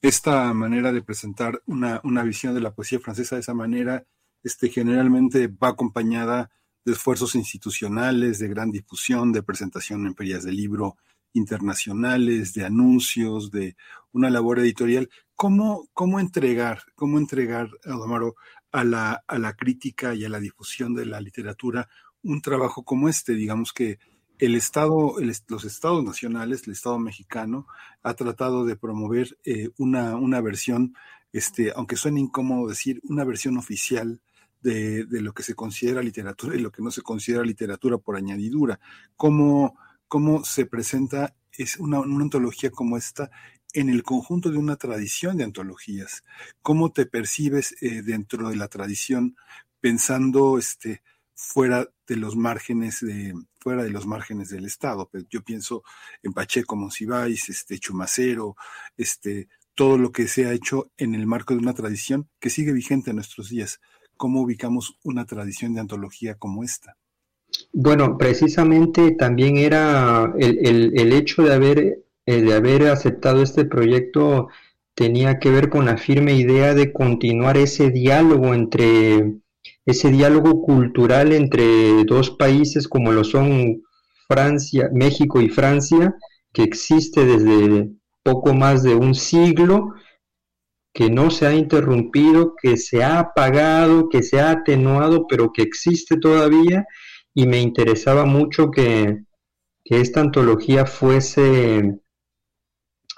[0.00, 4.04] Esta manera de presentar una, una, visión de la poesía francesa de esa manera,
[4.44, 6.50] este, generalmente va acompañada
[6.84, 10.96] de esfuerzos institucionales, de gran difusión, de presentación en ferias de libro
[11.32, 13.76] internacionales, de anuncios, de
[14.12, 15.08] una labor editorial.
[15.34, 17.70] ¿Cómo, cómo entregar, cómo entregar,
[18.70, 21.88] a la, a la crítica y a la difusión de la literatura
[22.22, 23.34] un trabajo como este?
[23.34, 23.98] Digamos que
[24.38, 25.16] el Estado,
[25.48, 27.66] los Estados nacionales, el Estado mexicano,
[28.02, 30.94] ha tratado de promover eh, una, una versión,
[31.32, 34.20] este, aunque suene incómodo decir, una versión oficial
[34.60, 38.80] de, lo que se considera literatura y lo que no se considera literatura por añadidura.
[39.16, 39.78] ¿Cómo,
[40.08, 43.30] cómo se presenta es una, una antología como esta
[43.72, 46.24] en el conjunto de una tradición de antologías.
[46.62, 49.36] ¿Cómo te percibes eh, dentro de la tradición
[49.80, 51.02] pensando este,
[51.34, 55.08] fuera de los márgenes de fuera de los márgenes del Estado?
[55.10, 55.82] Pues yo pienso
[56.22, 58.56] en Pacheco Monsiváis, este Chumacero,
[58.96, 62.72] este todo lo que se ha hecho en el marco de una tradición que sigue
[62.72, 63.80] vigente en nuestros días.
[64.18, 66.98] ¿Cómo ubicamos una tradición de antología como esta?
[67.72, 74.48] Bueno, precisamente también era el, el hecho de haber eh, de haber aceptado este proyecto
[74.94, 79.36] tenía que ver con la firme idea de continuar ese diálogo entre
[79.86, 83.82] ese diálogo cultural entre dos países como lo son
[84.28, 86.16] Francia, México y Francia,
[86.52, 87.92] que existe desde
[88.22, 89.94] poco más de un siglo,
[90.92, 95.62] que no se ha interrumpido, que se ha apagado, que se ha atenuado, pero que
[95.62, 96.86] existe todavía,
[97.34, 99.24] y me interesaba mucho que,
[99.84, 102.00] que esta antología fuese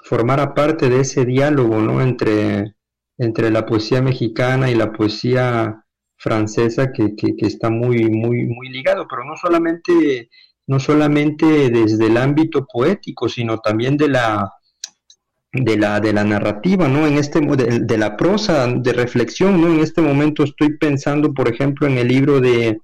[0.03, 2.01] formara parte de ese diálogo ¿no?
[2.01, 2.75] entre,
[3.17, 5.85] entre la poesía mexicana y la poesía
[6.17, 10.29] francesa que, está muy, muy, muy ligado, pero no solamente,
[10.67, 14.51] no solamente desde el ámbito poético, sino también de la,
[15.53, 17.05] de la, de la narrativa, ¿no?
[17.07, 19.67] En este, de, de la prosa, de reflexión, ¿no?
[19.67, 22.79] En este momento estoy pensando, por ejemplo, en el libro de,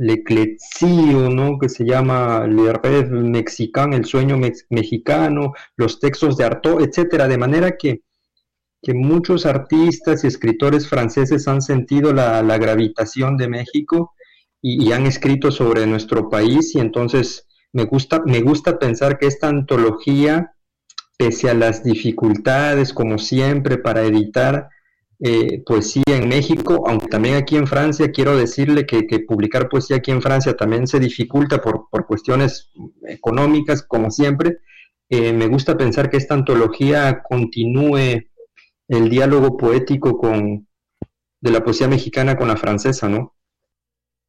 [0.00, 1.58] Leclezio, ¿no?
[1.58, 4.38] que se llama Le Rêve Mexicain, el sueño
[4.70, 8.00] mexicano, los textos de Artaud, etcétera, de manera que,
[8.82, 14.14] que muchos artistas y escritores franceses han sentido la, gravitación de México
[14.62, 19.48] y, han escrito sobre nuestro país y entonces me gusta, me gusta pensar que esta
[19.48, 20.54] antología,
[21.20, 24.70] pese a las dificultades, como siempre, para editar,
[25.18, 30.12] eh, poesía en México, aunque también aquí en Francia quiero decirle que, publicar poesía aquí
[30.12, 32.72] en Francia también se dificulta por, cuestiones
[33.06, 34.60] económicas, como siempre.
[35.10, 38.30] Eh, me gusta pensar que esta antología continúe
[38.88, 40.66] el diálogo poético con,
[41.42, 43.36] de la poesía mexicana con la francesa, ¿no?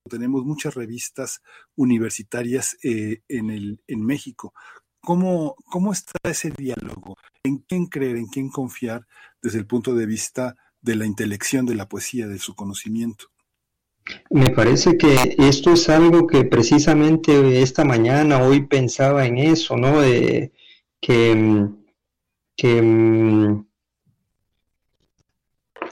[0.09, 1.41] Tenemos muchas revistas
[1.75, 4.53] universitarias eh, en, el, en México.
[5.01, 7.17] ¿Cómo, ¿Cómo está ese diálogo?
[7.43, 9.05] ¿En quién creer, en quién confiar
[9.41, 13.25] desde el punto de vista de la intelección de la poesía, de su conocimiento.
[14.29, 20.01] Me parece que esto es algo que precisamente esta mañana, hoy pensaba en eso, ¿no?
[20.01, 20.51] De
[20.99, 21.67] que,
[22.57, 23.61] que,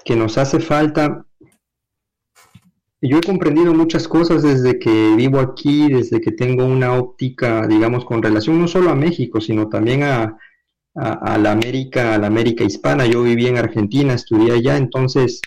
[0.04, 1.26] que nos hace falta.
[3.02, 8.04] Yo he comprendido muchas cosas desde que vivo aquí, desde que tengo una óptica, digamos,
[8.04, 10.38] con relación no solo a México, sino también a,
[10.96, 13.06] la América, a la América hispana.
[13.06, 15.40] Yo viví en Argentina, estudié allá, entonces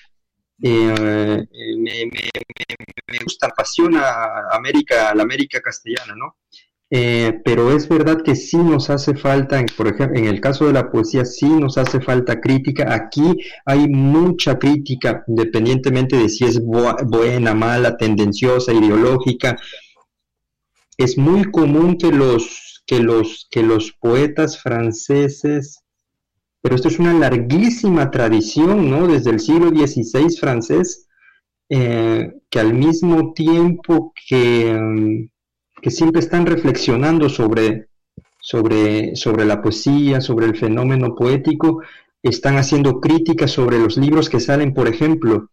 [0.63, 1.47] eh,
[1.79, 6.37] me, gusta, apasiona América, la América castellana, ¿no?
[6.95, 10.75] Eh, pero es verdad que sí nos hace falta, por ejemplo, en el caso de
[10.75, 12.95] la poesía, sí nos hace falta crítica.
[12.95, 19.57] Aquí hay mucha crítica, independientemente de si es buena, mala, tendenciosa, ideológica.
[20.99, 25.83] Es muy común que los que los, que los poetas franceses,
[26.61, 29.07] pero esto es una larguísima tradición, ¿no?
[29.07, 31.09] Desde el siglo XVI francés,
[31.71, 35.32] eh, que al mismo tiempo que, mm,
[35.83, 37.89] que siempre están reflexionando sobre,
[38.41, 41.83] sobre, sobre la poesía, sobre el fenómeno poético,
[42.23, 45.51] están haciendo críticas sobre los libros que salen, por ejemplo,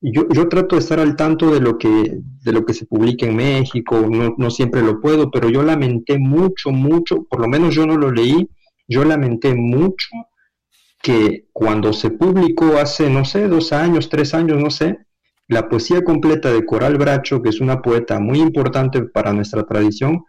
[0.00, 3.26] yo, yo, trato de estar al tanto de lo que, de lo que se publica
[3.26, 7.74] en México, no, no, siempre lo puedo, pero yo lamenté mucho, mucho, por lo menos
[7.74, 8.48] yo no lo leí,
[8.86, 10.08] yo lamenté mucho
[11.02, 14.98] que cuando se publicó hace, no sé, dos años, tres años, no sé,
[15.48, 20.24] la poesía completa de Coral Bracho, que es una poeta muy importante para nuestra tradición,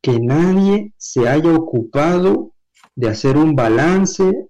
[0.00, 2.54] que nadie se haya ocupado
[2.94, 4.48] de hacer un balance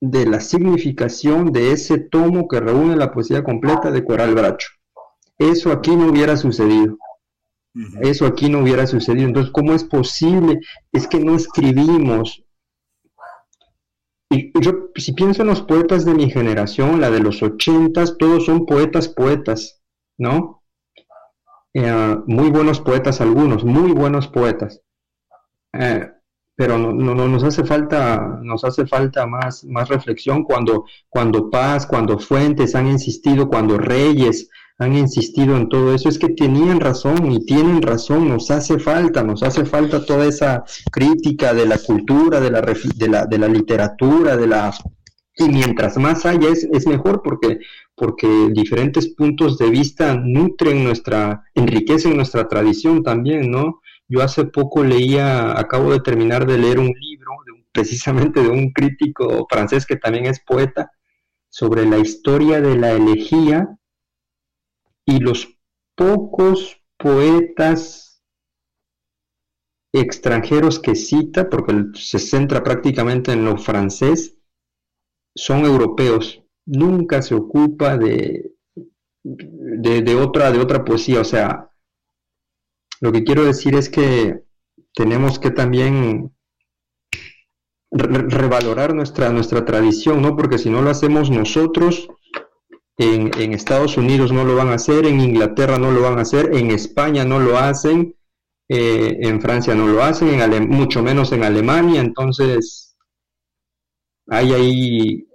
[0.00, 4.68] de la significación de ese tomo que reúne la poesía completa de Coral Bracho.
[5.38, 6.98] Eso aquí no hubiera sucedido.
[8.00, 9.28] Eso aquí no hubiera sucedido.
[9.28, 10.58] Entonces, ¿cómo es posible?
[10.90, 12.42] Es que no escribimos.
[14.32, 18.46] Y yo, si pienso en los poetas de mi generación, la de los ochentas, todos
[18.46, 19.82] son poetas, poetas,
[20.16, 20.62] ¿no?
[21.74, 24.80] Eh, muy buenos poetas algunos, muy buenos poetas.
[25.74, 26.10] Eh,
[26.54, 31.86] pero no, no, nos hace falta, nos hace falta más, más reflexión cuando, cuando Paz,
[31.86, 34.48] cuando Fuentes han insistido, cuando Reyes
[34.82, 39.22] han insistido en todo eso, es que tenían razón y tienen razón, nos hace falta,
[39.22, 43.48] nos hace falta toda esa crítica de la cultura, de la, de la, de la
[43.48, 44.74] literatura, de la...
[45.36, 47.58] Y mientras más haya es, es mejor porque,
[47.94, 53.80] porque diferentes puntos de vista nutren nuestra, enriquecen nuestra tradición también, ¿no?
[54.08, 57.30] Yo hace poco leía, acabo de terminar de leer un libro,
[57.72, 60.90] precisamente de un crítico francés que también es poeta,
[61.48, 63.68] sobre la historia de la elegía
[65.06, 65.48] y los
[65.96, 68.22] pocos poetas
[69.92, 74.38] extranjeros que cita, porque se centra prácticamente en lo francés,
[75.34, 76.42] son europeos.
[76.64, 78.54] Nunca se ocupa de,
[79.24, 81.20] de, otra, de otra poesía.
[81.20, 81.70] O sea,
[83.00, 84.44] lo que quiero decir es que
[84.94, 86.34] tenemos que también
[87.90, 90.36] revalorar nuestra, nuestra tradición, ¿no?
[90.36, 92.08] Porque si no lo hacemos nosotros,
[92.98, 96.54] en, Estados Unidos no lo van a hacer, en Inglaterra no lo van a hacer,
[96.54, 98.14] en España no lo hacen,
[98.68, 102.96] eh, en Francia no lo hacen, en mucho menos en Alemania, entonces
[104.28, 105.28] hay ahí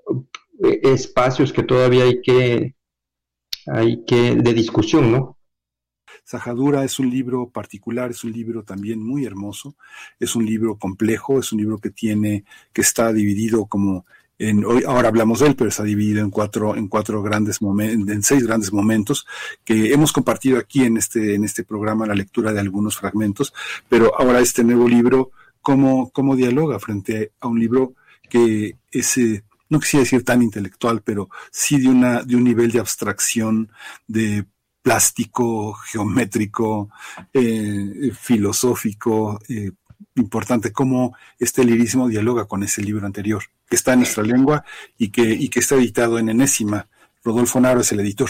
[0.63, 2.75] eh, espacios que todavía hay que,
[3.67, 5.37] hay que, de discusión, ¿no?
[6.23, 9.77] Sajadura es un libro particular, es un libro también muy hermoso,
[10.19, 12.43] es un libro complejo, es un libro que tiene,
[12.73, 14.05] que está dividido como
[14.39, 18.13] en, hoy, ahora hablamos de él, pero está dividido en cuatro, en cuatro grandes momentos,
[18.13, 19.25] en seis grandes momentos
[19.63, 23.53] que hemos compartido aquí en este, en este programa la lectura de algunos fragmentos,
[23.89, 25.31] pero ahora este nuevo libro,
[25.61, 27.93] ¿cómo, cómo dialoga frente a un libro
[28.29, 32.71] que es, eh, no quisiera decir tan intelectual, pero sí de una, de un nivel
[32.71, 33.69] de abstracción,
[34.07, 34.45] de
[34.81, 36.89] plástico, geométrico,
[37.33, 39.71] eh, filosófico, eh,
[40.15, 44.63] importante, cómo este lirismo dialoga con ese libro anterior, que está en nuestra lengua
[44.97, 46.87] y que, y que está editado en enésima.
[47.23, 48.29] Rodolfo Naro es el editor.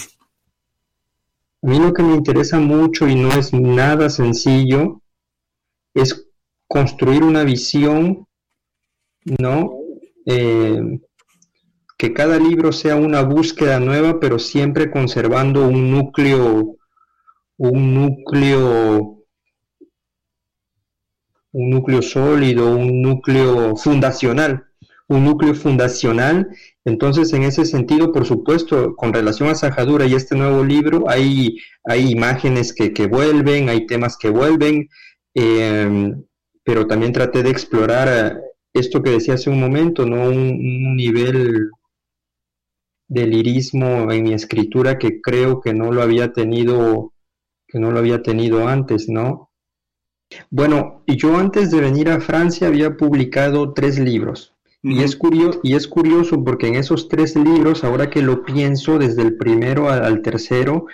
[1.62, 5.02] A mí lo que me interesa mucho y no es nada sencillo
[5.94, 6.28] es
[6.68, 8.28] construir una visión,
[9.40, 9.74] ¿no?
[10.26, 11.00] Eh,
[11.98, 16.76] que cada libro sea una búsqueda nueva, pero siempre conservando un núcleo,
[17.58, 19.17] un núcleo,
[21.52, 24.66] un núcleo sólido, un núcleo fundacional,
[25.08, 26.50] un núcleo fundacional.
[26.86, 31.58] Entonces, en ese sentido, por supuesto, con relación a Sajadura y este nuevo libro, hay,
[31.84, 34.90] hay imágenes que, vuelven, hay temas que vuelven,
[35.36, 36.14] eh,
[36.64, 38.42] pero también traté de explorar
[38.74, 40.30] esto que decía hace un momento, ¿no?
[40.30, 41.70] un nivel
[43.08, 47.14] de lirismo en mi escritura que creo que no lo había tenido,
[47.68, 49.47] que no lo había tenido antes, ¿no?
[50.50, 54.54] Bueno, yo antes de venir a Francia había publicado tres libros.
[54.84, 59.00] Y, es curioso, y es curioso porque en esos tres libros, ahora que lo pienso,
[59.00, 60.86] desde el primero al, tercero,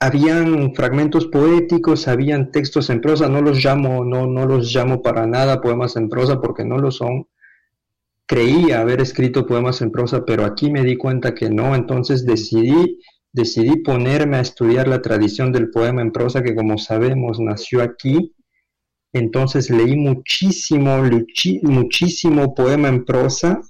[0.00, 5.26] habían fragmentos poéticos, habían textos en prosa, no los llamo, no, no los llamo para
[5.26, 7.26] nada poemas en prosa porque no lo son,
[8.26, 13.00] creía haber escrito poemas en prosa, pero aquí me di cuenta que no, entonces decidí,
[13.32, 18.34] decidí ponerme a estudiar la tradición del poema en prosa que como sabemos nació aquí.
[19.12, 21.02] Entonces leí muchísimo,
[21.62, 23.60] muchísimo poema en prosa,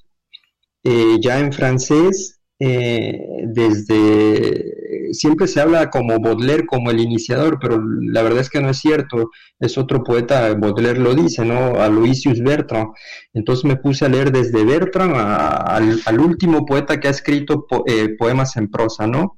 [0.84, 4.78] eh, ya en francés, eh, desde
[5.12, 8.78] siempre se habla como Baudelaire como el iniciador, pero la verdad es que no es
[8.78, 9.30] cierto.
[9.58, 11.80] Es otro poeta, Baudelaire lo dice, ¿no?
[11.80, 12.90] Aloysius Bertrand.
[13.32, 18.56] Entonces me puse a leer desde Bertrand al, último poeta que ha escrito eh, poemas
[18.56, 19.37] en prosa, ¿no?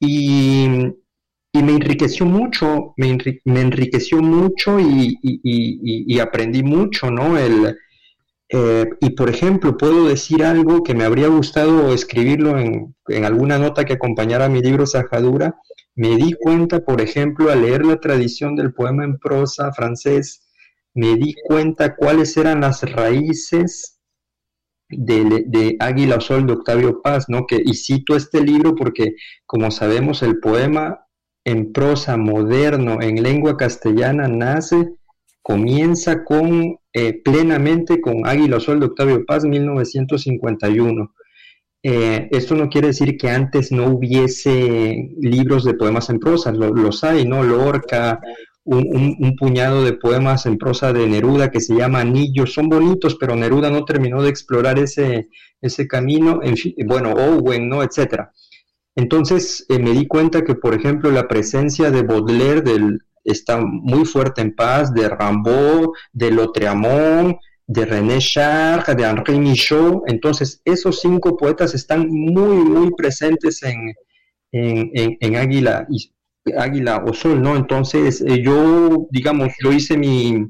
[0.00, 0.68] Y,
[1.52, 7.38] me enriqueció mucho, me, enriqueció mucho y, y, aprendí mucho, ¿no?
[7.38, 7.74] El,
[8.48, 12.94] eh, y por ejemplo, puedo decir algo que me habría gustado escribirlo en,
[13.24, 15.56] alguna nota que acompañara mi libro Sajadura.
[15.94, 20.42] Me di cuenta, por ejemplo, al leer la tradición del poema en prosa francés,
[20.94, 23.95] me di cuenta cuáles eran las raíces
[24.88, 27.46] de, Águila Sol de Octavio Paz, ¿no?
[27.46, 29.14] Que, y cito este libro porque,
[29.44, 31.06] como sabemos, el poema
[31.44, 34.94] en prosa moderno, en lengua castellana, nace,
[35.42, 41.14] comienza con eh, plenamente con Águila Sol de Octavio Paz, 1951.
[41.82, 47.04] Eh, esto no quiere decir que antes no hubiese libros de poemas en prosa, los
[47.04, 47.44] hay, ¿no?
[47.44, 48.18] Lorca,
[48.66, 53.36] un, puñado de poemas en prosa de Neruda que se llama Anillos, son bonitos, pero
[53.36, 55.28] Neruda no terminó de explorar ese,
[55.60, 56.56] ese camino, en
[56.86, 57.82] bueno, Owen, ¿no?
[57.82, 58.32] Etcétera.
[58.96, 64.04] Entonces eh, me di cuenta que, por ejemplo, la presencia de Baudelaire, del, está muy
[64.04, 67.36] fuerte en paz, de Rimbaud, de Lautréamont,
[67.66, 70.02] de René Char, de Henri Michaud.
[70.06, 73.92] Entonces, esos cinco poetas están muy, muy presentes en,
[74.52, 76.12] en, Águila, y,
[76.56, 77.56] Águila o Sol, ¿no?
[77.56, 80.46] Entonces, eh, yo, digamos, yo hice mi,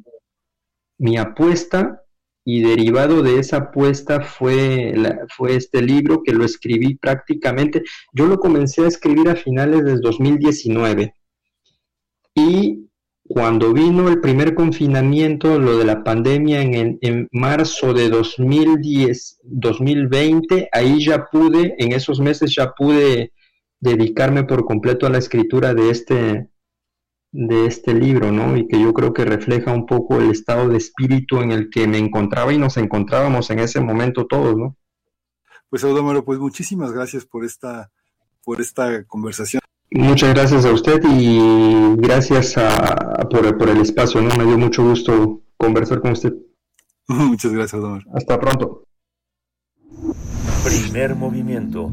[0.99, 2.03] mi apuesta
[2.45, 4.95] y derivado de esa apuesta fue,
[5.37, 7.83] fue este libro que lo escribí prácticamente,
[8.13, 11.13] yo lo comencé a escribir a finales del 2019
[12.37, 12.87] y
[13.29, 20.69] cuando vino el primer confinamiento, lo de la pandemia en, en, marzo de 2010, 2020,
[20.71, 23.33] ahí ya pude, en esos meses ya pude
[23.81, 26.51] dedicarme por completo a la escritura de este,
[27.33, 28.57] de este libro, ¿no?
[28.57, 31.87] Y que yo creo que refleja un poco el estado de espíritu en el que
[31.87, 34.77] me encontraba y nos encontrábamos en ese momento todos, ¿no?
[35.69, 37.91] Pues Audomero, pues muchísimas gracias por esta,
[38.45, 39.61] por esta conversación.
[39.91, 44.35] Muchas gracias a usted y gracias a, por, por, el espacio, ¿no?
[44.37, 46.35] Me dio mucho gusto conversar con usted.
[47.09, 48.11] Muchas gracias, Audomero.
[48.15, 48.85] Hasta pronto.
[50.65, 51.93] Primer movimiento.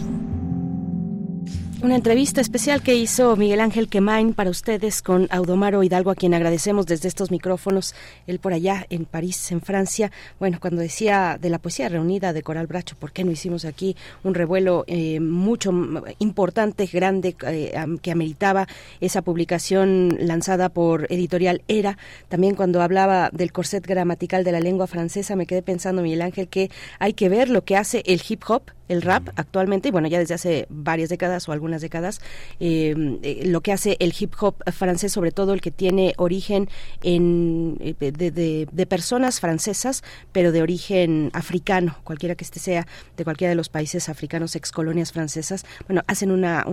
[1.83, 6.33] una entrevista especial que hizo Miguel Ángel Quemain para ustedes con Audomaro Hidalgo, a quien
[6.33, 7.95] agradecemos desde estos micrófonos,
[8.27, 10.11] él por allá en París, en Francia.
[10.39, 13.95] Bueno, cuando decía de la poesía reunida de Coral Bracho, ¿por qué no hicimos aquí
[14.23, 15.73] un revuelo eh, mucho
[16.19, 18.67] importante, grande, eh, que ameritaba
[18.99, 21.97] esa publicación lanzada por Editorial Era?
[22.29, 26.47] También cuando hablaba del corset gramatical de la lengua francesa, me quedé pensando, Miguel Ángel,
[26.47, 30.09] que hay que ver lo que hace el hip hop el rap actualmente, y bueno,
[30.09, 32.19] ya desde hace varias décadas o algunas décadas,
[32.59, 32.93] eh,
[33.23, 36.69] eh, lo que hace el hip hop francés, sobre todo el que tiene origen
[37.01, 40.03] en, eh, de, personas francesas,
[40.33, 42.85] pero de origen africano, cualquiera que este sea,
[43.15, 46.65] de cualquiera de los países africanos, ex colonias francesas, bueno, hacen una,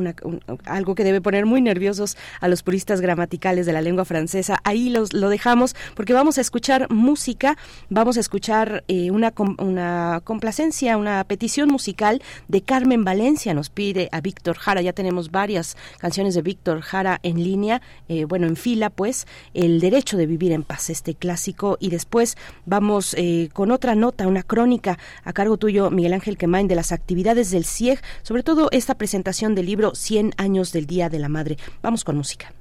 [0.65, 4.59] algo que debe poner muy nerviosos a los puristas gramaticales de la lengua francesa.
[4.65, 7.57] Ahí los, lo dejamos porque vamos a escuchar música,
[7.89, 12.08] vamos a escuchar una, una complacencia, una petición musical
[12.49, 13.55] de Carmen Valencia.
[13.55, 14.81] Nos pide a Víctor Jara.
[14.83, 19.81] Ya tenemos varias canciones de Víctor Jara en línea, eh, bueno, en fila, pues, El
[19.81, 21.77] derecho de vivir en paz, este clásico.
[21.81, 22.37] Y después
[22.67, 26.93] vamos eh, con otra nota, una crónica a cargo tuyo, Miguel Ángel Quemain, de las
[26.93, 31.29] actividades del CIEG, sobre todo esta presentación del libro 100 años del Día de la
[31.29, 31.57] Madre.
[31.83, 32.58] Vamos con música.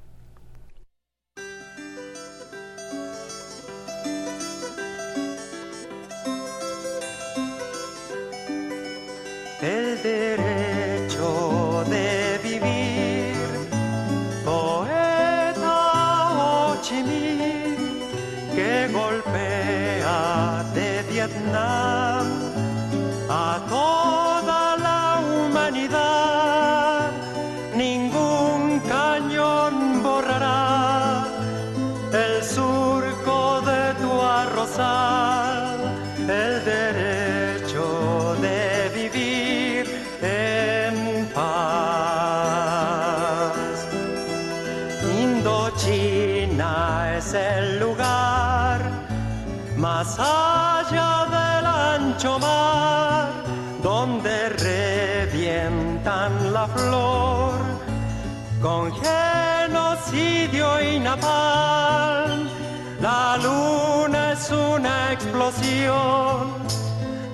[63.00, 66.54] La luna es una explosión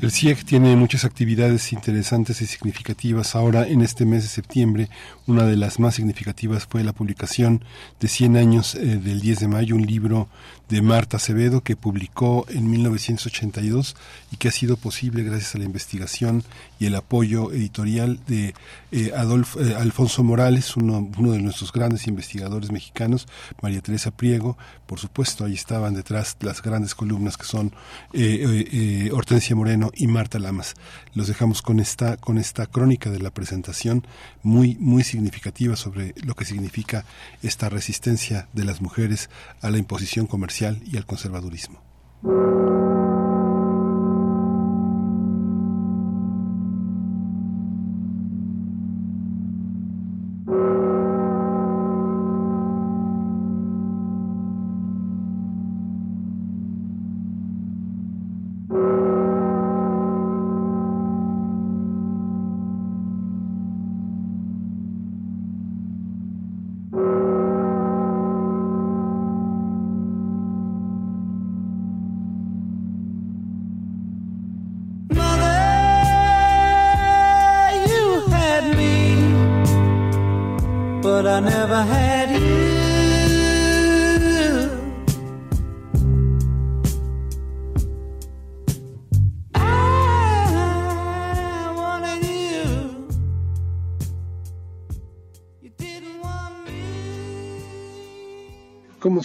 [0.00, 3.36] El CIEG tiene muchas actividades interesantes y significativas.
[3.36, 4.88] Ahora, en este mes de septiembre,
[5.26, 7.62] una de las más significativas fue la publicación
[8.00, 10.26] de 100 años eh, del 10 de mayo, un libro
[10.70, 13.96] de Marta Acevedo que publicó en 1982
[14.30, 16.44] y que ha sido posible gracias a la investigación
[16.78, 18.54] y el apoyo editorial de
[18.92, 23.26] eh, Adolfo, eh, Alfonso Morales, uno, uno de nuestros grandes investigadores mexicanos,
[23.60, 24.56] María Teresa Priego,
[24.86, 27.72] por supuesto, ahí estaban detrás las grandes columnas que son
[28.12, 30.74] eh, Hortensia Moreno y Marta Lamas.
[31.14, 34.06] Los dejamos con esta, con esta crónica de la presentación
[34.42, 37.04] muy, muy significativa sobre lo que significa
[37.42, 39.30] esta resistencia de las mujeres
[39.62, 41.80] a la imposición comercial y al conservadurismo.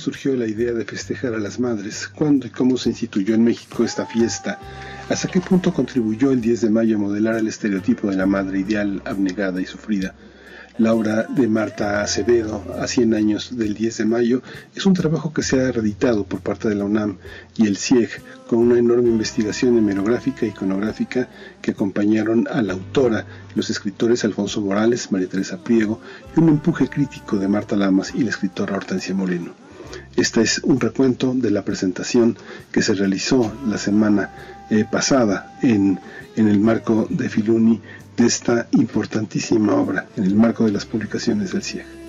[0.05, 2.07] Surgió la idea de festejar a las madres?
[2.07, 4.59] ¿Cuándo y cómo se instituyó en México esta fiesta?
[5.09, 8.59] ¿Hasta qué punto contribuyó el 10 de mayo a modelar el estereotipo de la madre
[8.59, 10.13] ideal, abnegada y sufrida?
[10.77, 14.43] La obra de Marta Acevedo, a 100 años del 10 de mayo,
[14.75, 17.17] es un trabajo que se ha reeditado por parte de la UNAM
[17.57, 18.11] y el CIEG,
[18.47, 21.29] con una enorme investigación hemerográfica y iconográfica
[21.63, 23.25] que acompañaron a la autora,
[23.55, 25.99] los escritores Alfonso Morales, María Teresa Priego
[26.37, 29.64] y un empuje crítico de Marta Lamas y la escritora Hortensia Moreno.
[30.15, 32.37] Este es un recuento de la presentación
[32.71, 34.29] que se realizó la semana
[34.69, 35.99] eh, pasada en,
[36.35, 37.81] en el marco de Filuni
[38.17, 42.04] de esta importantísima obra, en el marco de las publicaciones del CIEG.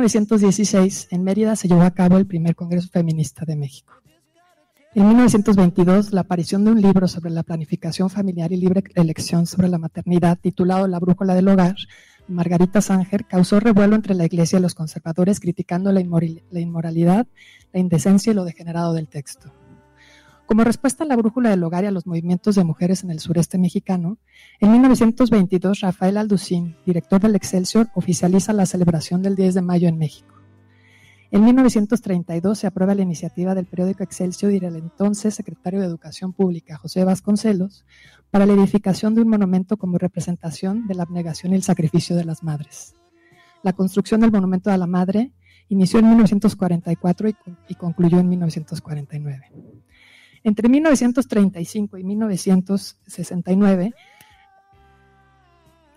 [0.00, 3.92] 1916, en Mérida se llevó a cabo el primer Congreso Feminista de México.
[4.94, 9.68] En 1922, la aparición de un libro sobre la planificación familiar y libre elección sobre
[9.68, 11.76] la maternidad, titulado La Brújula del Hogar,
[12.28, 17.26] Margarita Sanger, causó revuelo entre la Iglesia y los conservadores, criticando la inmoralidad,
[17.70, 19.52] la indecencia y lo degenerado del texto.
[20.50, 23.20] Como respuesta a la brújula del hogar y a los movimientos de mujeres en el
[23.20, 24.18] sureste mexicano,
[24.58, 29.96] en 1922 Rafael Alducín, director del Excelsior, oficializa la celebración del 10 de mayo en
[29.96, 30.34] México.
[31.30, 36.32] En 1932 se aprueba la iniciativa del periódico Excelsior y del entonces secretario de Educación
[36.32, 37.84] Pública, José Vasconcelos,
[38.32, 42.24] para la edificación de un monumento como representación de la abnegación y el sacrificio de
[42.24, 42.96] las madres.
[43.62, 45.30] La construcción del monumento a la madre
[45.68, 49.52] inició en 1944 y, con- y concluyó en 1949.
[50.42, 53.94] Entre 1935 y 1969,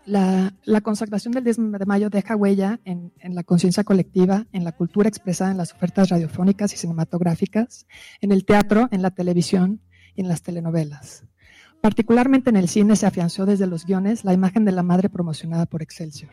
[0.05, 5.07] la, consagración del 10 de mayo deja huella en, la conciencia colectiva, en la cultura
[5.07, 7.87] expresada en las ofertas radiofónicas y cinematográficas,
[8.19, 9.79] en el teatro, en la televisión
[10.15, 11.23] y en las telenovelas.
[11.79, 15.65] Particularmente en el cine se afianzó desde los guiones la imagen de la madre promocionada
[15.65, 16.31] por Excelsior.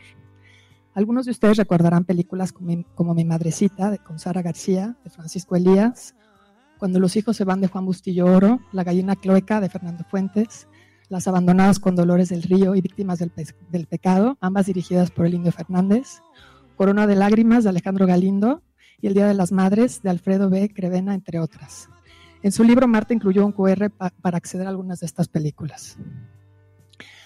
[0.93, 6.15] Algunos de ustedes recordarán películas como Mi, Madrecita, de, con García, de Francisco Elías,
[6.81, 10.67] Cuando los hijos se van, de Juan Bustillo Oro, La gallina cloeca, de Fernando Fuentes,
[11.09, 15.27] Las abandonadas con Dolores del Río y Víctimas del, Pe- del Pecado, ambas dirigidas por
[15.27, 16.23] el Indio Fernández,
[16.77, 18.63] Corona de Lágrimas, de Alejandro Galindo,
[18.99, 20.73] y El Día de las Madres, de Alfredo B.
[20.73, 21.87] Crevena, entre otras.
[22.41, 25.97] En su libro, Marta incluyó un QR pa- para acceder a algunas de estas películas.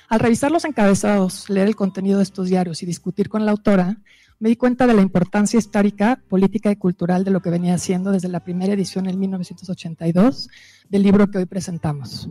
[0.10, 4.02] Al revisar los encabezados, leer el contenido de estos diarios y discutir con la autora,
[4.40, 8.12] me di cuenta de la importancia histórica, política y cultural de lo que venía haciendo
[8.12, 10.50] desde la primera edición en 1982
[10.90, 12.30] del libro que hoy presentamos.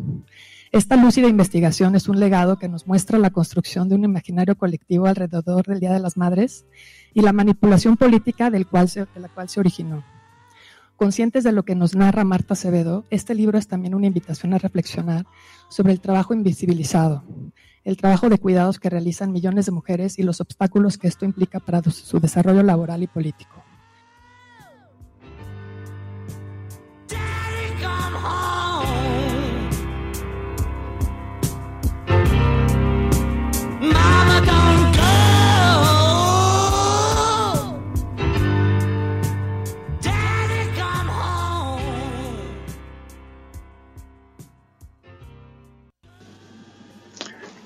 [0.71, 5.07] Esta lúcida investigación es un legado que nos muestra la construcción de un imaginario colectivo
[5.07, 6.67] alrededor del Día de las Madres
[7.15, 10.05] y la manipulación política del cual se- de la cual se originó.
[10.97, 14.59] Conscientes de lo que nos narra Marta Acevedo, este libro es también una invitación a
[14.59, 15.27] reflexionar
[15.69, 17.25] sobre el trabajo invisibilizado,
[17.85, 21.61] el trabajo de cuidados que realizan millones de mujeres y los obstáculos que esto implica
[21.61, 23.63] para su desarrollo laboral y político.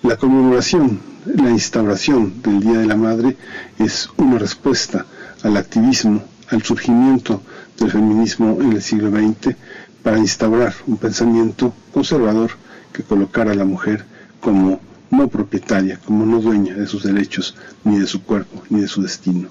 [0.03, 3.37] La conmemoración, la instauración del Día de la Madre
[3.81, 5.05] es una respuesta
[5.43, 7.43] al activismo, al surgimiento
[7.77, 9.57] del feminismo en el siglo XX
[10.05, 12.53] para instaurar un pensamiento conservador
[12.93, 14.05] que colocara a la mujer
[14.41, 14.81] como
[15.11, 19.03] no propietaria, como no dueña de sus derechos, ni de su cuerpo, ni de su
[19.03, 19.49] destino.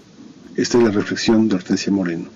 [0.55, 2.29] Esta es la reflexión de Hortensia Moreno.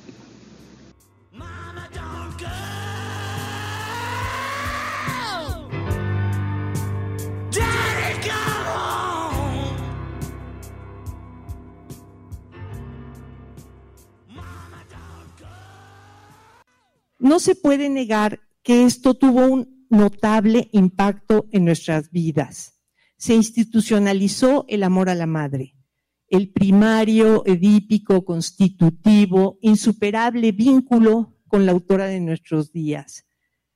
[17.21, 22.81] No se puede negar que esto tuvo un notable impacto en nuestras vidas.
[23.17, 25.75] Se institucionalizó el amor a la madre,
[26.29, 33.25] el primario, edípico, constitutivo, insuperable vínculo con la autora de nuestros días,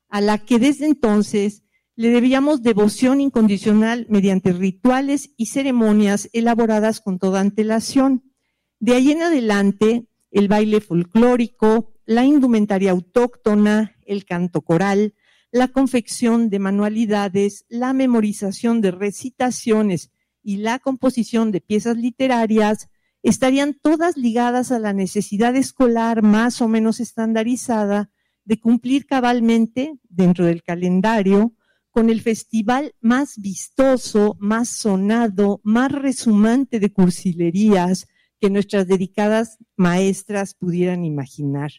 [0.09, 1.61] a la que desde entonces
[1.97, 8.33] Le debíamos devoción incondicional mediante rituales y ceremonias elaboradas con toda antelación.
[8.79, 15.13] De ahí en adelante, el baile folclórico, la indumentaria autóctona, el canto coral,
[15.49, 20.11] la confección de manualidades, la memorización de recitaciones
[20.43, 22.89] y la composición de piezas literarias
[23.23, 28.11] estarían todas ligadas a la necesidad escolar más o menos estandarizada
[28.43, 31.53] de cumplir cabalmente dentro del calendario
[31.91, 38.09] con el festival más vistoso, más sonado, más resumante de cursilerías
[38.45, 41.71] que nuestras dedicadas maestras pudieran imaginar.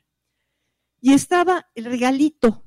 [1.01, 2.65] Y estaba el regalito,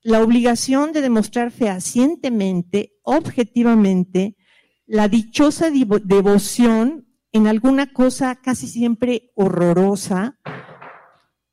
[0.00, 4.38] la obligación de demostrar fehacientemente, objetivamente,
[4.86, 10.38] la dichosa devoción en alguna cosa casi siempre horrorosa,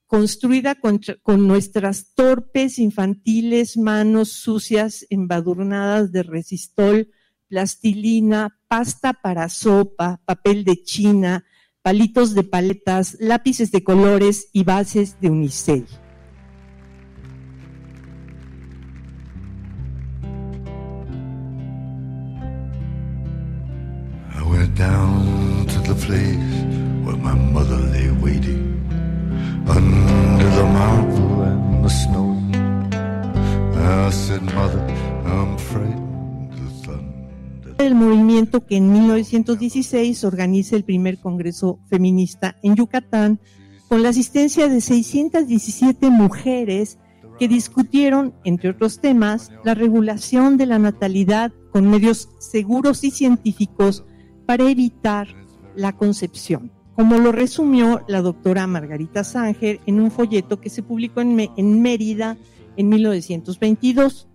[0.06, 7.10] construida con, con, nuestras torpes infantiles manos sucias embadurnadas de resistol,
[7.50, 11.44] plastilina, pasta para sopa, papel de china,
[11.88, 15.88] palitos de paletas, lápices de colores y bases de unicel.
[29.70, 30.66] Under the
[31.84, 32.28] the snow.
[37.78, 43.40] El movimiento que en 1916 organiza el primer Congreso Feminista en Yucatán
[43.88, 46.98] con la asistencia de 617 mujeres
[47.38, 54.04] que discutieron, entre otros temas, la regulación de la natalidad con medios seguros y científicos
[54.48, 55.28] para evitar
[55.76, 61.22] la concepción, como lo resumió la doctora Margarita Sánger en un folleto que se publicó
[61.22, 62.38] en, en Mérida
[62.76, 64.28] en 1922.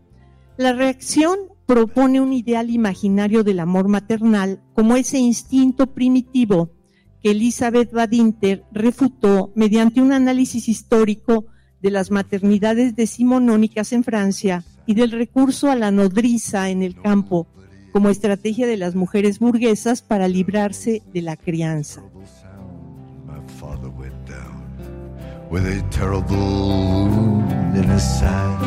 [0.56, 6.70] La reacción propone un ideal imaginario del amor maternal como ese instinto primitivo
[7.22, 11.46] que Elizabeth Badinter refutó mediante un análisis histórico
[11.80, 17.46] de las maternidades decimonónicas en Francia y del recurso a la nodriza en el campo
[17.92, 22.02] como estrategia de las mujeres burguesas para librarse de la crianza.
[25.52, 28.62] With a terrible wound in his side.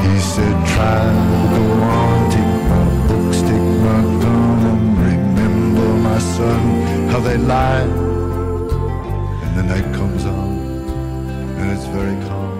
[0.00, 1.04] He said, try
[1.52, 1.64] go
[1.96, 3.42] on, take my books,
[3.84, 6.62] my gun, remember, my son,
[7.10, 7.88] how they lie.
[9.44, 10.50] And the night comes on,
[11.58, 12.58] and it's very calm.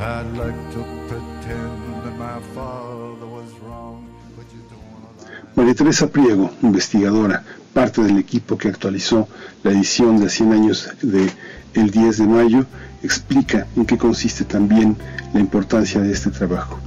[0.00, 6.50] I'd like to pretend that my father was wrong, but you don't María Teresa Priego,
[6.62, 9.28] investigadora, parte del equipo que actualizó
[9.62, 11.30] la edición de 100 años de
[11.74, 12.66] el 10 de mayo,
[13.02, 14.96] explica en qué consiste también
[15.32, 16.78] la importancia de este trabajo.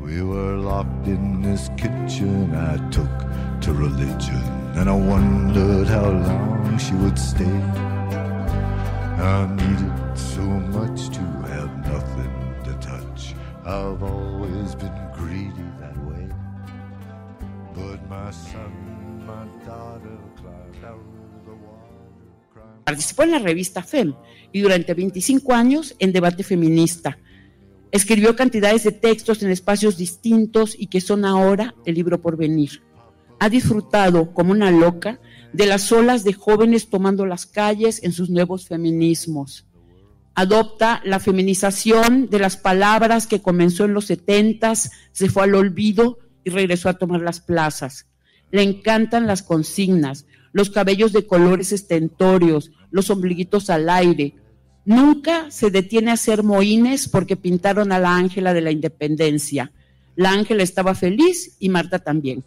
[0.00, 2.54] We were locked in this kitchen.
[2.54, 3.08] I took
[3.62, 4.42] to religion,
[4.76, 7.46] and I wondered how long she would stay.
[9.18, 12.32] I needed so much to have nothing
[12.64, 13.34] to touch.
[13.64, 16.28] I've always been greedy that way.
[17.74, 18.91] But my son,
[22.84, 24.14] Participó en la revista FEM
[24.52, 27.18] y durante 25 años en debate feminista.
[27.90, 32.82] Escribió cantidades de textos en espacios distintos y que son ahora el libro por venir.
[33.38, 35.20] Ha disfrutado como una loca
[35.52, 39.66] de las olas de jóvenes tomando las calles en sus nuevos feminismos.
[40.34, 46.18] Adopta la feminización de las palabras que comenzó en los setentas, se fue al olvido
[46.44, 48.06] y regresó a tomar las plazas.
[48.50, 54.34] Le encantan las consignas, los cabellos de colores estentorios, los ombliguitos al aire.
[54.84, 59.72] Nunca se detiene a hacer moines porque pintaron a la Ángela de la Independencia.
[60.16, 62.44] La Ángela estaba feliz y Marta también.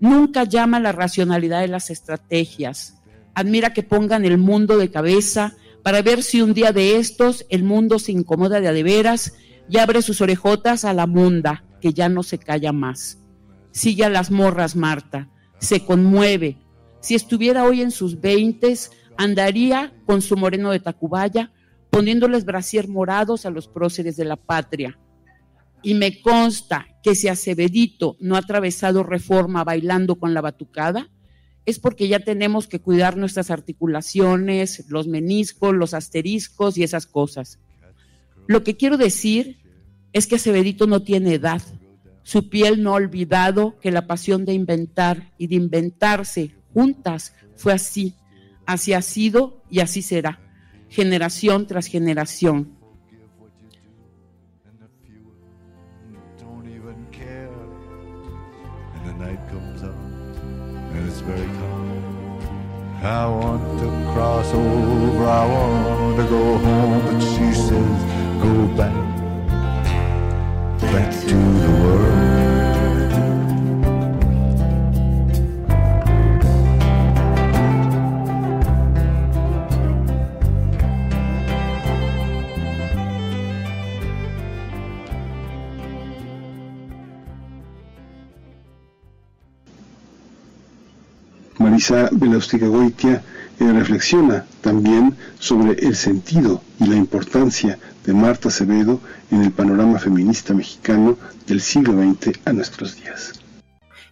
[0.00, 2.94] Nunca llama la racionalidad de las estrategias.
[3.34, 7.62] Admira que pongan el mundo de cabeza para ver si un día de estos el
[7.62, 9.34] mundo se incomoda de a de veras
[9.68, 13.18] y abre sus orejotas a la munda, que ya no se calla más.
[13.72, 15.28] Sigue a las morras, Marta.
[15.58, 16.58] Se conmueve,
[17.06, 21.52] si estuviera hoy en sus veintes, andaría con su moreno de Tacubaya,
[21.88, 24.98] poniéndoles brasier morados a los próceres de la patria.
[25.84, 31.08] Y me consta que si Acebedito no ha atravesado reforma bailando con la batucada,
[31.64, 37.60] es porque ya tenemos que cuidar nuestras articulaciones, los meniscos, los asteriscos y esas cosas.
[38.48, 39.58] Lo que quiero decir
[40.12, 41.62] es que Acebedito no tiene edad.
[42.24, 47.32] Su piel no ha olvidado que la pasión de inventar y de inventarse juntas.
[47.56, 48.14] Fue así,
[48.66, 50.40] así ha sido y así será,
[50.90, 52.76] generación tras generación.
[63.02, 67.98] I want to cross over, I want to go home, but she says,
[68.42, 68.96] go back,
[70.92, 72.15] back to the world.
[91.76, 93.22] Marisa Belaustica Goitia
[93.60, 98.98] eh, reflexiona también sobre el sentido y la importancia de Marta Acevedo
[99.30, 103.34] en el panorama feminista mexicano del siglo XX a nuestros días.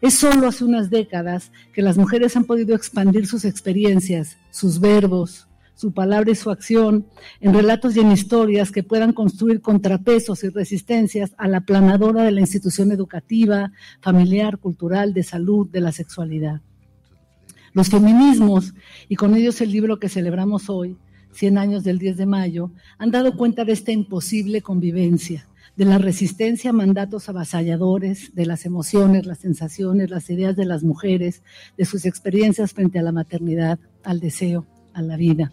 [0.02, 5.48] Es solo hace unas décadas que las mujeres han podido expandir sus experiencias, sus verbos,
[5.74, 7.06] su palabra y su acción
[7.40, 12.32] en relatos y en historias que puedan construir contrapesos y resistencias a la planadora de
[12.32, 13.72] la institución educativa,
[14.02, 16.60] familiar, cultural, de salud, de la sexualidad.
[17.74, 18.72] Los feminismos,
[19.08, 20.96] y con ellos el libro que celebramos hoy,
[21.32, 25.98] 100 años del 10 de mayo, han dado cuenta de esta imposible convivencia, de la
[25.98, 31.42] resistencia a mandatos avasalladores, de las emociones, las sensaciones, las ideas de las mujeres,
[31.76, 35.52] de sus experiencias frente a la maternidad, al deseo, a la vida.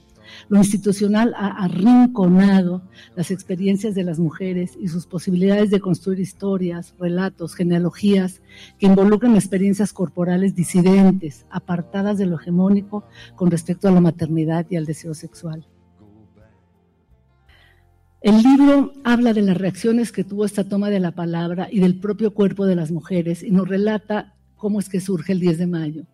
[0.49, 2.83] Lo institucional ha arrinconado
[3.15, 8.41] las experiencias de las mujeres y sus posibilidades de construir historias, relatos, genealogías
[8.79, 13.05] que involucran experiencias corporales disidentes, apartadas de lo hegemónico
[13.35, 15.67] con respecto a la maternidad y al deseo sexual.
[18.21, 21.99] El libro habla de las reacciones que tuvo esta toma de la palabra y del
[21.99, 25.65] propio cuerpo de las mujeres y nos relata cómo es que surge el 10 de
[25.67, 26.05] mayo.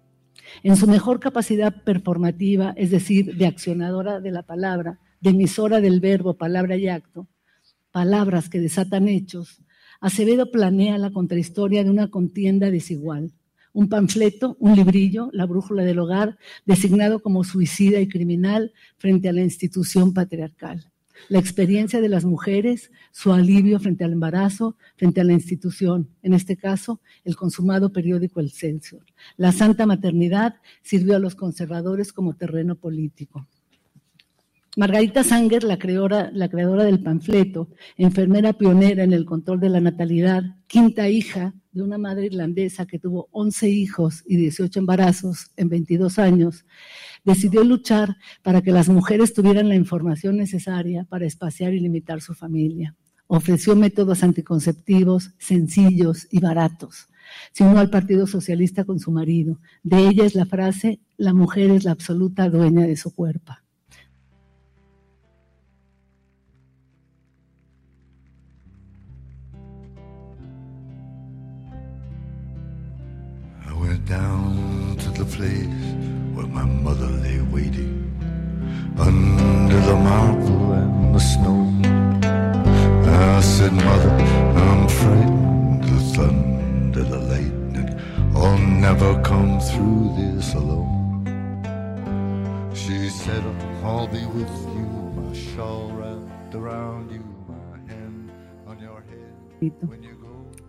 [0.64, 6.00] En su mejor capacidad performativa, es decir, de accionadora de la palabra, de emisora del
[6.00, 7.28] verbo, palabra y acto,
[7.92, 9.62] palabras que desatan hechos,
[10.00, 13.32] Acevedo planea la contrahistoria de una contienda desigual.
[13.74, 19.34] Un panfleto, un librillo, la brújula del hogar, designado como suicida y criminal frente a
[19.34, 20.92] la institución patriarcal
[21.30, 26.34] la experiencia de las mujeres, su alivio frente al embarazo, frente a la institución, en
[26.34, 29.06] este caso, el consumado periódico El Censor.
[29.36, 33.48] La santa maternidad sirvió a los conservadores como terreno político.
[34.78, 37.68] Margarita Sanger, la creadora, del panfleto,
[37.98, 43.00] enfermera pionera en el control de la natalidad, quinta hija de una madre irlandesa que
[43.00, 46.64] tuvo 11 hijos y 18 embarazos en 22 años,
[47.26, 52.36] decidió luchar para que las mujeres tuvieran la información necesaria para espaciar y limitar su
[52.36, 52.96] familia.
[53.26, 57.08] Ofreció métodos anticonceptivos sencillos y baratos.
[57.60, 59.60] Unió al Partido Socialista con su marido.
[59.84, 63.54] De ella es la frase, la mujer es la absoluta dueña de su cuerpo.
[73.66, 75.68] I went down to the place
[76.34, 78.08] where my mother lay waiting
[78.98, 81.68] under the marble and the snow.
[83.38, 84.10] I said, Mother,
[84.58, 85.37] I'm frightened.
[88.88, 91.26] Never come through this alone.
[92.74, 93.44] She said,
[93.84, 94.88] I'll be with you,
[95.18, 98.32] my shawl wrapped around you, my hand
[98.66, 99.74] on your head.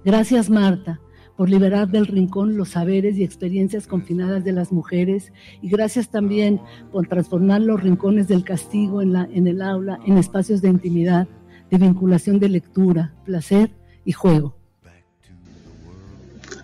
[0.04, 1.00] Gracias, Marta,
[1.36, 5.32] por liberar del rincón los saberes y experiencias confinadas de las mujeres
[5.62, 10.18] y gracias también por transformar los rincones del castigo en, la, en el aula en
[10.18, 11.28] espacios de intimidad,
[11.70, 13.70] de vinculación de lectura, placer
[14.04, 14.57] y juego.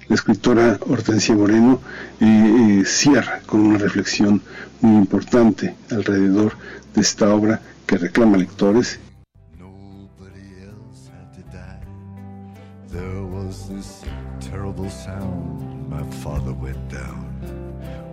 [0.09, 1.81] La escritora Hortensia Moreno
[2.21, 4.43] eh, eh, cierra con una reflexión
[4.81, 6.57] muy importante alrededor
[6.95, 8.99] de esta obra que reclama lectores.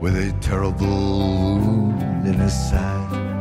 [0.02, 3.32] With a terrible wound in his side.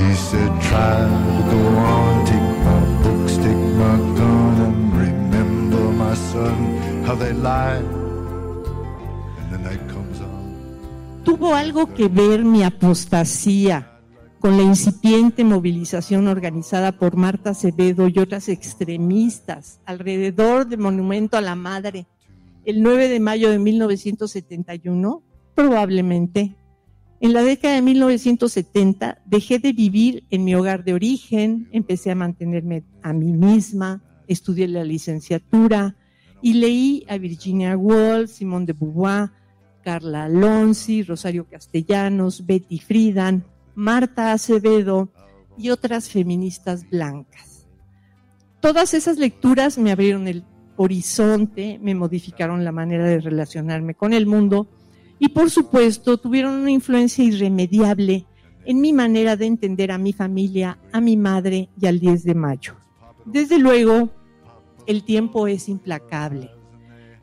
[0.00, 6.14] He said, Try to go on, take my books, take my gun, and remember, my
[6.14, 6.89] son,
[11.24, 13.98] ¿Tuvo algo que ver mi apostasía
[14.38, 21.40] con la incipiente movilización organizada por Marta Acevedo y otras extremistas alrededor del Monumento a
[21.40, 22.06] la Madre
[22.64, 25.22] el 9 de mayo de 1971?
[25.56, 26.54] Probablemente.
[27.18, 32.14] En la década de 1970 dejé de vivir en mi hogar de origen, empecé a
[32.14, 35.96] mantenerme a mí misma, estudié la licenciatura
[36.42, 39.30] y leí a Virginia Woolf, Simone de Beauvoir,
[39.82, 43.44] Carla Alonsi, Rosario Castellanos, Betty Friedan,
[43.74, 45.10] Marta Acevedo
[45.56, 47.66] y otras feministas blancas.
[48.60, 50.44] Todas esas lecturas me abrieron el
[50.76, 54.68] horizonte, me modificaron la manera de relacionarme con el mundo
[55.18, 58.26] y por supuesto tuvieron una influencia irremediable
[58.64, 62.34] en mi manera de entender a mi familia, a mi madre y al 10 de
[62.34, 62.76] mayo.
[63.24, 64.10] Desde luego,
[64.90, 66.50] el tiempo es implacable.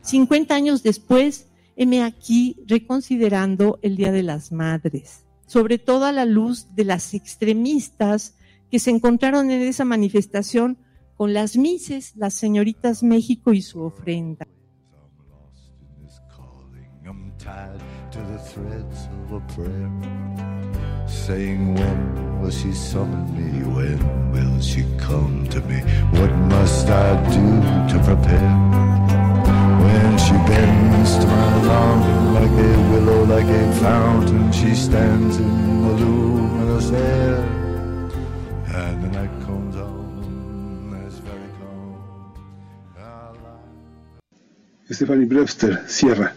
[0.01, 6.23] 50 años después, heme aquí reconsiderando el Día de las Madres, sobre todo a la
[6.23, 8.35] luz de las extremistas
[8.71, 10.77] que se encontraron en esa manifestación
[11.15, 14.47] con las Mises, las señoritas México y su ofrenda.
[21.25, 23.63] Saying, When will she summon me?
[23.63, 25.79] When will she come to me?
[26.19, 27.47] What must I do
[27.91, 28.53] to prepare?
[29.85, 35.81] When she bends to my longing like a willow, like a fountain, she stands in
[35.81, 37.35] the luminous air,
[38.79, 41.97] and the night comes on as very calm.
[44.89, 46.33] Stephanie Brewster cierra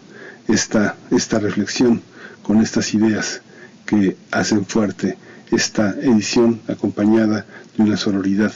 [0.48, 2.02] esta, esta reflexión
[2.42, 3.42] con estas ideas
[3.90, 5.18] que hacen fuerte
[5.50, 7.44] esta edición acompañada
[7.76, 8.52] de una sororidad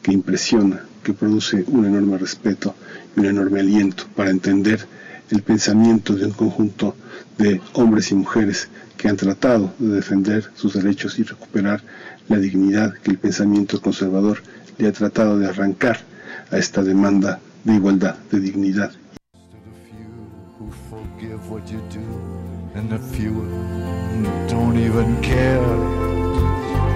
[0.00, 2.74] que impresiona, que produce un enorme respeto
[3.14, 4.86] y un enorme aliento para entender
[5.28, 6.96] el pensamiento de un conjunto
[7.36, 11.82] de hombres y mujeres que han tratado de defender sus derechos y recuperar
[12.28, 14.42] la dignidad que el pensamiento conservador
[14.78, 16.00] le ha tratado de arrancar
[16.50, 18.92] a esta demanda de igualdad, de dignidad
[22.74, 23.32] you and the few
[24.48, 25.62] don't even care.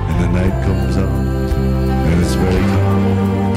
[0.09, 1.27] And the night comes on,
[2.07, 3.55] and it's very calm.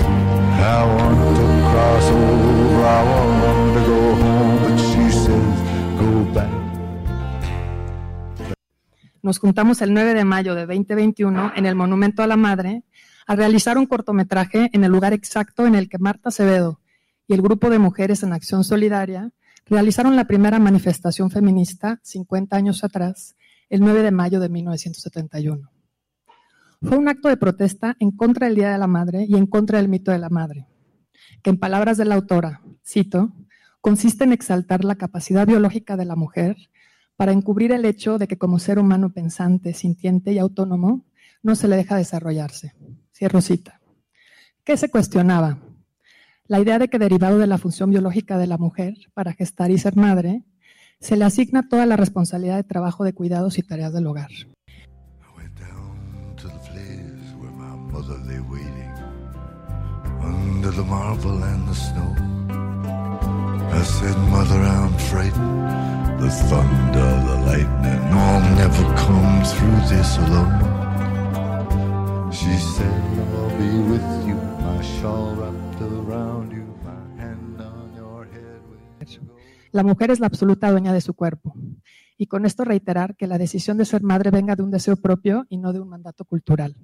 [0.57, 5.57] I want to cross over, I want to go home, she says,
[5.99, 6.51] go back.
[9.21, 12.83] Nos juntamos el 9 de mayo de 2021 en el Monumento a la Madre
[13.25, 16.79] a realizar un cortometraje en el lugar exacto en el que Marta Acevedo
[17.27, 19.31] y el grupo de mujeres en acción solidaria
[19.65, 23.35] realizaron la primera manifestación feminista 50 años atrás,
[23.69, 25.71] el 9 de mayo de 1971.
[26.81, 29.79] Fue un acto de protesta en contra del Día de la Madre y en contra
[29.79, 30.67] del mito de la madre,
[31.41, 33.33] que en palabras de la autora, cito,
[33.81, 36.57] consiste en exaltar la capacidad biológica de la mujer
[37.15, 41.05] para encubrir el hecho de que como ser humano pensante, sintiente y autónomo,
[41.41, 42.73] no se le deja desarrollarse.
[43.13, 43.81] Cierro cita.
[44.63, 45.59] ¿Qué se cuestionaba?
[46.47, 49.79] La idea de que derivado de la función biológica de la mujer para gestar y
[49.79, 50.43] ser madre,
[50.99, 54.29] se le asigna toda la responsabilidad de trabajo de cuidados y tareas del hogar.
[63.75, 66.21] I said, Mother, I'm frightened.
[66.21, 70.55] The thunder, the lightning, I'll never come through this alone.
[72.31, 73.03] She said,
[73.35, 75.64] I'll be with you, my shawl wrapped
[79.75, 81.53] La mujer es la absoluta dueña de su cuerpo.
[82.17, 85.45] Y con esto reiterar que la decisión de ser madre venga de un deseo propio
[85.49, 86.77] y no de un mandato cultural,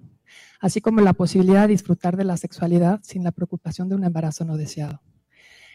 [0.60, 4.44] así como la posibilidad de disfrutar de la sexualidad sin la preocupación de un embarazo
[4.44, 5.02] no deseado.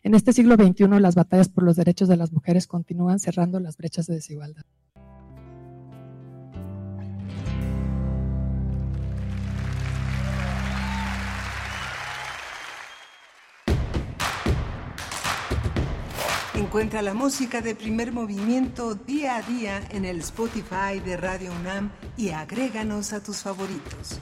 [0.02, 3.78] En este siglo XXI, las batallas por los derechos de las mujeres continúan cerrando las
[3.78, 4.64] brechas de desigualdad.
[16.76, 21.90] Encuentra la música de primer movimiento día a día en el Spotify de Radio UNAM
[22.18, 24.20] y agréganos a tus favoritos.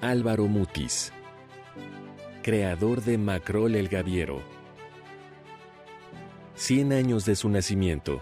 [0.00, 1.12] Álvaro Mutis,
[2.42, 4.42] creador de Macrol el Gaviero.
[6.56, 8.20] 100 años de su nacimiento.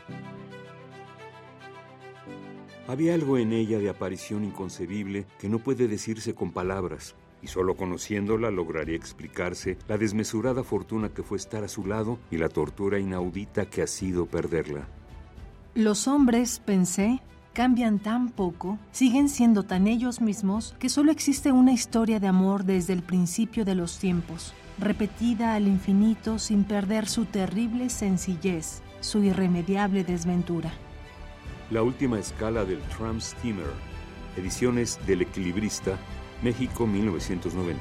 [2.91, 7.77] Había algo en ella de aparición inconcebible que no puede decirse con palabras, y solo
[7.77, 12.99] conociéndola lograría explicarse la desmesurada fortuna que fue estar a su lado y la tortura
[12.99, 14.89] inaudita que ha sido perderla.
[15.77, 17.23] Los hombres, pensé,
[17.53, 22.65] cambian tan poco, siguen siendo tan ellos mismos, que solo existe una historia de amor
[22.65, 29.23] desde el principio de los tiempos, repetida al infinito sin perder su terrible sencillez, su
[29.23, 30.73] irremediable desventura.
[31.71, 33.71] La última escala del Tram Steamer,
[34.37, 35.97] ediciones del Equilibrista,
[36.43, 37.81] México 1990.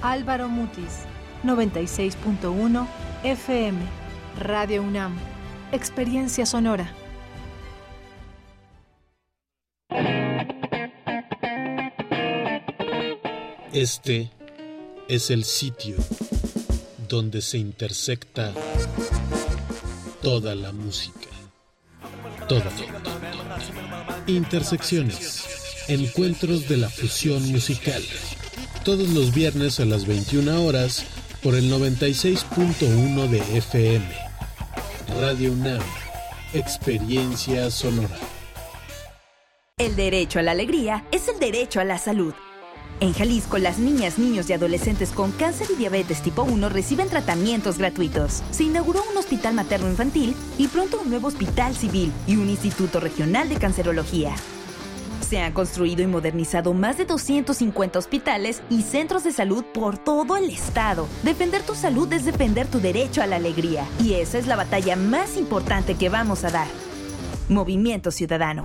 [0.00, 1.04] Álvaro Mutis,
[1.44, 2.86] 96.1
[3.22, 3.78] FM,
[4.40, 5.14] Radio UNAM,
[5.72, 6.90] Experiencia Sonora.
[13.74, 14.30] Este
[15.08, 15.96] es el sitio
[17.08, 18.54] donde se intersecta
[20.22, 21.31] toda la música.
[22.48, 22.70] Toda.
[24.26, 25.44] Intersecciones.
[25.88, 28.02] Encuentros de la fusión musical.
[28.84, 31.04] Todos los viernes a las 21 horas
[31.42, 34.06] por el 96.1 de FM.
[35.20, 35.82] Radio UNAM,
[36.52, 38.16] experiencia sonora.
[39.78, 42.34] El derecho a la alegría es el derecho a la salud.
[43.02, 47.78] En Jalisco, las niñas, niños y adolescentes con cáncer y diabetes tipo 1 reciben tratamientos
[47.78, 48.44] gratuitos.
[48.52, 53.48] Se inauguró un hospital materno-infantil y pronto un nuevo hospital civil y un instituto regional
[53.48, 54.36] de cancerología.
[55.28, 60.36] Se han construido y modernizado más de 250 hospitales y centros de salud por todo
[60.36, 61.08] el estado.
[61.24, 63.84] Defender tu salud es defender tu derecho a la alegría.
[64.00, 66.68] Y esa es la batalla más importante que vamos a dar.
[67.48, 68.64] Movimiento Ciudadano.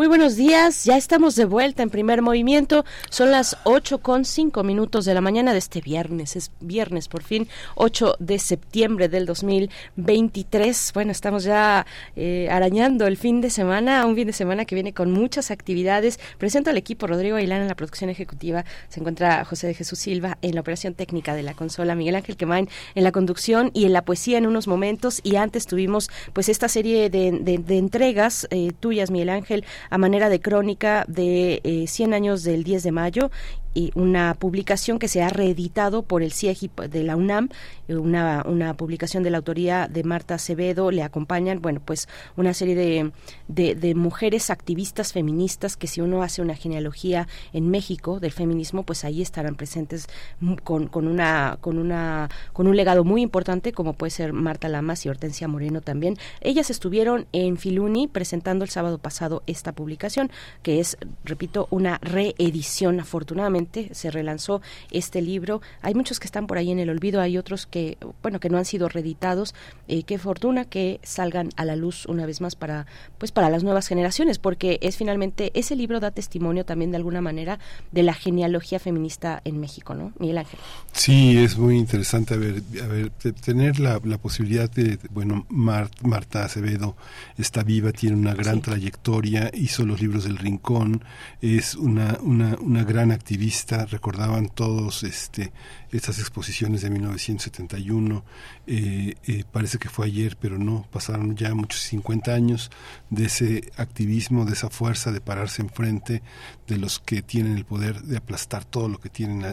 [0.00, 2.86] Muy buenos días, ya estamos de vuelta en primer movimiento.
[3.10, 6.36] Son las 8 con 5 minutos de la mañana de este viernes.
[6.36, 10.92] Es viernes por fin, 8 de septiembre del 2023.
[10.94, 11.84] Bueno, estamos ya
[12.16, 16.18] eh, arañando el fin de semana, un fin de semana que viene con muchas actividades.
[16.38, 18.64] Presento al equipo Rodrigo Ailán en la producción ejecutiva.
[18.88, 22.38] Se encuentra José de Jesús Silva en la operación técnica de la consola, Miguel Ángel
[22.38, 25.20] Quemain en la conducción y en la poesía en unos momentos.
[25.24, 27.28] Y antes tuvimos pues esta serie de,
[27.76, 32.82] entregas eh, tuyas, Miguel Ángel, a manera de crónica de eh, 100 años del 10
[32.82, 33.30] de mayo
[33.74, 37.48] y una publicación que se ha reeditado por el CIEGI de la UNAM,
[37.88, 42.54] eh, una, una publicación de la autoría de Marta Acevedo, le acompañan, bueno, pues una
[42.54, 43.12] serie de,
[43.48, 48.82] de, de mujeres activistas feministas que si uno hace una genealogía en México del feminismo,
[48.82, 50.08] pues ahí estarán presentes
[50.40, 54.68] mm, con, con, una, con, una, con un legado muy importante como puede ser Marta
[54.68, 56.16] Lamas y Hortensia Moreno también.
[56.40, 60.30] Ellas estuvieron en Filuni presentando el sábado pasado esta publicación,
[60.62, 63.00] que es, repito, una reedición.
[63.00, 63.59] Afortunadamente
[63.92, 64.60] se relanzó
[64.90, 65.60] este libro.
[65.82, 68.58] Hay muchos que están por ahí en el olvido, hay otros que, bueno, que no
[68.58, 69.54] han sido reeditados.
[69.88, 72.86] Eh, qué fortuna que salgan a la luz una vez más para,
[73.18, 77.20] pues, para las nuevas generaciones, porque es finalmente ese libro da testimonio también de alguna
[77.20, 77.58] manera
[77.92, 80.12] de la genealogía feminista en México, ¿no?
[80.18, 80.60] Miguel Ángel.
[80.92, 85.46] Sí, es muy interesante a ver, a ver te- tener la, la posibilidad de, bueno,
[85.48, 86.96] Mar- Marta Acevedo
[87.38, 91.02] está viva, tiene una gran trayectoria, hizo los libros del Rincón,
[91.40, 93.49] es una, una, una gran activista,
[93.86, 95.52] recordaban todos este,
[95.92, 98.24] estas exposiciones de 1971,
[98.66, 102.70] eh, eh, parece que fue ayer, pero no, pasaron ya muchos 50 años
[103.10, 106.22] de ese activismo, de esa fuerza de pararse enfrente
[106.66, 109.44] de los que tienen el poder de aplastar todo lo que tienen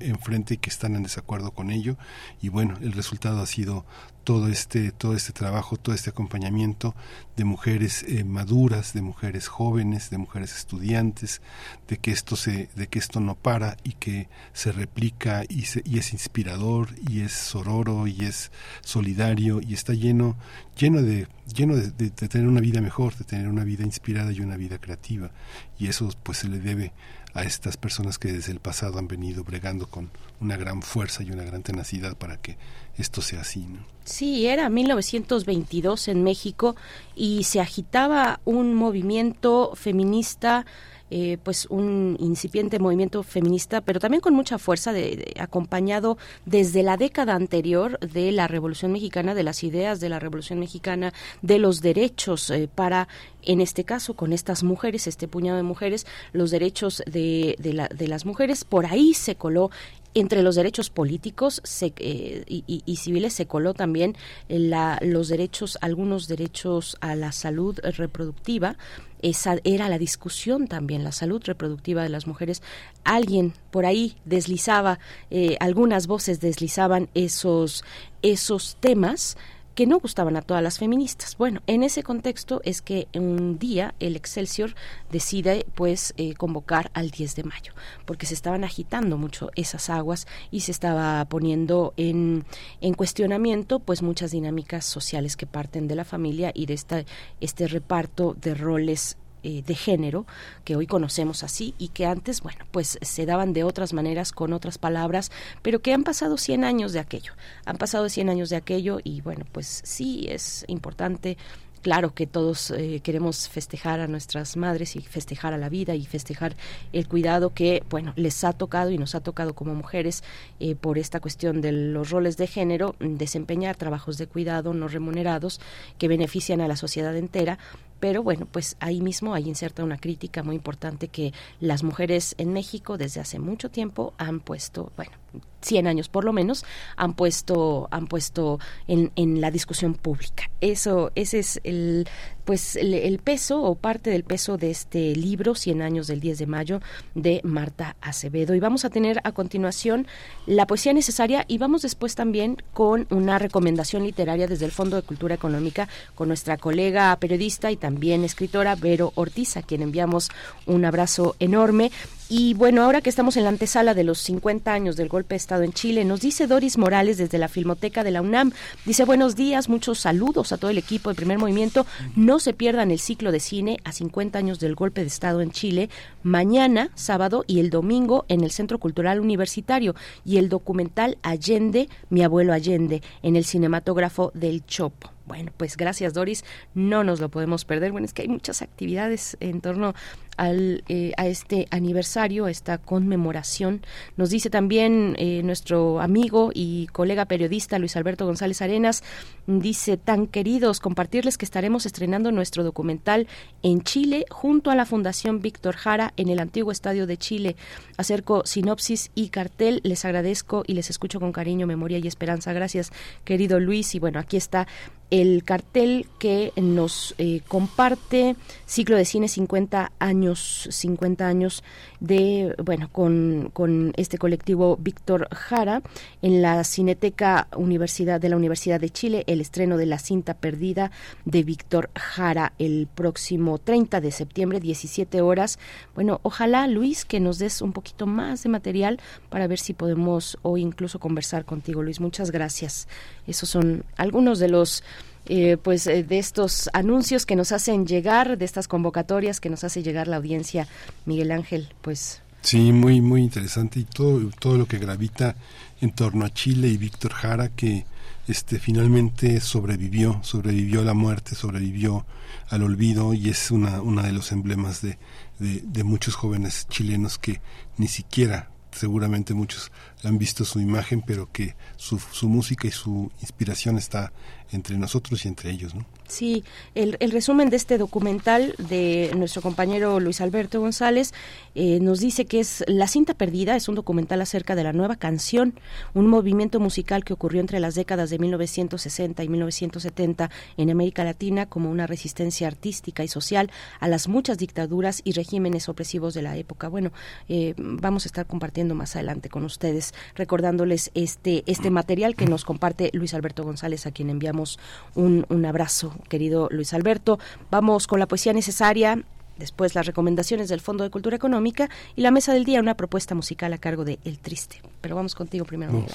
[0.00, 1.96] enfrente y que están en desacuerdo con ello.
[2.40, 3.84] Y bueno, el resultado ha sido
[4.24, 6.94] todo este, todo este trabajo, todo este acompañamiento
[7.36, 11.42] de mujeres eh, maduras, de mujeres jóvenes, de mujeres estudiantes,
[11.88, 15.81] de que esto se, de que esto no para y que se replica y, se-
[15.84, 18.50] y es inspirador y es sororo y es
[18.82, 20.36] solidario y está lleno,
[20.78, 24.32] lleno de, lleno de, de- de tener una vida mejor, de tener una vida inspirada
[24.32, 25.30] y una vida creativa.
[25.78, 26.92] Y eso pues se le debe
[27.34, 30.10] a estas personas que desde el pasado han venido bregando con
[30.40, 32.58] una gran fuerza y una gran tenacidad para que
[32.98, 33.78] esto sea así, ¿no?
[34.04, 36.76] Sí, era 1922 en México
[37.14, 40.66] y se agitaba un movimiento feminista,
[41.14, 46.16] eh, pues un incipiente movimiento feminista, pero también con mucha fuerza, de, acompañado
[46.46, 51.12] desde la década anterior de la Revolución Mexicana, de las ideas de la Revolución Mexicana,
[51.42, 53.08] de los derechos eh, para,
[53.42, 57.88] en este caso, con estas mujeres, este puñado de mujeres, los derechos de, de, la-
[57.88, 58.64] de las mujeres.
[58.64, 59.70] Por ahí se coló
[60.14, 64.16] entre los derechos políticos se- eh, y, y- y civiles se coló también
[64.48, 68.76] la- los derechos, algunos derechos a la salud reproductiva.
[69.22, 72.60] Esa era la discusión también, la salud reproductiva de las mujeres.
[73.04, 74.98] Alguien por ahí deslizaba,
[75.30, 77.84] eh, algunas voces deslizaban esos,
[78.22, 79.36] esos temas
[79.74, 81.36] que no gustaban a todas las feministas.
[81.36, 84.74] Bueno, en ese contexto es que un día el Excelsior
[85.10, 87.72] decide pues eh, convocar al 10 de mayo,
[88.04, 92.44] porque se estaban agitando mucho esas aguas y se estaba poniendo en,
[92.80, 97.04] en cuestionamiento pues muchas dinámicas sociales que parten de la familia y de esta,
[97.40, 100.26] este reparto de roles eh, de género
[100.64, 104.52] que hoy conocemos así y que antes, bueno, pues se daban de otras maneras, con
[104.52, 105.30] otras palabras,
[105.62, 107.32] pero que han pasado 100 años de aquello.
[107.64, 111.36] Han pasado 100 años de aquello y bueno, pues sí es importante.
[111.82, 116.06] Claro que todos eh, queremos festejar a nuestras madres y festejar a la vida y
[116.06, 116.54] festejar
[116.92, 120.22] el cuidado que, bueno, les ha tocado y nos ha tocado como mujeres
[120.60, 125.60] eh, por esta cuestión de los roles de género, desempeñar trabajos de cuidado no remunerados
[125.98, 127.58] que benefician a la sociedad entera,
[128.02, 132.52] pero bueno, pues ahí mismo hay inserta una crítica muy importante que las mujeres en
[132.52, 135.12] México desde hace mucho tiempo han puesto, bueno,
[135.60, 136.64] 100 años por lo menos,
[136.96, 138.58] han puesto, han puesto
[138.88, 140.50] en, en la discusión pública.
[140.60, 142.08] Eso, ese es el,
[142.44, 146.38] pues el, el peso o parte del peso de este libro, 100 años del 10
[146.38, 146.80] de mayo,
[147.14, 148.54] de Marta Acevedo.
[148.54, 150.06] Y vamos a tener a continuación
[150.46, 155.02] la poesía necesaria y vamos después también con una recomendación literaria desde el Fondo de
[155.02, 160.30] Cultura Económica con nuestra colega periodista y también escritora Vero Ortiz, a quien enviamos
[160.64, 161.92] un abrazo enorme.
[162.34, 165.36] Y bueno, ahora que estamos en la antesala de los 50 años del golpe de
[165.36, 168.52] Estado en Chile, nos dice Doris Morales desde la Filmoteca de la UNAM,
[168.86, 171.84] dice buenos días, muchos saludos a todo el equipo de primer movimiento,
[172.16, 175.50] no se pierdan el ciclo de cine a 50 años del golpe de Estado en
[175.50, 175.90] Chile,
[176.22, 179.94] mañana, sábado y el domingo en el Centro Cultural Universitario
[180.24, 185.10] y el documental Allende, mi abuelo Allende, en el cinematógrafo del Chopo.
[185.26, 186.44] Bueno, pues gracias Doris,
[186.74, 187.92] no nos lo podemos perder.
[187.92, 189.94] Bueno, es que hay muchas actividades en torno
[190.36, 193.82] al, eh, a este aniversario, a esta conmemoración.
[194.16, 199.02] Nos dice también eh, nuestro amigo y colega periodista Luis Alberto González Arenas,
[199.46, 203.26] dice, tan queridos, compartirles que estaremos estrenando nuestro documental
[203.62, 207.56] en Chile junto a la Fundación Víctor Jara en el antiguo Estadio de Chile.
[207.96, 212.52] Acerco sinopsis y cartel, les agradezco y les escucho con cariño, memoria y esperanza.
[212.52, 212.92] Gracias,
[213.24, 213.94] querido Luis.
[213.94, 214.66] Y bueno, aquí está
[215.12, 221.62] el cartel que nos eh, comparte ciclo de cine 50 años 50 años
[222.00, 225.82] de bueno con, con este colectivo Víctor Jara
[226.22, 230.90] en la Cineteca Universidad de la Universidad de Chile el estreno de la cinta perdida
[231.24, 235.58] de Víctor Jara el próximo 30 de septiembre 17 horas.
[235.94, 240.38] Bueno ojalá Luis que nos des un poquito más de material para ver si podemos
[240.42, 242.00] hoy incluso conversar contigo Luis.
[242.00, 242.88] Muchas gracias.
[243.26, 244.82] Esos son algunos de los
[245.26, 249.62] eh, pues eh, de estos anuncios que nos hacen llegar, de estas convocatorias que nos
[249.62, 250.66] hace llegar la audiencia,
[251.06, 252.20] Miguel Ángel, pues.
[252.40, 255.36] Sí, muy muy interesante y todo todo lo que gravita
[255.80, 257.84] en torno a Chile y Víctor Jara que
[258.28, 262.06] este finalmente sobrevivió, sobrevivió a la muerte, sobrevivió
[262.48, 264.98] al olvido y es una una de los emblemas de,
[265.38, 267.40] de, de muchos jóvenes chilenos que
[267.78, 269.70] ni siquiera seguramente muchos
[270.04, 271.98] han visto su imagen, pero que su,
[272.28, 274.12] música y su inspiración está
[274.50, 275.86] entre nosotros y entre ellos, ¿no?
[276.08, 281.14] Sí, el, el resumen de este documental de nuestro compañero Luis Alberto González
[281.54, 284.96] eh, nos dice que es La cinta perdida, es un documental acerca de la nueva
[284.96, 285.54] canción,
[285.94, 291.46] un movimiento musical que ocurrió entre las décadas de 1960 y 1970 en América Latina
[291.46, 293.50] como una resistencia artística y social
[293.80, 296.68] a las muchas dictaduras y regímenes opresivos de la época.
[296.68, 296.92] Bueno,
[297.28, 302.44] eh, vamos a estar compartiendo más adelante con ustedes, recordándoles este, este material que nos
[302.44, 304.58] comparte Luis Alberto González, a quien enviamos
[304.94, 307.18] un, un abrazo querido Luis Alberto.
[307.50, 309.02] Vamos con la poesía necesaria.
[309.38, 313.14] Después las recomendaciones del Fondo de Cultura Económica y la mesa del día, una propuesta
[313.14, 314.60] musical a cargo de El Triste.
[314.80, 315.90] Pero vamos contigo primero, Miguel.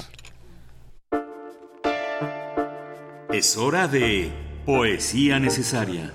[3.32, 4.32] Es hora de
[4.66, 6.14] poesía necesaria.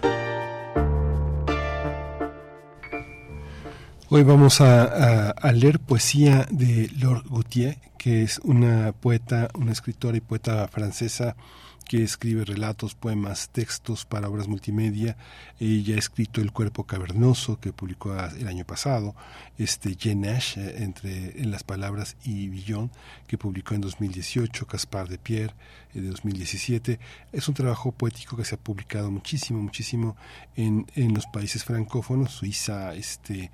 [4.15, 10.21] Hoy vamos a, leer poesía de Laure Gautier, que es una poeta, una escritora y
[10.21, 11.35] poeta francesa
[11.83, 15.17] que escribe relatos, poemas, textos para obras multimedia.
[15.61, 19.15] Ella ha escrito El cuerpo cavernoso, que publicó el año pasado,
[19.59, 22.91] este Jen Nash, eh, entre en las palabras y Billón,
[23.27, 25.55] que publicó en 2018, Caspar de Pierre,
[25.95, 26.99] eh, de 2017.
[27.33, 30.17] Es un trabajo poético que se ha publicado muchísimo, muchísimo
[30.57, 33.51] en, en los países francófonos, Suiza, este,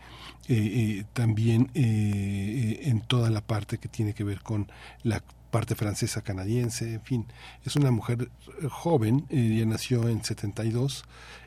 [0.50, 0.54] eh,
[1.00, 4.66] eh, también eh, en toda la parte que tiene que ver con
[5.02, 7.26] la parte francesa canadiense, en fin,
[7.64, 8.30] es una mujer
[8.62, 11.04] eh, joven, eh, ella nació en 72,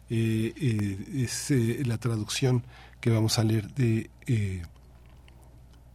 [0.09, 2.63] eh, eh, es eh, la traducción
[2.99, 4.61] que vamos a leer de eh,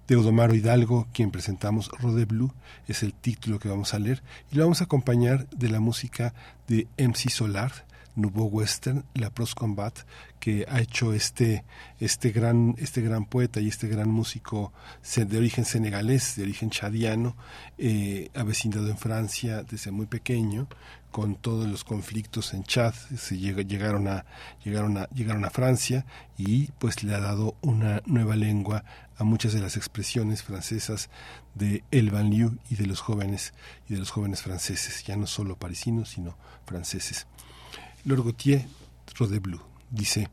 [0.07, 2.53] de Odomaro Hidalgo, quien presentamos Rode Blue,
[2.87, 4.23] es el título que vamos a leer,
[4.53, 6.33] y lo vamos a acompañar de la música
[6.69, 7.86] de MC Solar,
[8.17, 9.97] Nouveau Western, La Pros Combat,
[10.41, 11.65] que ha hecho este,
[12.01, 14.73] este, gran, este gran poeta y este gran músico
[15.15, 17.37] de origen senegalés, de origen chadiano,
[17.79, 20.67] eh, avecindado en Francia desde muy pequeño,
[21.11, 24.27] con todos los conflictos en Chad, se llega- llegaron, a,
[24.65, 26.05] llegaron, a, llegaron a Francia
[26.37, 28.85] y pues le ha dado una nueva lengua
[29.17, 31.09] a muchas de las expresiones francesas
[31.55, 33.55] de el banlieue y de los jóvenes
[33.89, 36.37] y de los jóvenes franceses, ya no solo parisinos, sino
[36.67, 37.27] franceses.
[38.07, 38.65] Lord Gautier,
[39.91, 40.29] dice,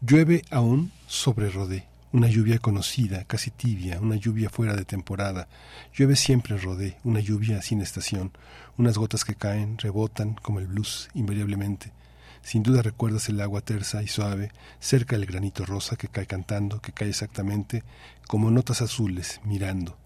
[0.00, 5.46] llueve aún sobre Rodé, una lluvia conocida, casi tibia, una lluvia fuera de temporada.
[5.94, 8.32] Llueve siempre en Rodé, una lluvia sin estación,
[8.78, 11.92] unas gotas que caen, rebotan como el blues, invariablemente.
[12.40, 16.80] Sin duda recuerdas el agua tersa y suave, cerca del granito rosa que cae cantando,
[16.80, 17.84] que cae exactamente
[18.28, 19.98] como notas azules, mirando.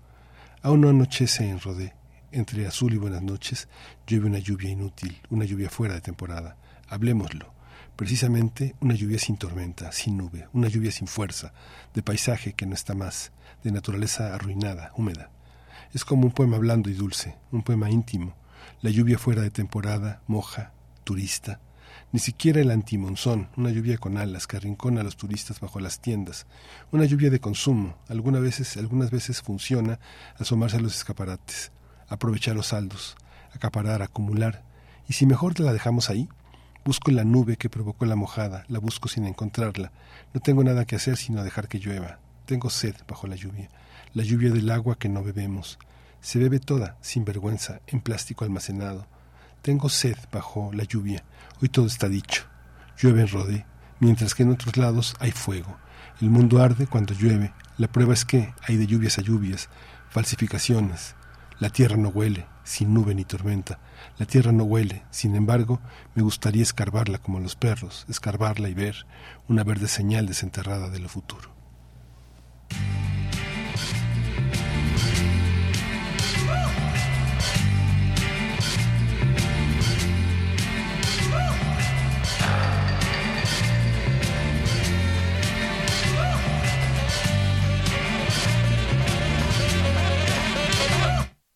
[0.62, 1.95] Aún no anochece en Rodé.
[2.32, 3.69] Entre azul y buenas noches
[4.05, 6.57] llueve una lluvia inútil, una lluvia fuera de temporada.
[6.95, 7.53] Hablemoslo.
[7.97, 11.53] Precisamente una lluvia sin tormenta, sin nube, una lluvia sin fuerza,
[11.93, 13.33] de paisaje que no está más,
[13.65, 15.31] de naturaleza arruinada, húmeda.
[15.93, 18.37] Es como un poema blando y dulce, un poema íntimo.
[18.81, 20.73] La lluvia fuera de temporada, moja,
[21.03, 21.59] turista.
[22.12, 26.01] Ni siquiera el antimonzón, una lluvia con alas que arrincona a los turistas bajo las
[26.01, 26.47] tiendas.
[26.93, 27.99] Una lluvia de consumo.
[28.09, 29.99] Algunas veces, algunas veces funciona
[30.39, 31.73] asomarse a los escaparates,
[32.07, 33.16] aprovechar los saldos,
[33.53, 34.62] acaparar, acumular.
[35.09, 36.29] Y si mejor la dejamos ahí,
[36.85, 39.90] busco la nube que provocó la mojada, la busco sin encontrarla.
[40.32, 42.19] No tengo nada que hacer sino dejar que llueva.
[42.47, 43.70] Tengo sed bajo la lluvia,
[44.12, 45.78] la lluvia del agua que no bebemos.
[46.20, 49.06] Se bebe toda, sin vergüenza, en plástico almacenado.
[49.62, 51.24] Tengo sed bajo la lluvia.
[51.62, 52.44] Hoy todo está dicho.
[52.98, 53.66] Llueve en Rodé,
[53.98, 55.77] mientras que en otros lados hay fuego.
[56.20, 57.52] El mundo arde cuando llueve.
[57.78, 59.69] La prueba es que hay de lluvias a lluvias,
[60.11, 61.16] falsificaciones.
[61.60, 63.78] La tierra no huele, sin nube ni tormenta.
[64.18, 65.81] La tierra no huele, sin embargo,
[66.14, 69.06] me gustaría escarbarla como los perros, escarbarla y ver
[69.48, 71.51] una verde señal desenterrada de lo futuro.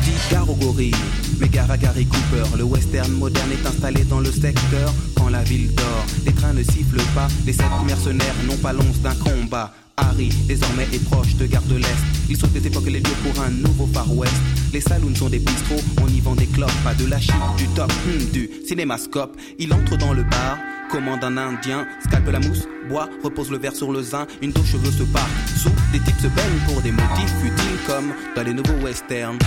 [0.00, 0.94] Dit gare aux gorilles,
[1.38, 2.56] mais gare à Gary Cooper.
[2.56, 6.06] Le western moderne est installé dans le secteur quand la ville dort.
[6.24, 9.72] Les trains ne sifflent pas, les sept mercenaires n'ont pas l'once d'un combat.
[9.96, 12.04] Harry, désormais, est proche de Gare de l'Est.
[12.28, 14.32] Il saute des époques les lieux pour un nouveau Far West.
[14.72, 17.66] Les saloons sont des bistrots, on y vend des clopes, pas de la chip, du
[17.68, 19.36] top, hmm, du cinémascope.
[19.58, 20.58] Il entre dans le bar,
[20.90, 24.64] commande un indien, scalpe la mousse, boit, repose le verre sur le zin, une dos
[24.64, 25.28] cheveux se part.
[25.56, 29.38] Sous, des types se baignent pour des motifs futiles comme dans les nouveaux westerns.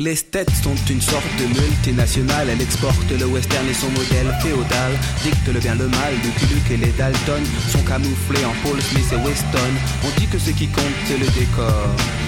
[0.00, 4.92] Les States sont une sorte de multinationale, elle exporte le western et son modèle féodal,
[5.24, 9.12] dicte le bien le mal, Lucky Luke et les Dalton sont camouflés en Paul Smith
[9.12, 9.72] et Weston,
[10.04, 12.27] on dit que ce qui compte c'est le décor.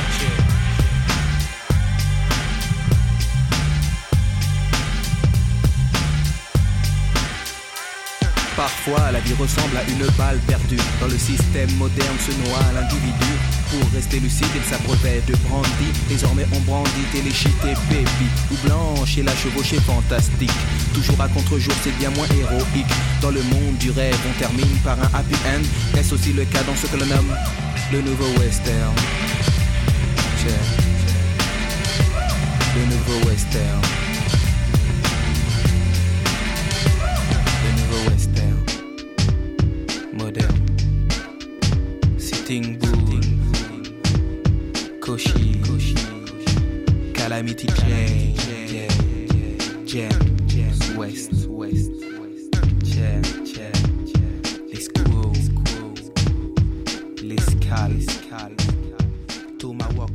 [8.61, 10.77] Parfois, la vie ressemble à une balle perdue.
[10.99, 13.33] Dans le système moderne se noie l'individu.
[13.71, 15.89] Pour rester lucide, il s'abreuvait de brandy.
[16.07, 18.27] Désormais, on brandit téléchite et baby.
[18.51, 20.51] Ou blanche et la chevauchée fantastique.
[20.93, 22.85] Toujours à contre-jour, c'est bien moins héroïque.
[23.19, 25.97] Dans le monde du rêve, on termine par un happy end.
[25.97, 27.35] Est-ce aussi le cas dans ce que l'on nomme
[27.91, 28.93] le nouveau western?
[32.75, 34.00] Le nouveau western.
[42.51, 43.21] Sitting Bull.
[44.99, 45.61] Koshi.
[50.97, 51.31] West.
[51.47, 51.91] West.
[52.83, 53.21] Jam.
[53.45, 53.71] Jam.
[54.69, 54.89] Les.
[57.23, 57.93] Les Cal.
[59.57, 60.11] Tomahawk.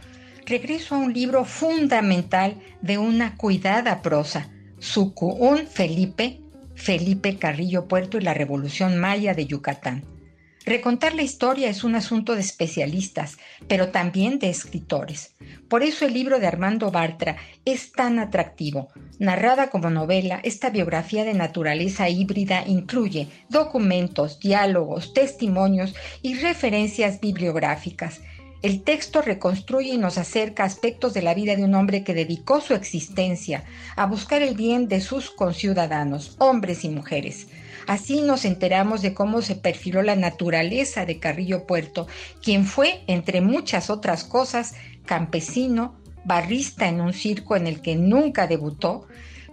[0.46, 6.42] regreso a un libro fundamental de una cuidada prosa, Sucuún Felipe,
[6.74, 10.19] Felipe Carrillo Puerto y la Revolución Maya de Yucatán.
[10.66, 15.36] Recontar la historia es un asunto de especialistas, pero también de escritores.
[15.70, 18.90] Por eso el libro de Armando Bartra es tan atractivo.
[19.20, 28.22] Narrada como novela, esta biografía de naturaleza híbrida incluye documentos, diálogos, testimonios y referencias bibliográficas.
[28.62, 32.60] El texto reconstruye y nos acerca aspectos de la vida de un hombre que dedicó
[32.60, 33.64] su existencia
[33.96, 37.48] a buscar el bien de sus conciudadanos, hombres y mujeres.
[37.90, 42.06] Así nos enteramos de cómo se perfiló la naturaleza de Carrillo Puerto,
[42.40, 44.76] quien fue, entre muchas otras cosas,
[45.08, 49.08] campesino, barrista en un circo en el que nunca debutó,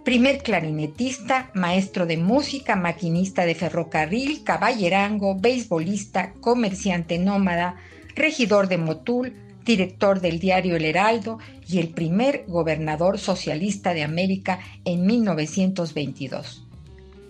[0.04, 7.76] primer clarinetista, maestro de música, maquinista de ferrocarril, caballerango, beisbolista, comerciante nómada,
[8.14, 9.32] regidor de Motul,
[9.64, 16.65] director del diario El Heraldo y el primer gobernador socialista de América en 1922.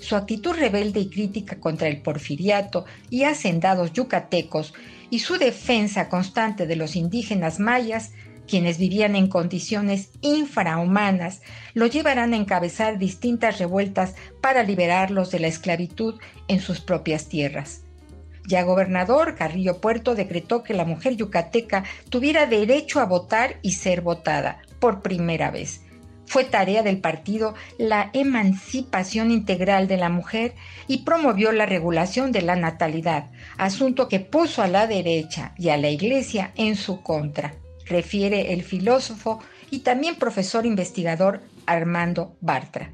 [0.07, 4.73] Su actitud rebelde y crítica contra el porfiriato y hacendados yucatecos
[5.11, 8.13] y su defensa constante de los indígenas mayas,
[8.47, 11.43] quienes vivían en condiciones infrahumanas,
[11.75, 17.83] lo llevarán a encabezar distintas revueltas para liberarlos de la esclavitud en sus propias tierras.
[18.47, 24.03] Ya gobernador, Carrillo Puerto decretó que la mujer yucateca tuviera derecho a votar y ser
[24.03, 25.81] votada por primera vez.
[26.27, 30.55] Fue tarea del partido la emancipación integral de la mujer
[30.89, 35.77] y promovió la regulación de la natalidad, asunto que puso a la derecha y a
[35.77, 37.55] la iglesia en su contra,
[37.87, 39.41] refiere el filósofo
[39.71, 42.93] y también profesor investigador Armando Bartra.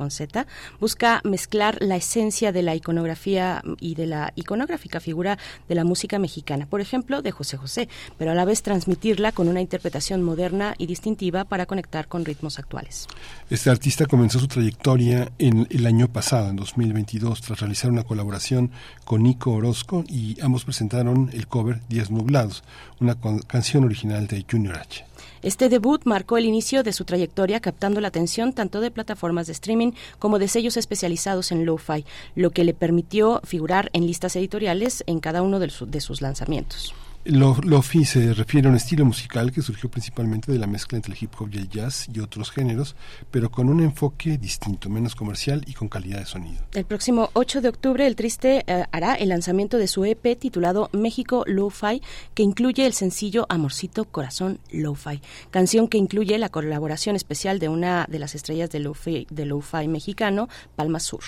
[0.80, 5.38] busca mezclar la esencia de la iconografía y de la iconográfica figura
[5.70, 7.88] de la música mexicana, por ejemplo, de José José,
[8.18, 12.47] pero a la vez transmitirla con una interpretación moderna y distintiva para conectar con ritmos
[12.58, 13.08] actuales.
[13.50, 18.72] Este artista comenzó su trayectoria en el año pasado, en 2022, tras realizar una colaboración
[19.06, 22.64] con Nico Orozco y ambos presentaron el cover Días Nublados,
[23.00, 23.16] una
[23.48, 25.06] canción original de Junior H.
[25.44, 29.54] Este debut marcó el inicio de su trayectoria captando la atención tanto de plataformas de
[29.54, 35.04] streaming como de sellos especializados en lo-fi, lo que le permitió figurar en listas editoriales
[35.08, 36.94] en cada uno de, su- de sus lanzamientos.
[37.28, 41.14] Lo- Lofi se refiere a un estilo musical que surgió principalmente de la mezcla entre
[41.14, 42.96] el hip hop y el jazz y otros géneros,
[43.32, 46.64] pero con un enfoque distinto, menos comercial y con calidad de sonido.
[46.74, 50.90] El próximo 8 de octubre, el Triste eh, hará el lanzamiento de su EP titulado
[50.94, 52.02] México Lo-Fi,
[52.34, 58.06] que incluye el sencillo Amorcito Corazón Lo-Fi, canción que incluye la colaboración especial de una
[58.10, 61.22] de las estrellas de Lo-Fi, de lo-fi mexicano, Palma Sur.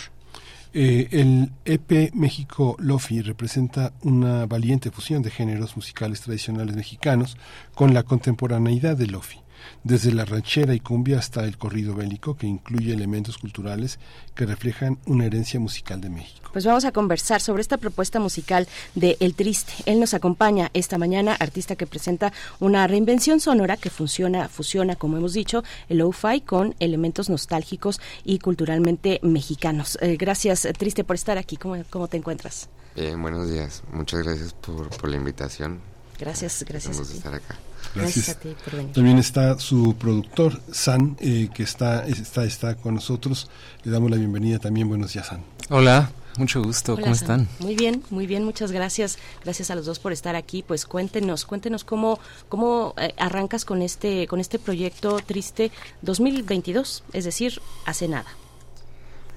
[0.71, 7.37] Eh, el EP México Lofi representa una valiente fusión de géneros musicales tradicionales mexicanos
[7.73, 9.39] con la contemporaneidad de Lofi,
[9.83, 13.99] desde la ranchera y cumbia hasta el corrido bélico que incluye elementos culturales
[14.35, 16.49] que reflejan una herencia musical de México.
[16.51, 19.73] Pues vamos a conversar sobre esta propuesta musical de El Triste.
[19.85, 25.17] Él nos acompaña esta mañana, artista que presenta una reinvención sonora que funciona, fusiona, como
[25.17, 29.97] hemos dicho, el lo-fi con elementos nostálgicos y culturalmente mexicanos.
[30.01, 31.57] Eh, gracias, Triste, por estar aquí.
[31.57, 32.69] ¿Cómo, cómo te encuentras?
[32.95, 33.83] Bien, buenos días.
[33.91, 35.79] Muchas gracias por, por la invitación.
[36.19, 36.97] Gracias, gracias.
[36.97, 37.57] Un a estar acá.
[37.95, 38.93] Gracias a ti por venir.
[38.93, 43.49] También está su productor, San, eh, que está, está, está con nosotros.
[43.83, 44.89] Le damos la bienvenida también.
[44.89, 45.41] Buenos días, San.
[45.69, 47.47] Hola, mucho gusto, Hola, ¿cómo están?
[47.59, 49.17] Muy bien, muy bien, muchas gracias.
[49.43, 50.63] Gracias a los dos por estar aquí.
[50.63, 57.25] Pues cuéntenos, cuéntenos cómo cómo eh, arrancas con este con este proyecto Triste 2022, es
[57.25, 58.27] decir, hace nada.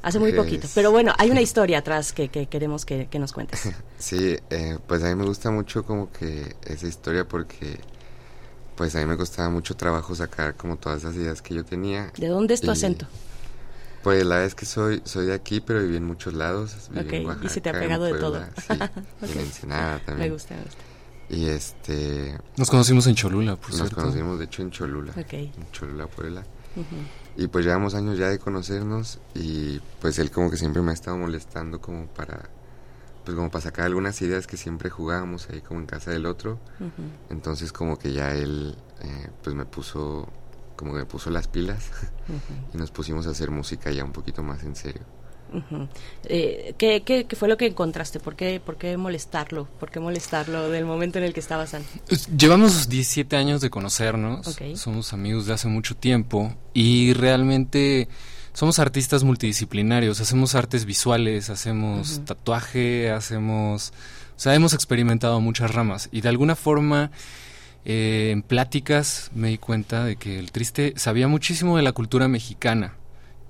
[0.03, 0.69] Hace muy Pues- poquito.
[0.75, 3.69] Pero bueno, hay una historia atrás que, que queremos que, que nos cuentes.
[3.99, 7.79] Sí, eh, pues a mí me gusta mucho como que esa historia porque
[8.77, 12.11] pues a mí me costaba mucho trabajo sacar como todas esas ideas que yo tenía.
[12.19, 13.07] ¿De dónde es tu Y, acento?
[14.03, 16.75] Pues la verdad es que soy soy de aquí, pero viví en muchos lados.
[16.91, 18.41] Viví en y se te ha en pegado de todo.
[18.57, 18.73] Sí, y
[19.25, 19.31] Ok.
[19.35, 20.29] en Ensenada también.
[20.29, 20.83] Me gusta, me gusta.
[21.29, 22.37] Y este...
[22.57, 23.95] Nos conocimos en Cholula, por Nos cierto.
[23.97, 25.13] conocimos de hecho en Cholula.
[25.17, 25.33] Ok.
[25.35, 26.43] En Cholula, Puebla.
[27.37, 30.95] Y pues llevamos años ya de conocernos y pues él como que siempre me ha
[30.95, 32.51] estado molestando como para
[33.25, 36.59] pues como para sacar algunas ideas que siempre jugábamos ahí como en casa del otro.
[37.31, 40.29] Entonces como que ya él eh, pues me puso
[40.77, 41.91] como que me puso las pilas
[42.75, 45.03] y nos pusimos a hacer música ya un poquito más en serio.
[46.25, 48.21] Eh, ¿qué, qué, qué fue lo que encontraste?
[48.21, 49.69] ¿Por qué, ¿Por qué molestarlo?
[49.79, 51.83] ¿Por qué molestarlo del momento en el que estabas San?
[52.37, 58.09] Llevamos 17 años de conocernos, somos amigos de hace mucho tiempo y realmente
[58.53, 63.93] somos artistas multidisciplinarios, hacemos artes visuales, hacemos tatuaje, hacemos...
[64.37, 67.13] O sea, hemos experimentado muchas ramas y de alguna forma
[67.85, 72.27] eh, en pláticas me di cuenta de que el triste sabía muchísimo de la cultura
[72.29, 72.97] mexicana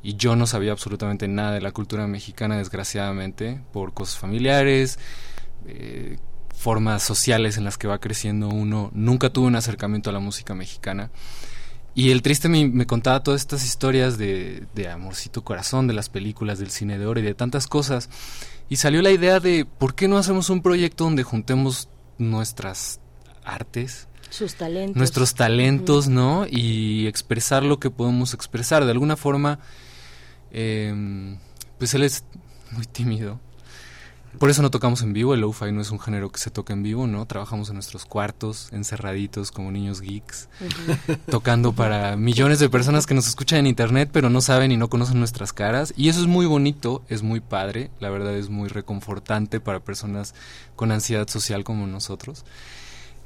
[0.02, 4.98] y yo no sabía absolutamente nada de la cultura mexicana desgraciadamente por cosas familiares,
[5.66, 6.18] eh,
[6.54, 8.90] formas sociales en las que va creciendo uno.
[8.94, 11.10] Nunca tuve un acercamiento a la música mexicana.
[11.94, 16.08] Y el triste me, me contaba todas estas historias de, de Amorcito Corazón, de las
[16.08, 18.08] películas, del cine de oro y de tantas cosas.
[18.70, 23.00] Y salió la idea de, ¿por qué no hacemos un proyecto donde juntemos nuestras
[23.44, 24.96] artes, Sus talentos.
[24.96, 26.08] nuestros talentos.
[26.08, 26.46] ¿no?
[26.48, 28.84] Y expresar lo que podemos expresar.
[28.84, 29.58] De alguna forma,
[30.52, 31.36] eh,
[31.78, 32.24] pues él es
[32.70, 33.40] muy tímido.
[34.38, 36.72] Por eso no tocamos en vivo, el lo-fi no es un género que se toca
[36.72, 37.26] en vivo, ¿no?
[37.26, 40.48] Trabajamos en nuestros cuartos, encerraditos como niños geeks,
[41.30, 44.88] tocando para millones de personas que nos escuchan en internet pero no saben y no
[44.88, 45.92] conocen nuestras caras.
[45.98, 50.34] Y eso es muy bonito, es muy padre, la verdad es muy reconfortante para personas
[50.76, 52.46] con ansiedad social como nosotros.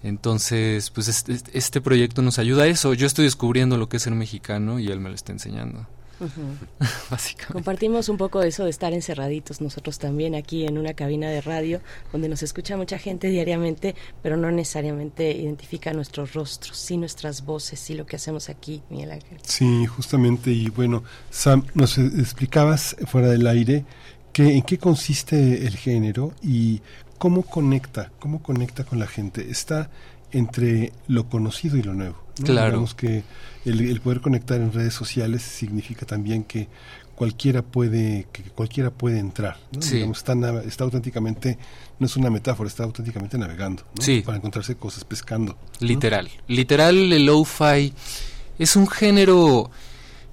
[0.03, 2.95] Entonces, pues este, este proyecto nos ayuda a eso.
[2.95, 5.87] Yo estoy descubriendo lo que es ser mexicano y él me lo está enseñando.
[7.11, 7.53] Básicamente.
[7.53, 11.81] Compartimos un poco eso de estar encerraditos nosotros también aquí en una cabina de radio
[12.13, 17.81] donde nos escucha mucha gente diariamente, pero no necesariamente identifica nuestros rostros, sí nuestras voces,
[17.81, 19.39] sí lo que hacemos aquí, Miguel Ángel.
[19.43, 23.85] Sí, justamente, y bueno, Sam, nos explicabas fuera del aire
[24.33, 26.81] que, en qué consiste el género y
[27.19, 29.51] cómo conecta, cómo conecta con la gente.
[29.51, 29.91] Está
[30.33, 32.17] entre lo conocido y lo nuevo.
[32.39, 32.45] ¿no?
[32.47, 32.67] Claro.
[32.69, 33.25] Digamos que
[33.65, 36.69] el, el poder conectar en redes sociales significa también que
[37.17, 39.81] cualquiera puede que cualquiera puede entrar ¿no?
[39.81, 39.95] Sí.
[39.95, 40.35] Digamos, está,
[40.67, 41.59] está auténticamente
[41.99, 44.03] no es una metáfora está auténticamente navegando ¿no?
[44.03, 44.23] Sí.
[44.25, 45.57] para encontrarse cosas pescando.
[45.81, 46.29] Literal.
[46.47, 47.93] Literal, el lo-fi
[48.59, 49.71] es un género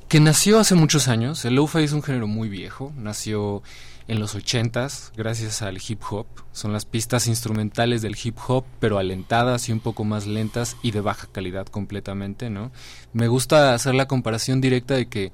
[0.09, 1.43] que nació hace muchos años.
[1.45, 2.93] El lo-fi es un género muy viejo.
[2.97, 3.63] Nació
[4.07, 6.27] en los 80s gracias al hip hop.
[6.51, 10.91] Son las pistas instrumentales del hip hop, pero alentadas y un poco más lentas y
[10.91, 12.71] de baja calidad completamente, ¿no?
[13.13, 15.31] Me gusta hacer la comparación directa de que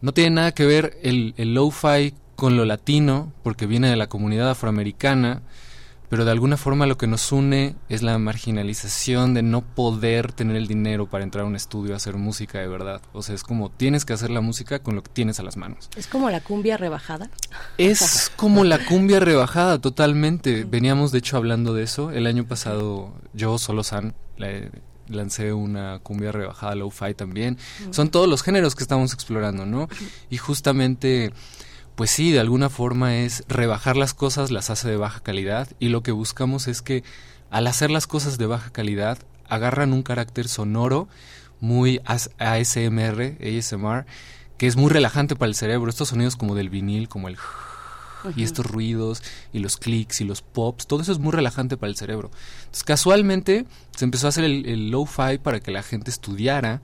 [0.00, 4.08] no tiene nada que ver el, el lo-fi con lo latino, porque viene de la
[4.08, 5.42] comunidad afroamericana,
[6.10, 10.56] pero de alguna forma lo que nos une es la marginalización de no poder tener
[10.56, 13.00] el dinero para entrar a un estudio a hacer música de verdad.
[13.12, 15.56] O sea, es como tienes que hacer la música con lo que tienes a las
[15.56, 15.88] manos.
[15.96, 17.30] Es como la cumbia rebajada.
[17.78, 20.64] Es como la cumbia rebajada totalmente.
[20.64, 22.10] Veníamos de hecho hablando de eso.
[22.10, 24.14] El año pasado yo, Solo San,
[25.10, 27.58] lancé una cumbia rebajada lo-fi también.
[27.90, 29.88] Son todos los géneros que estamos explorando, ¿no?
[30.28, 31.32] Y justamente,
[32.00, 35.90] pues sí, de alguna forma es rebajar las cosas, las hace de baja calidad y
[35.90, 37.04] lo que buscamos es que
[37.50, 39.18] al hacer las cosas de baja calidad
[39.50, 41.08] agarran un carácter sonoro
[41.60, 44.06] muy as- ASMR, ASMR,
[44.56, 45.90] que es muy relajante para el cerebro.
[45.90, 47.36] Estos sonidos como del vinil, como el
[48.34, 49.22] y estos ruidos
[49.52, 52.30] y los clics y los pops, todo eso es muy relajante para el cerebro.
[52.60, 56.80] Entonces, casualmente se empezó a hacer el, el lo-fi para que la gente estudiara.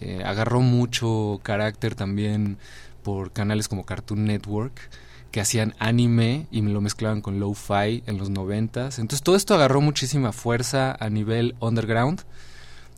[0.00, 2.58] Eh, agarró mucho carácter también
[3.04, 4.90] por canales como Cartoon Network
[5.34, 9.00] que hacían anime y lo mezclaban con lo-fi en los noventas.
[9.00, 12.22] Entonces todo esto agarró muchísima fuerza a nivel underground.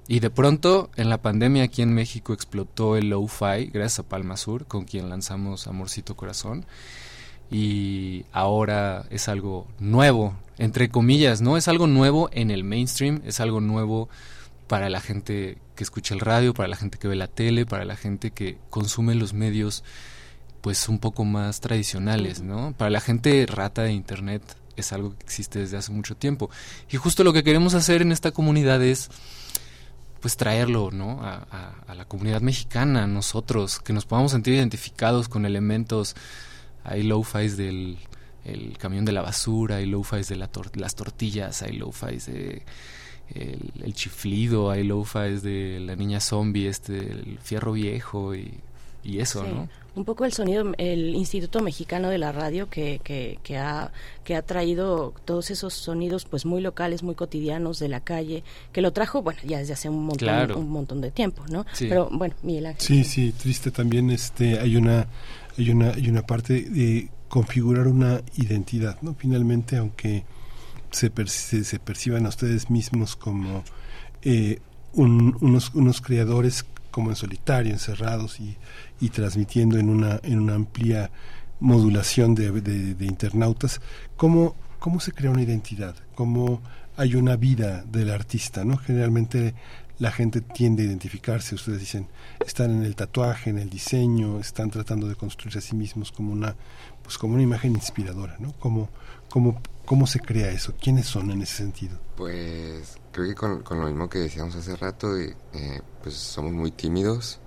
[0.07, 4.36] Y de pronto, en la pandemia aquí en México explotó el lo-fi, gracias a Palma
[4.36, 6.67] Sur, con quien lanzamos Amorcito Corazón.
[7.51, 11.57] Y ahora es algo nuevo, entre comillas, ¿no?
[11.57, 14.10] Es algo nuevo en el mainstream, es algo nuevo
[14.69, 17.85] para la gente que escucha el radio, para la gente que ve la tele, para
[17.85, 19.85] la gente que consume los medios
[20.61, 22.75] pues un poco más tradicionales, ¿no?
[22.77, 24.43] Para la gente rata de internet
[24.77, 26.51] es algo que existe desde hace mucho tiempo.
[26.91, 29.09] Y justo lo que queremos hacer en esta comunidad es
[30.20, 31.23] pues traerlo, ¿no?
[31.23, 36.17] A, a- a la comunidad mexicana, a nosotros, que nos podamos sentir identificados con elementos.
[36.83, 37.99] Hay lo-fis del
[38.45, 42.62] el camión de la basura, hay lo-fis de la tor- las tortillas, hay lo-fis de
[43.35, 48.53] el, el chiflido, hay lo-fis de la niña zombie, este, el fierro viejo y,
[49.05, 49.51] y eso, Sí.
[49.53, 49.69] ¿no?
[49.97, 53.91] Un poco el sonido, el Instituto Mexicano de la Radio que, que, que, ha,
[54.25, 58.83] que ha traído todos esos sonidos pues muy locales, muy cotidianos de la calle, que
[58.83, 60.59] lo trajo, bueno, ya desde hace un montón, Claro.
[60.59, 61.65] un montón de tiempo, ¿no?
[61.73, 61.87] Sí.
[61.89, 62.83] Pero bueno, Miguel Ángel.
[62.83, 65.07] Sí, sí, triste también este hay una
[65.57, 69.15] hay una hay una parte de configurar una identidad, ¿no?
[69.15, 70.25] Finalmente, aunque
[70.97, 73.62] se, se, perciban a ustedes mismos como
[74.23, 74.60] eh,
[74.92, 78.57] un- unos unos creadores como en solitario, encerrados y,
[79.00, 81.10] y transmitiendo en una en una amplia
[81.60, 82.49] modulación de,
[83.07, 83.81] internautas,
[84.16, 85.94] ¿cómo, ¿cómo se crea una identidad?
[86.15, 86.60] ¿Cómo
[86.97, 88.65] hay una vida del artista?
[88.65, 88.76] ¿no?
[88.76, 89.55] Generalmente
[89.99, 92.08] la gente tiende a identificarse, ustedes dicen,
[92.47, 96.33] están en el tatuaje, en el diseño, están tratando de construirse a sí mismos como
[96.33, 96.55] una,
[97.02, 98.52] pues como una imagen inspiradora, ¿no?
[98.58, 98.91] ¿Cómo,
[99.31, 100.75] cómo, cómo se crea eso?
[100.81, 101.99] ¿Quiénes son en ese sentido?
[102.17, 106.53] Pues creo que con, con lo mismo que decíamos hace rato, de, eh, pues somos
[106.53, 107.39] muy tímidos,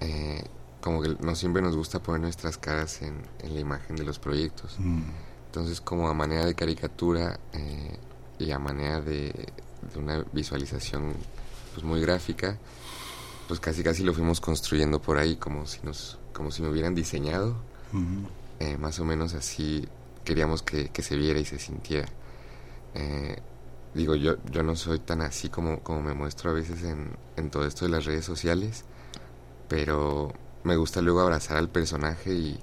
[0.00, 0.42] eh,
[0.80, 4.18] como que no siempre nos gusta poner nuestras caras en, en la imagen de los
[4.18, 4.76] proyectos.
[5.46, 7.96] Entonces como a manera de caricatura eh,
[8.38, 9.32] y a manera de,
[9.92, 11.12] de una visualización
[11.74, 12.58] pues muy gráfica,
[13.48, 16.94] pues casi casi lo fuimos construyendo por ahí como si nos como si me hubieran
[16.94, 17.54] diseñado
[18.58, 19.86] eh, más o menos así
[20.24, 22.08] queríamos que, que se viera y se sintiera.
[22.94, 23.36] Eh,
[23.94, 27.66] digo, yo, yo no soy tan así como, como me muestro a veces en, todo
[27.66, 28.84] esto de las redes sociales,
[29.68, 30.32] pero
[30.64, 32.58] me gusta luego abrazar al personaje y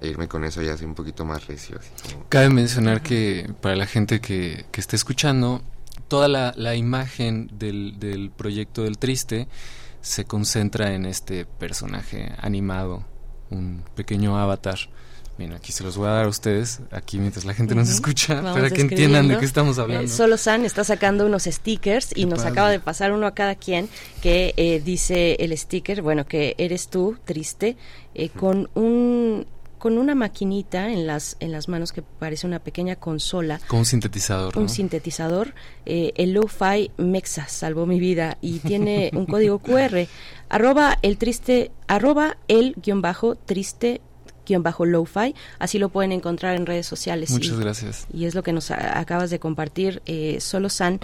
[0.00, 1.78] e irme con eso ya así un poquito más recio.
[2.28, 5.60] Cabe mencionar que para la gente que, que esté escuchando,
[6.06, 9.48] toda la, la imagen del, del proyecto del Triste
[10.00, 13.04] se concentra en este personaje animado,
[13.50, 14.78] un pequeño avatar
[15.38, 18.34] Bien, aquí se los voy a dar a ustedes, aquí mientras la gente nos escucha,
[18.40, 20.08] Vamos para que entiendan de qué estamos Eh, hablando.
[20.12, 22.50] Solo San está sacando unos stickers y nos padre.
[22.52, 23.88] acaba de pasar uno a cada quien
[24.20, 27.76] que eh, dice el sticker, bueno, que eres tú, triste,
[28.14, 29.46] eh, con un
[29.78, 33.86] con una maquinita en las en las manos que parece una pequeña consola Como un
[33.86, 34.62] sintetizador, ¿no?
[34.62, 35.54] un sintetizador,
[35.86, 40.08] el Lo-Fi Mexa salvó mi vida y tiene un código QR,
[40.48, 44.00] arroba el triste, arroba el guion bajo triste
[44.56, 47.30] lo-fi, así lo pueden encontrar en redes sociales.
[47.30, 48.06] Muchas y, gracias.
[48.12, 51.00] Y es lo que nos a- acabas de compartir, eh, Solo San.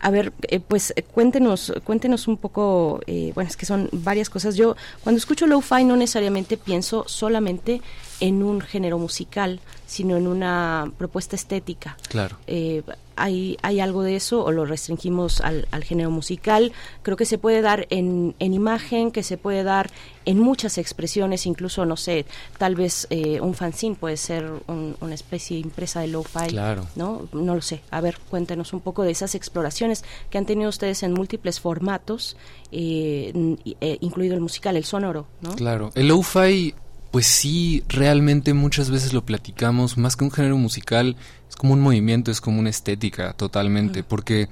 [0.00, 4.30] A ver, eh, pues eh, cuéntenos, cuéntenos un poco, eh, bueno, es que son varias
[4.30, 4.54] cosas.
[4.54, 7.82] Yo cuando escucho lo-fi no necesariamente pienso solamente
[8.20, 11.96] en un género musical, sino en una propuesta estética.
[12.08, 12.36] Claro.
[12.46, 12.82] Eh,
[13.20, 16.72] hay, hay algo de eso o lo restringimos al, al género musical.
[17.02, 19.90] Creo que se puede dar en, en imagen, que se puede dar
[20.24, 22.26] en muchas expresiones, incluso, no sé,
[22.58, 26.46] tal vez eh, un fanzine puede ser un- una especie impresa de lo-fi.
[26.48, 26.86] Claro.
[26.94, 27.26] ¿no?
[27.32, 27.80] No lo sé.
[27.90, 32.36] A ver, cuéntenos un poco de esas exploraciones que han tenido ustedes en múltiples formatos,
[32.70, 33.32] eh,
[33.80, 35.56] eh, incluido el musical, el sonoro, ¿no?
[35.56, 36.74] Claro, el lo-fi,
[37.10, 41.16] pues sí, realmente muchas veces lo platicamos, más que un género musical,
[41.48, 44.48] es como un movimiento, es como una estética totalmente, porque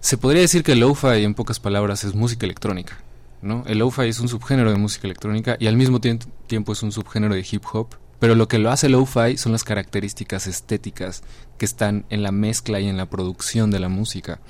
[0.00, 2.98] se podría decir que el lo-fi, en pocas palabras, es música electrónica,
[3.42, 3.64] ¿no?
[3.66, 7.34] El lo-fi es un subgénero de música electrónica y al mismo tiempo es un subgénero
[7.34, 7.88] de hip hop,
[8.20, 11.22] pero lo que lo hace lo-fi son las características estéticas
[11.56, 14.40] que están en la mezcla y en la producción de la música.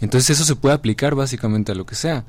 [0.00, 2.24] Entonces eso se puede aplicar básicamente a lo que sea.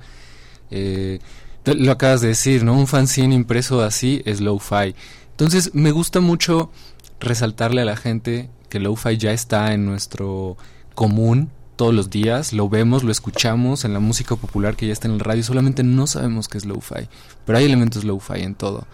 [0.71, 1.19] Eh,
[1.65, 2.73] te- lo acabas de decir, ¿no?
[2.73, 4.95] Un fanzine impreso así es lo-fi.
[5.31, 6.71] Entonces me gusta mucho
[7.19, 10.55] resaltarle a la gente que lo-fi ya está en nuestro
[10.93, 15.09] común todos los días, lo vemos, lo escuchamos en la música popular que ya está
[15.09, 17.09] en el radio, solamente no sabemos qué es lo-fi,
[17.45, 18.87] pero hay elementos lo-fi en todo.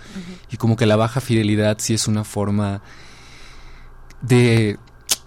[0.51, 2.81] Y como que la baja fidelidad sí es una forma
[4.21, 4.77] de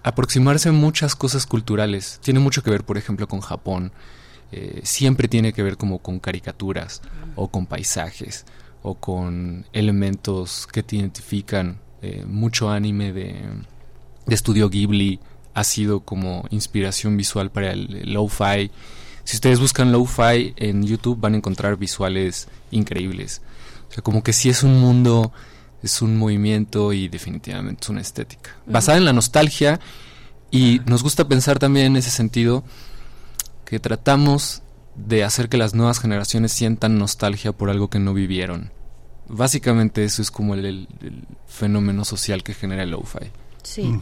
[0.02, 2.18] aproximarse a muchas cosas culturales.
[2.23, 3.92] Tiene mucho que ver, por ejemplo, con Japón.
[4.57, 7.02] Eh, siempre tiene que ver como con caricaturas
[7.34, 8.47] o con paisajes
[8.84, 11.81] o con elementos que te identifican.
[12.02, 13.34] Eh, mucho anime de,
[14.26, 15.18] de estudio Ghibli
[15.55, 18.70] ha sido como inspiración visual para el, el lo-fi.
[19.24, 23.42] Si ustedes buscan lo-fi en YouTube van a encontrar visuales increíbles.
[23.91, 25.33] O sea, como que sí es un mundo,
[25.83, 28.55] es un movimiento y definitivamente es una estética.
[28.66, 29.81] Basada en la nostalgia
[30.52, 32.62] y nos gusta pensar también en ese sentido
[33.65, 34.62] que tratamos
[34.94, 38.70] de hacer que las nuevas generaciones sientan nostalgia por algo que no vivieron.
[39.26, 43.31] Básicamente eso es como el, el- el fenómeno social que genera el lo-fi.
[43.62, 43.99] Sí,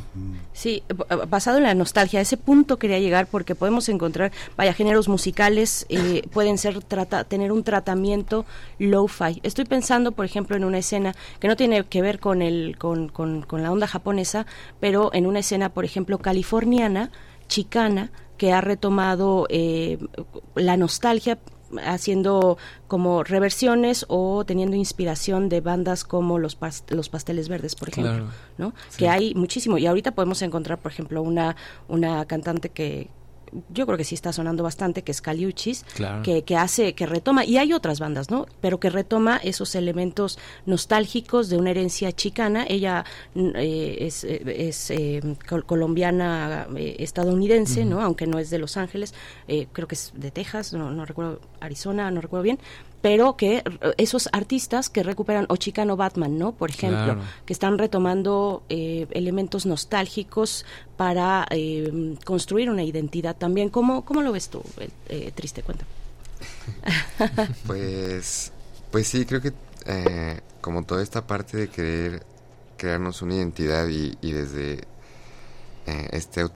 [0.52, 0.82] sí,
[1.28, 5.86] basado en la nostalgia, a ese punto quería llegar porque podemos encontrar, vaya, géneros musicales
[5.88, 8.44] eh, pueden ser trata, tener un tratamiento
[8.80, 9.38] lo-fi.
[9.44, 13.08] Estoy pensando, por ejemplo, en una escena que no tiene que ver con el con,
[13.08, 14.46] con, con la onda japonesa,
[14.80, 17.12] pero en una escena, por ejemplo, californiana,
[17.46, 19.98] chicana, que ha retomado eh,
[20.54, 21.38] la nostalgia
[21.84, 26.58] haciendo como reversiones o teniendo inspiración de bandas como los
[26.90, 28.28] los pasteles verdes por ejemplo Claro.
[28.58, 28.74] ¿no?
[28.90, 28.98] Sí.
[28.98, 29.78] Que hay muchísimo.
[29.78, 31.56] Y ahorita podemos encontrar, por ejemplo, una,
[31.88, 33.08] una cantante que
[33.68, 36.22] yo creo que sí está sonando bastante, que es Caliuchis, Claro.
[36.22, 38.46] que, que hace, que retoma, y hay otras bandas, ¿no?
[38.60, 42.64] Pero que retoma esos elementos nostálgicos de una herencia chicana.
[42.68, 48.00] Ella mm, eh, es, eh, es eh, col- colombiana eh, estadounidense, ¿no?
[48.00, 49.12] Aunque no es de Los Ángeles,
[49.48, 52.58] eh, creo que es de Texas, no, no recuerdo, Arizona, no recuerdo bien,
[53.02, 53.64] pero que eh,
[53.98, 56.52] esos artistas que recuperan, o Chicano Batman, ¿no?
[56.52, 57.20] Por ejemplo, Claro.
[57.44, 60.64] que están retomando eh, elementos nostálgicos
[60.96, 63.68] para eh, construir una identidad también.
[63.68, 65.62] ¿Cómo, cómo lo ves tú, eh, eh, Triste?
[65.62, 65.84] Cuenta.
[67.66, 68.52] Pues,
[68.90, 69.52] pues sí, creo que
[69.86, 72.22] eh, como toda esta parte de querer
[72.76, 74.74] crearnos una identidad y, y desde
[75.86, 76.46] eh, este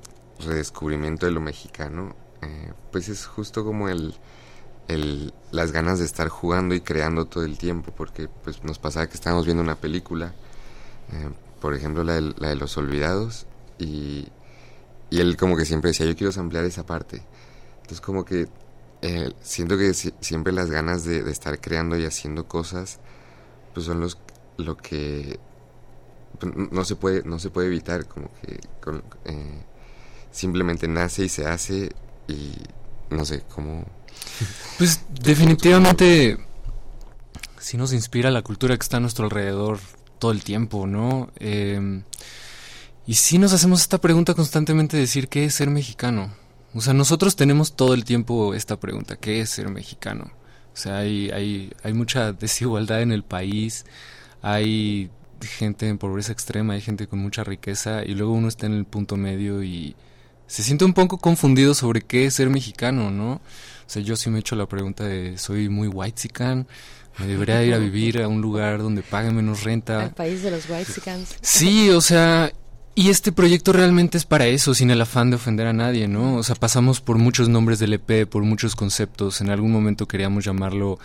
[0.41, 4.15] redescubrimiento de lo mexicano, eh, pues es justo como el,
[4.89, 9.07] el, las ganas de estar jugando y creando todo el tiempo, porque pues nos pasaba
[9.09, 10.33] que estábamos viendo una película,
[11.13, 13.47] eh, por ejemplo la de, la de Los Olvidados,
[13.79, 14.29] y,
[15.11, 17.23] y él como que siempre decía, yo quiero ampliar esa parte.
[17.79, 18.49] Entonces como que
[19.03, 22.99] eh, siento que si- siempre las ganas de, estar creando y haciendo cosas,
[23.75, 24.19] pues son los
[24.59, 25.39] lo que
[26.39, 28.61] pues, no se puede no se puede evitar, como que
[29.25, 29.63] eh,
[30.33, 31.93] simplemente nace y se hace
[32.29, 32.55] y
[33.11, 33.85] no sé cómo.
[34.79, 36.39] Pues definitivamente
[37.59, 39.81] sí nos inspira la cultura que está a nuestro alrededor
[40.19, 41.31] todo el tiempo, ¿no?
[41.39, 42.03] Eh,
[43.07, 46.35] y sí nos hacemos esta pregunta constantemente de decir qué es ser mexicano.
[46.75, 50.31] O sea, nosotros tenemos todo el tiempo esta pregunta, ¿qué es ser mexicano?
[50.75, 53.87] O sea, hay, hay, hay mucha desigualdad en el país,
[54.43, 58.75] hay gente en pobreza extrema, hay gente con mucha riqueza y luego uno está en
[58.75, 59.97] el punto medio y
[60.47, 63.41] se siente un poco confundido sobre qué es ser mexicano, ¿no?
[63.87, 66.29] O sea, yo sí me he hecho la pregunta de, soy muy white
[67.19, 70.03] me debería ir a vivir a un lugar donde pague menos renta.
[70.03, 70.93] Al país de los white
[71.41, 72.53] Sí, o sea,
[72.95, 76.37] y este proyecto realmente es para eso, sin el afán de ofender a nadie, ¿no?
[76.37, 79.41] O sea, pasamos por muchos nombres del EP, por muchos conceptos.
[79.41, 80.99] En algún momento queríamos llamarlo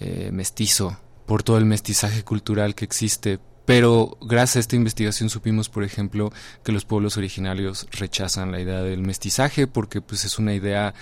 [0.00, 3.38] eh, mestizo, por todo el mestizaje cultural que existe.
[3.64, 6.32] Pero gracias a esta investigación supimos, por ejemplo,
[6.64, 10.94] que los pueblos originarios rechazan la idea del mestizaje porque pues es una idea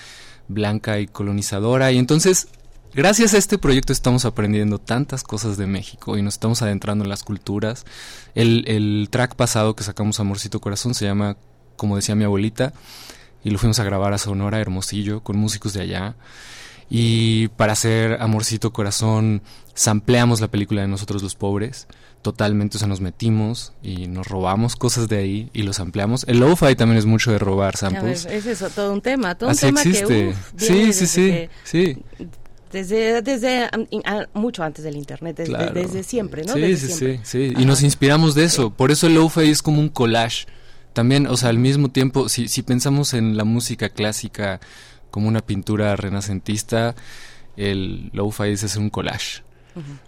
[0.49, 1.93] blanca y colonizadora.
[1.93, 2.49] Y entonces,
[2.95, 7.11] gracias a este proyecto estamos aprendiendo tantas cosas de México y nos estamos adentrando en
[7.11, 7.85] las culturas.
[8.35, 11.37] El, el track pasado que sacamos, Amorcito Corazón, se llama,
[11.77, 12.73] como decía mi abuelita,
[13.45, 16.17] y lo fuimos a grabar a Sonora, Hermosillo, con músicos de allá.
[16.89, 19.43] Y para hacer Amorcito Corazón,
[19.75, 21.87] sampleamos la película de Nosotros los Pobres.
[22.27, 26.25] Totalmente, o sea, nos metimos y nos robamos cosas de ahí y los ampliamos.
[26.27, 28.27] El lo-fi también es mucho de robar samples.
[28.27, 30.35] es eso, todo un tema, todo Así un tema existe.
[30.57, 31.99] sí, sí, sí, sí.
[32.73, 33.71] Desde, desde
[34.35, 36.55] mucho antes del internet, desde, siempre, ¿no?
[36.55, 37.53] Sí, sí, sí, sí.
[37.57, 38.71] Y nos inspiramos de eso.
[38.71, 40.47] Por eso el lo-fi es como un collage.
[40.95, 44.59] También, o sea, al mismo tiempo, si, si pensamos en la música clásica
[45.13, 46.97] como una pintura renacentista,
[47.57, 49.46] el lo-fi es un collage.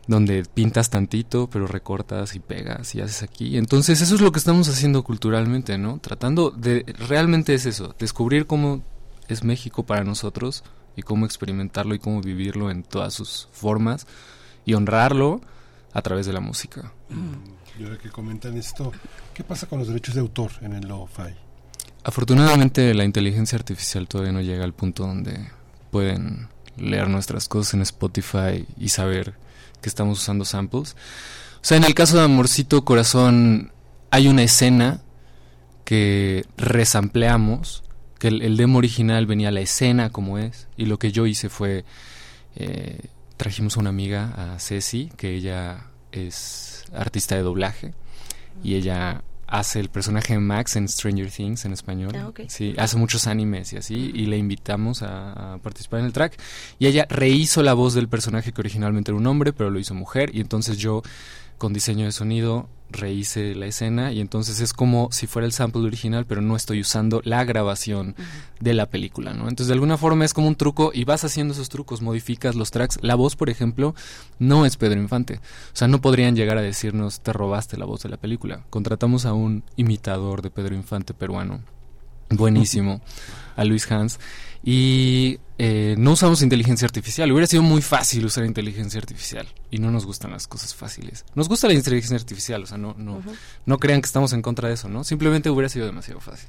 [0.07, 3.59] Donde pintas tantito, pero recortas y pegas y haces aquí.
[3.59, 5.99] Entonces eso es lo que estamos haciendo culturalmente, ¿no?
[5.99, 8.83] Tratando de, realmente es eso, descubrir cómo
[9.29, 10.65] es México para nosotros
[10.97, 14.07] y cómo experimentarlo y cómo vivirlo en todas sus formas
[14.65, 15.41] y honrarlo
[15.93, 16.93] a través de la música.
[17.79, 18.93] Y ahora que comentan esto,
[19.35, 21.35] ¿qué pasa con los derechos de autor en el lo-fi?
[22.05, 25.49] Afortunadamente la inteligencia artificial todavía no llega al punto donde
[25.91, 29.35] pueden leer nuestras cosas en Spotify y saber
[29.81, 30.97] que estamos usando samples.
[31.57, 33.73] O sea, en el caso de Amorcito Corazón
[34.11, 35.03] hay una escena
[35.85, 37.83] que resampleamos,
[38.19, 41.85] que el, demo original venía la escena como es, y lo que yo hice fue,
[42.57, 43.01] eh,
[43.37, 47.95] trajimos a una amiga, a Ceci, que ella es artista de doblaje,
[48.63, 52.13] y ella hace el personaje de Max en Stranger Things en español.
[52.15, 56.39] Ah, sí, hace muchos animes y así, y le invitamos a, participar en el track.
[56.79, 59.95] Y ella rehizo la voz del personaje que originalmente era un hombre, pero lo hizo
[59.95, 61.03] mujer, y entonces yo,
[61.59, 65.83] con diseño de sonido, rehice la escena y entonces es como si fuera el sample
[65.83, 68.15] original, pero no estoy usando la grabación
[68.61, 69.43] de la película, ¿no?
[69.49, 72.71] Entonces de alguna forma es como un truco y vas haciendo esos trucos, modificas los
[72.71, 72.99] tracks.
[73.03, 73.95] La voz, por ejemplo,
[74.39, 75.35] no es Pedro Infante.
[75.37, 78.65] O sea, no podrían llegar a decirnos te robaste la voz de la película.
[78.71, 81.61] Contratamos a un imitador de Pedro Infante peruano.
[82.31, 83.01] Buenísimo.
[83.57, 84.19] a Luis Hans.
[84.63, 87.31] Y eh, no usamos inteligencia artificial.
[87.33, 91.25] Hubiera sido muy fácil usar inteligencia artificial y no nos gustan las cosas fáciles.
[91.35, 93.23] Nos gusta la inteligencia artificial, o sea, no, no,
[93.67, 95.05] no crean que estamos en contra de eso, ¿no?
[95.05, 96.49] Simplemente hubiera sido demasiado fácil.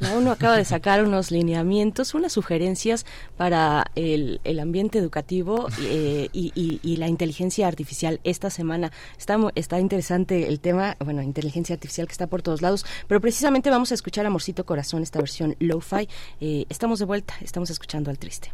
[0.00, 3.04] La ONU acaba de sacar unos lineamientos, unas sugerencias
[3.36, 8.92] para el, ambiente educativo eh, y, la inteligencia artificial esta semana.
[9.18, 13.70] Está, está interesante el tema, bueno, inteligencia artificial que está por todos lados, pero precisamente
[13.70, 16.08] vamos a escuchar Amorcito Corazón, esta versión lo-fi.
[16.40, 18.52] Eh, estamos de vuelta, estamos escuchando al triste.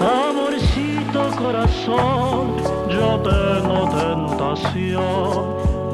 [0.00, 2.59] Amorcito corazón,
[3.00, 5.44] yo tengo tentación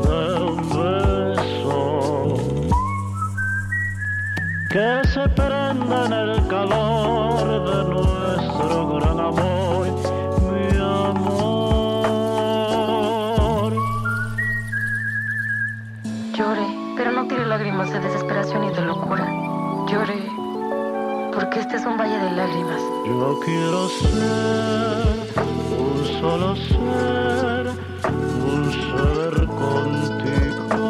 [0.07, 1.81] de un beso
[4.73, 9.87] que se prenda en el calor de nuestro gran amor,
[10.51, 10.69] mi
[11.03, 12.13] amor.
[16.37, 19.27] Llore, pero no tire lágrimas de desesperación y de locura.
[19.89, 20.19] Llore
[21.33, 22.83] porque este es un valle de lágrimas.
[23.07, 25.27] Yo quiero ser
[26.21, 27.67] solo ser,
[28.53, 30.85] un ser contigo.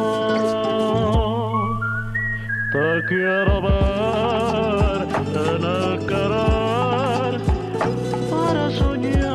[2.72, 4.98] Te quiero ver
[5.46, 7.32] en el querer
[8.30, 9.26] para soñar.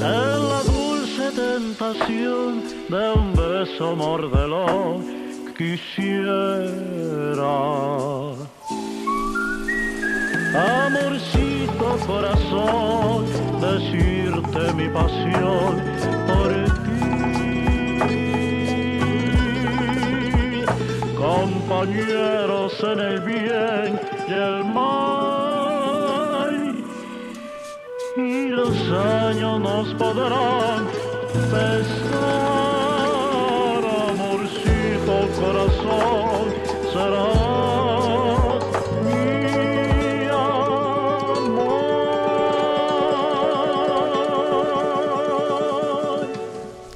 [0.00, 2.48] En la dulce tentación
[2.88, 4.94] de un beso mordelón
[5.56, 6.86] quisiera.
[10.56, 13.26] Amorcito corazón,
[13.60, 15.82] decirte mi pasión
[16.26, 16.50] por
[16.84, 17.04] ti.
[21.16, 26.54] Compañeros en el bien y el mal,
[28.16, 30.86] y los años nos podrán
[31.50, 32.66] pesar.
[35.40, 36.48] corazón
[36.92, 37.35] será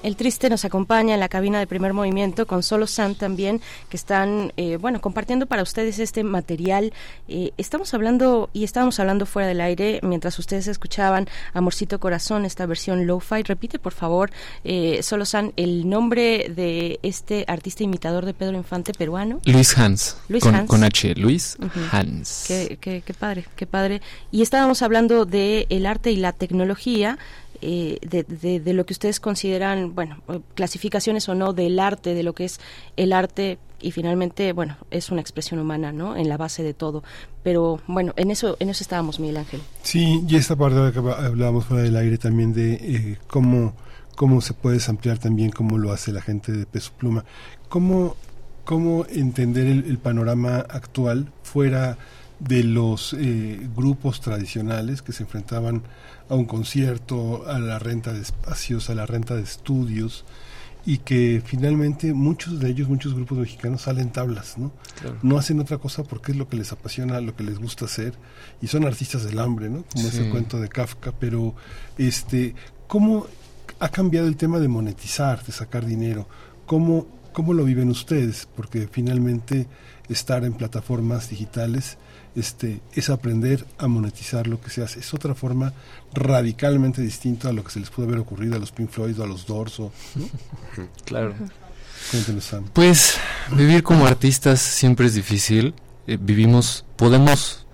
[0.03, 3.99] El Triste nos acompaña en la cabina de primer movimiento con Solo San también, que
[3.99, 6.95] están, eh, bueno, compartiendo para ustedes este material.
[7.29, 12.65] Eh, estamos hablando y estábamos hablando fuera del aire mientras ustedes escuchaban Amorcito Corazón, esta
[12.65, 13.43] versión lo-fi.
[13.43, 14.31] Repite, por favor,
[14.65, 19.41] eh, Solo San, el nombre de este artista imitador de Pedro Infante peruano.
[19.45, 20.17] Luis Hans.
[20.29, 20.69] Luis con, Hans.
[20.70, 21.15] con H.
[21.17, 21.59] Luis.
[21.93, 22.45] Hans.
[22.49, 24.01] Qué, qué- qué padre, qué padre.
[24.33, 27.19] Y estábamos hablando de el arte y la tecnología,
[27.63, 32.15] eh, de, de- de lo que ustedes consideran, bueno, eh, clasificaciones o no del arte,
[32.15, 32.61] de lo que es
[32.97, 36.15] el arte y finalmente, bueno, es una expresión humana, ¿no?
[36.17, 37.03] En la base de todo.
[37.43, 39.61] Pero bueno, en eso, en eso estábamos, Miguel Ángel.
[39.83, 43.75] Sí, y esta parte de que hab- hablábamos fuera del aire también de eh, cómo,
[44.17, 47.25] cómo se puede ampliar también cómo lo hace la gente de Peso Pluma.
[47.71, 48.17] Cómo,
[48.65, 51.97] cómo entender el, el panorama actual fuera
[52.39, 55.83] de los eh, grupos tradicionales que se enfrentaban
[56.31, 60.25] a un concierto, a la renta de espacios, a la renta de estudios
[60.86, 64.73] y que finalmente muchos de ellos, muchos grupos mexicanos salen tablas, ¿no?
[64.99, 65.18] Claro.
[65.23, 68.15] No hacen otra cosa porque es lo que les apasiona, lo que les gusta hacer
[68.62, 69.84] y son artistas del hambre, ¿no?
[69.92, 70.17] Como Sí.
[70.17, 71.55] ese cuento de Kafka, pero
[71.99, 72.55] este,
[72.86, 73.26] ¿cómo
[73.78, 76.26] ha cambiado el tema de monetizar, de sacar dinero?
[76.65, 78.49] ¿Cómo, cómo lo viven ustedes?
[78.57, 79.67] Porque finalmente
[80.09, 81.99] estar en plataformas digitales
[82.36, 85.00] este, es aprender a monetizar lo que se hace.
[85.00, 85.73] Es otra forma
[86.12, 89.25] radicalmente distinta a lo que se les puede haber ocurrido a los Pink Floyd o
[89.25, 89.92] a los Dorso.
[90.15, 90.28] ¿no?
[91.05, 91.34] Claro.
[92.73, 93.18] Pues
[93.52, 95.75] vivir como artistas siempre es difícil.
[96.07, 97.67] Eh, vivimos, podemos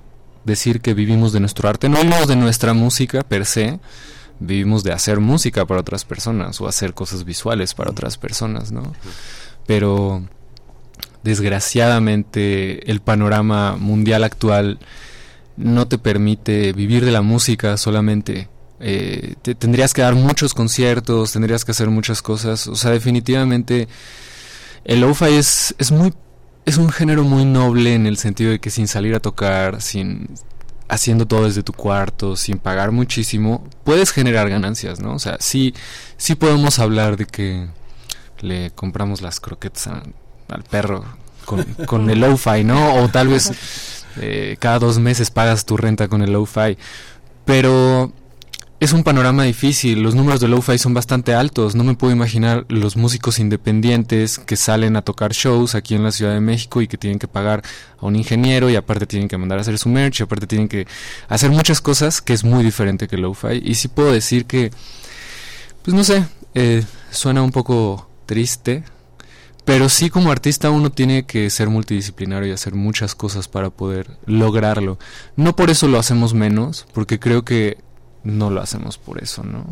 [0.45, 3.79] decir que vivimos de nuestro arte, no vivimos de nuestra música per se,
[4.39, 8.93] vivimos de hacer música para otras personas o hacer cosas visuales para otras personas, ¿no?
[9.67, 10.23] Pero
[11.27, 14.79] desgraciadamente el panorama mundial actual
[15.57, 18.49] no te permite vivir de la música solamente.
[18.81, 22.67] Eh, te- tendrías que dar muchos conciertos, tendrías que hacer muchas cosas.
[22.67, 23.89] O sea, definitivamente
[24.85, 26.13] el lo-fi es, es muy
[26.67, 30.29] es un género muy noble en el sentido de que sin salir a tocar, sin
[30.89, 35.15] haciendo todo desde tu cuarto, sin pagar muchísimo, puedes generar ganancias, ¿no?
[35.15, 35.75] O sea, sí
[36.17, 37.69] sí podemos hablar de que
[38.41, 40.03] le compramos las croquetas a-
[40.49, 41.05] al perro
[41.45, 42.95] con, con el lo-fi, ¿no?
[42.97, 46.77] O tal vez eh, cada dos meses pagas tu renta con el lo-fi.
[47.45, 48.13] Pero
[48.79, 52.67] es un panorama difícil, los números de lo-fi son bastante altos, no me puedo imaginar
[52.69, 56.89] los músicos independientes que salen a tocar shows aquí en la Ciudad de México y
[56.89, 57.63] que tienen que pagar
[57.99, 60.69] a un ingeniero y aparte tienen que mandar a hacer su merch y aparte tienen
[60.69, 60.87] que
[61.29, 64.71] hacer muchas cosas que es muy diferente que lo-fi y sí puedo decir que,
[65.83, 68.85] pues no sé, eh, suena un poco triste,
[69.67, 74.09] pero sí como artista uno tiene que ser multidisciplinario y hacer muchas cosas para poder
[74.25, 74.97] lograrlo.
[75.37, 77.77] No por eso lo hacemos menos, porque creo que
[78.25, 79.65] no lo hacemos por eso, ¿no?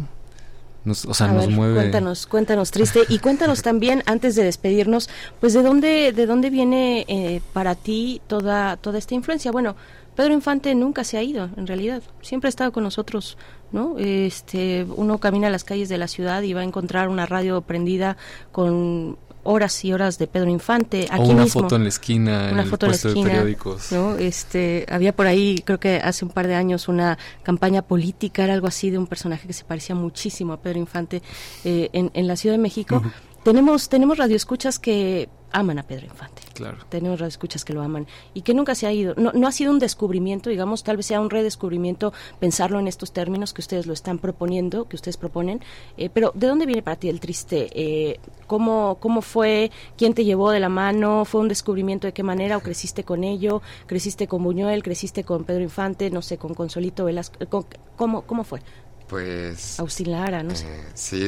[0.84, 1.74] Nos- o sea, A nos ver, mueve...
[1.76, 3.00] Cuéntanos, cuéntanos, triste.
[3.08, 5.08] Y cuéntanos también, antes de despedirnos,
[5.40, 9.50] pues de dónde, de dónde viene eh, para ti toda, toda esta influencia.
[9.50, 9.76] Bueno,
[10.16, 12.02] Pedro Infante nunca se ha ido, en realidad.
[12.20, 13.38] Siempre ha estado con nosotros,
[13.72, 13.96] ¿no?
[13.98, 17.62] Este, uno camina a las calles de la ciudad y va a encontrar una radio
[17.62, 18.16] prendida
[18.52, 21.06] con horas y horas de Pedro Infante.
[21.10, 21.62] o Aquí una mismo.
[21.62, 23.92] foto en la esquina, en una el foto en la puesto de esquina, periódicos.
[23.92, 24.16] ¿no?
[24.16, 28.54] Este, había por ahí, creo que hace un par de años, una campaña política, era
[28.54, 31.22] algo así, de un personaje que se parecía muchísimo a Pedro Infante
[31.64, 33.02] eh, en, en la Ciudad de México.
[33.44, 36.42] Tenemos, tenemos radioescuchas que aman a Pedro Infante.
[36.52, 36.78] Claro.
[36.88, 39.14] Tenemos radioescuchas que lo aman y que nunca se ha ido.
[39.16, 43.12] No, no ha sido un descubrimiento, digamos, tal vez sea un redescubrimiento pensarlo en estos
[43.12, 45.60] términos que ustedes lo están proponiendo, que ustedes proponen.
[45.96, 47.70] Eh, pero, ¿de dónde viene para ti el triste?
[47.72, 49.70] Eh, ¿cómo, ¿Cómo fue?
[49.96, 51.24] ¿Quién te llevó de la mano?
[51.24, 52.56] ¿Fue un descubrimiento de qué manera?
[52.56, 53.62] ¿O creciste con ello?
[53.86, 54.82] ¿Creciste con Buñuel?
[54.82, 56.10] ¿Creciste con Pedro Infante?
[56.10, 57.38] No sé, con Consolito Velasco.
[57.48, 57.66] con-
[57.96, 58.60] ¿Cómo, ¿Cómo fue?
[59.08, 59.78] Pues...
[59.78, 60.66] Agustín Lara, no sé.
[60.66, 61.22] eh, sí,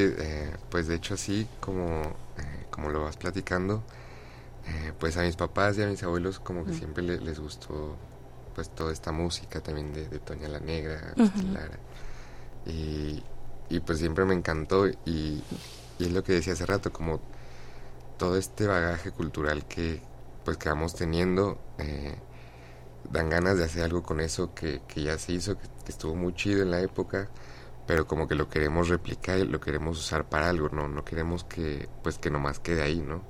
[0.69, 2.01] pues de hecho así como,
[2.71, 3.83] como lo vas platicando,
[4.67, 7.95] eh, pues a mis papás y a mis abuelos como que siempre le- les gustó
[8.55, 11.15] pues toda esta música también de, de Toña la Negra,
[11.53, 11.77] Lara.
[12.65, 13.23] Y,
[13.69, 15.43] y pues siempre me encantó y, y
[15.99, 17.19] es lo que decía hace rato, como
[18.17, 20.01] todo este bagaje cultural que
[20.43, 22.15] pues que vamos teniendo, eh,
[23.11, 26.15] dan ganas de hacer algo con eso que, que ya se hizo, que, que estuvo
[26.15, 27.29] muy chido en la época,
[27.87, 31.43] pero como que lo queremos replicar y lo queremos usar para algo, no, no queremos
[31.43, 33.21] que pues que nomás quede ahí, ¿no?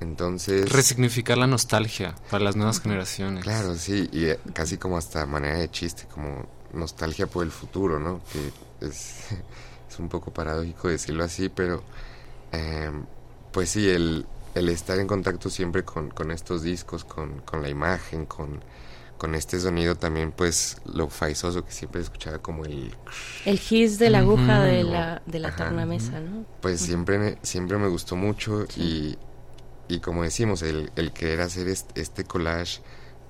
[0.00, 3.42] Entonces Resignificar la nostalgia para las nuevas generaciones.
[3.44, 7.98] Claro, sí, y eh, casi como hasta manera de chiste, como nostalgia por el futuro,
[7.98, 8.20] ¿no?
[8.32, 9.16] Que es,
[9.90, 11.82] es un poco paradójico decirlo así, pero
[12.52, 12.90] eh,
[13.52, 17.70] pues sí, el, el estar en contacto siempre con, con estos discos, con, con la
[17.70, 18.60] imagen, con,
[19.16, 22.94] con este sonido también pues lo faizoso que siempre escuchaba como el
[23.46, 26.44] El hiss de la aguja de la, de la tornamesa, ¿no?
[26.60, 29.16] pues siempre me- siempre me gustó mucho y,
[29.88, 32.80] y como decimos el, el querer hacer este, este collage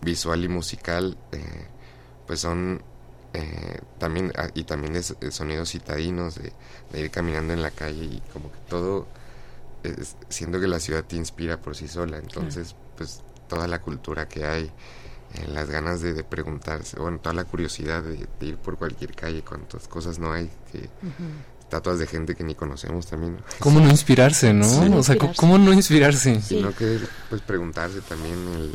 [0.03, 1.67] visual y musical eh,
[2.27, 2.83] pues son
[3.35, 6.53] eh, también ah, y también de, de sonidos citadinos de,
[6.93, 9.07] de ir caminando en la calle y como que todo
[9.83, 12.19] es- siento que la ciudad te inspira por sí sola.
[12.19, 14.65] Entonces pues toda la cultura que hay
[15.35, 19.15] eh, las ganas de, de preguntarse bueno toda la curiosidad de, de ir por cualquier
[19.15, 20.89] calle cuántas cosas no hay que
[21.67, 23.39] estatuas de gente que ni conocemos también.
[23.59, 24.65] ¿Cómo no inspirarse, no?
[24.65, 24.89] Sí.
[24.95, 26.41] O sea, ¿cómo no inspirarse?
[26.41, 28.73] Sino que, pues, preguntarse también el,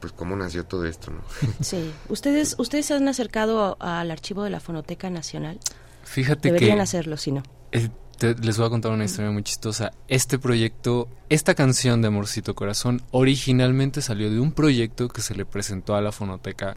[0.00, 1.20] pues, cómo nació todo esto, ¿no?
[1.60, 1.92] Sí.
[2.08, 5.58] ¿Ustedes, ¿Ustedes se han acercado al archivo de la Fonoteca Nacional?
[6.04, 6.82] Fíjate Deberían que...
[6.82, 7.42] hacerlo, si no.
[7.72, 7.88] Eh,
[8.18, 9.90] te- les voy a contar una historia muy chistosa.
[10.08, 15.44] Este proyecto, esta canción de Amorcito Corazón, originalmente salió de un proyecto que se le
[15.46, 16.76] presentó a la fonoteca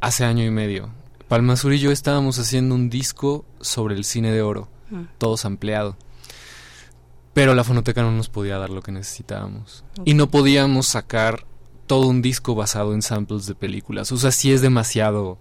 [0.00, 0.90] hace año y medio.
[1.30, 5.02] Palmasur y yo estábamos haciendo un disco sobre el cine de oro, Mm.
[5.16, 5.96] todos ampliado.
[7.34, 9.84] Pero la fonoteca no nos podía dar lo que necesitábamos.
[10.04, 11.46] Y no podíamos sacar
[11.86, 14.10] todo un disco basado en samples de películas.
[14.10, 15.38] O sea, sí es demasiado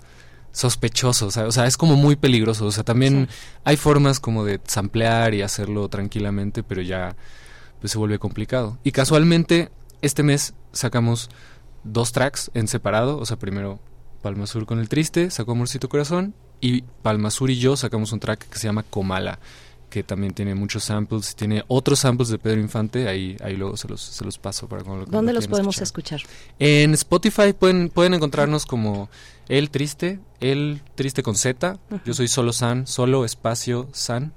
[0.52, 2.68] sospechoso, o sea, o sea, es como muy peligroso.
[2.68, 3.28] O sea, también
[3.64, 7.16] hay formas como de samplear y hacerlo tranquilamente, pero ya
[7.80, 8.78] pues se vuelve complicado.
[8.84, 9.72] Y casualmente,
[10.04, 11.32] este mes sacamos
[11.84, 13.18] dos tracks en separado.
[13.18, 13.80] O sea, primero
[14.22, 16.34] Palma Sur con el triste, sacó Amorcito Corazón.
[16.62, 19.40] Y Palma Sur y yo sacamos un track que se llama Comala,
[19.90, 21.36] que también tiene muchos samples.
[21.36, 23.08] Tiene otros samples de Pedro Infante.
[23.08, 25.82] Ahí, ahí luego se los, se los paso para cuando lo- ¿Dónde lo los podemos
[25.82, 26.20] escuchar.
[26.20, 26.44] escuchar?
[26.60, 29.10] En Spotify pueden, pueden encontrarnos como
[29.48, 31.80] El Triste, El Triste con Z.
[32.06, 34.34] Yo soy solo San, solo espacio San.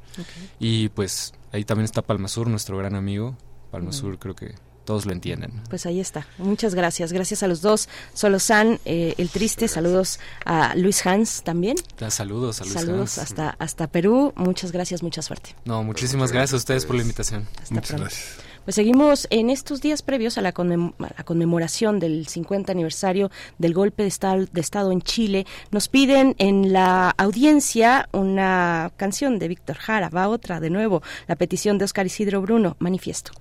[0.61, 3.37] Y pues ahí también está Palma Sur, nuestro gran amigo.
[3.73, 3.91] Palma.
[3.93, 4.55] Sur creo que
[4.85, 5.53] todos lo entienden.
[5.71, 6.27] Pues ahí está.
[6.39, 7.13] Muchas gracias.
[7.13, 7.89] Gracias a los dos.
[8.15, 9.69] Solo San, eh, el triste.
[9.69, 11.77] Saludos a Luis Hans también.
[11.99, 12.81] Da- Saludos, saludos.
[12.81, 14.33] Saludos hasta, hasta Perú.
[14.37, 15.55] Muchas gracias, mucha suerte.
[15.65, 17.47] No, muchísimas gracias a ustedes por la invitación.
[17.71, 18.37] Muchas gracias.
[18.65, 23.29] Pues seguimos en estos días previos a la, conmem- a la conmemoración del 50 aniversario
[23.59, 25.47] del golpe de estado, de estado en Chile.
[25.73, 30.11] Nos piden en la audiencia una canción de Víctor Jara.
[30.11, 31.03] Va otra de nuevo.
[31.27, 32.77] La petición de Oscar Isidro Bruno.
[32.79, 33.33] Manifiesto.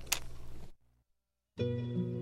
[1.58, 2.21] Yo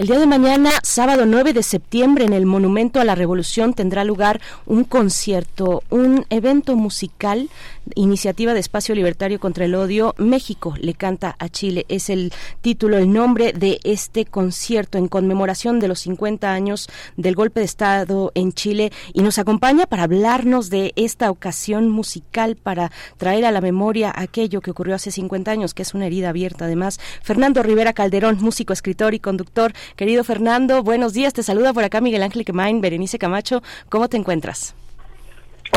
[0.00, 4.02] El día de mañana, sábado 9 de septiembre, en el Monumento a la Revolución tendrá
[4.02, 7.50] lugar un concierto, un evento musical,
[7.94, 10.14] iniciativa de Espacio Libertario contra el Odio.
[10.16, 11.84] México le canta a Chile.
[11.90, 16.88] Es el título, el nombre de este concierto en conmemoración de los 50 años
[17.18, 18.92] del golpe de Estado en Chile.
[19.12, 24.62] Y nos acompaña para hablarnos de esta ocasión musical, para traer a la memoria aquello
[24.62, 27.00] que ocurrió hace 50 años, que es una herida abierta además.
[27.22, 29.74] Fernando Rivera Calderón, músico, escritor y conductor.
[29.96, 31.32] Querido Fernando, buenos días.
[31.32, 33.62] Te saluda por acá Miguel Ángel Quemain, Berenice Camacho.
[33.88, 34.74] ¿Cómo te encuentras?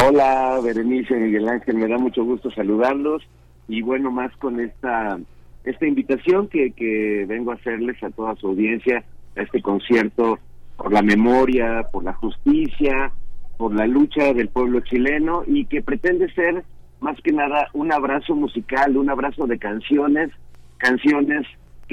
[0.05, 1.75] Hola, Berenice, Miguel Ángel.
[1.75, 3.23] Me da mucho gusto saludarlos.
[3.67, 5.19] Y bueno, más con esta,
[5.63, 9.03] esta invitación que, que vengo a hacerles a toda su audiencia
[9.35, 10.39] a este concierto
[10.77, 13.11] por la memoria, por la justicia,
[13.57, 16.63] por la lucha del pueblo chileno y que pretende ser
[16.99, 20.31] más que nada un abrazo musical, un abrazo de canciones,
[20.77, 21.45] canciones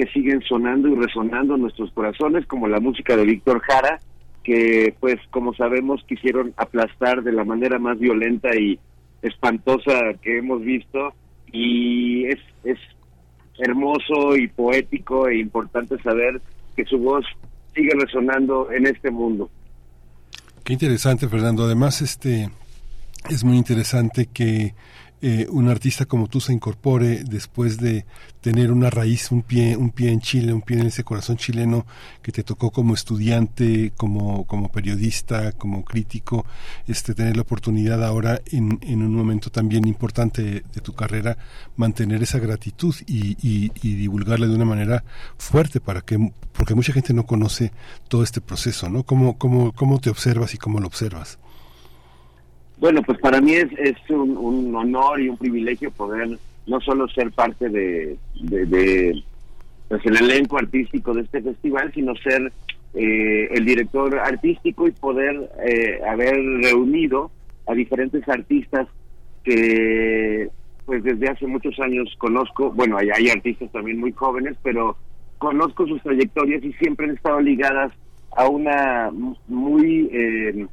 [0.07, 3.99] siguen sonando y resonando nuestros corazones, como la música de Víctor Jara,
[4.43, 8.79] que pues como sabemos quisieron aplastar de la manera más violenta y
[9.21, 11.13] espantosa que hemos visto
[11.51, 12.79] y es, es
[13.59, 16.41] hermoso y poético e importante saber
[16.75, 17.25] que su voz
[17.75, 19.49] sigue resonando en este mundo.
[20.63, 21.63] Qué interesante, Fernando.
[21.63, 22.49] Además, este
[23.29, 24.73] es muy interesante que
[25.23, 28.05] eh, un artista como tú se incorpore después de
[28.41, 31.85] tener una raíz, un pie, un pie en Chile, un pie en ese corazón chileno
[32.23, 36.45] que te tocó como estudiante, como, como periodista, como crítico,
[36.87, 41.37] este, tener la oportunidad ahora en, en un momento también importante de, de tu carrera,
[41.75, 45.03] mantener esa gratitud y, y, y, divulgarla de una manera
[45.37, 47.71] fuerte para que, porque mucha gente no conoce
[48.07, 49.03] todo este proceso, ¿no?
[49.03, 51.37] ¿Cómo, cómo, cómo te observas y cómo lo observas?
[52.81, 53.69] Bueno, pues para mí es,
[54.09, 56.27] un, un, honor y un privilegio poder
[56.65, 58.17] no solo ser parte de,
[59.87, 62.51] pues el elenco artístico de este festival, sino ser
[62.95, 67.29] eh, el director artístico y poder eh, haber reunido
[67.67, 68.87] a diferentes artistas
[69.43, 70.49] que
[70.87, 74.97] pues desde hace muchos años conozco, bueno, hay, hay artistas también muy jóvenes, pero
[75.37, 77.93] conozco sus trayectorias y siempre han estado ligadas
[78.35, 79.11] a una
[79.47, 80.65] muy eh,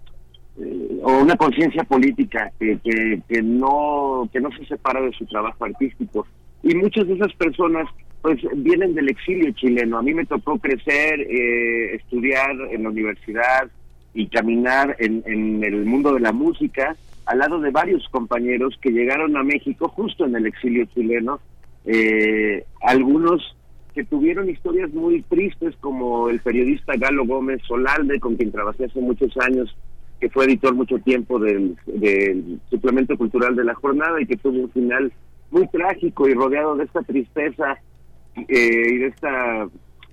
[0.60, 5.64] eh, o una conciencia política que, que, no que no se separa de su trabajo
[5.64, 6.26] artístico.
[6.62, 7.88] Y muchas de esas personas
[8.22, 9.98] pues vienen del exilio chileno.
[9.98, 13.70] A mí me tocó crecer eh, estudiar en la universidad
[14.12, 16.96] y caminar en, en el mundo de la música
[17.28, 21.40] al lado de varios compañeros que llegaron a México justo en el exilio chileno.
[21.84, 23.54] Eh, algunos
[23.94, 29.00] que tuvieron historias muy tristes como el periodista Galo Gómez Solalde con quien trabajé hace
[29.00, 29.76] muchos años
[30.20, 34.58] que fue editor mucho tiempo del, del, suplemento cultural de la jornada y que tuvo
[34.60, 35.12] un final
[35.50, 37.78] muy trágico y rodeado de esta tristeza
[38.36, 39.68] eh, y de esta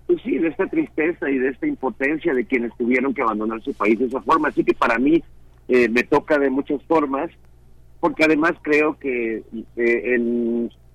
[0.08, 3.74] pues sí de esta tristeza y de esta impotencia de quienes tuvieron que abandonar su
[3.74, 4.50] país de esa forma.
[4.50, 5.24] Así que para mí
[5.68, 7.32] eh, me toca de muchas formas
[8.00, 9.42] porque además creo que
[9.76, 10.20] eh,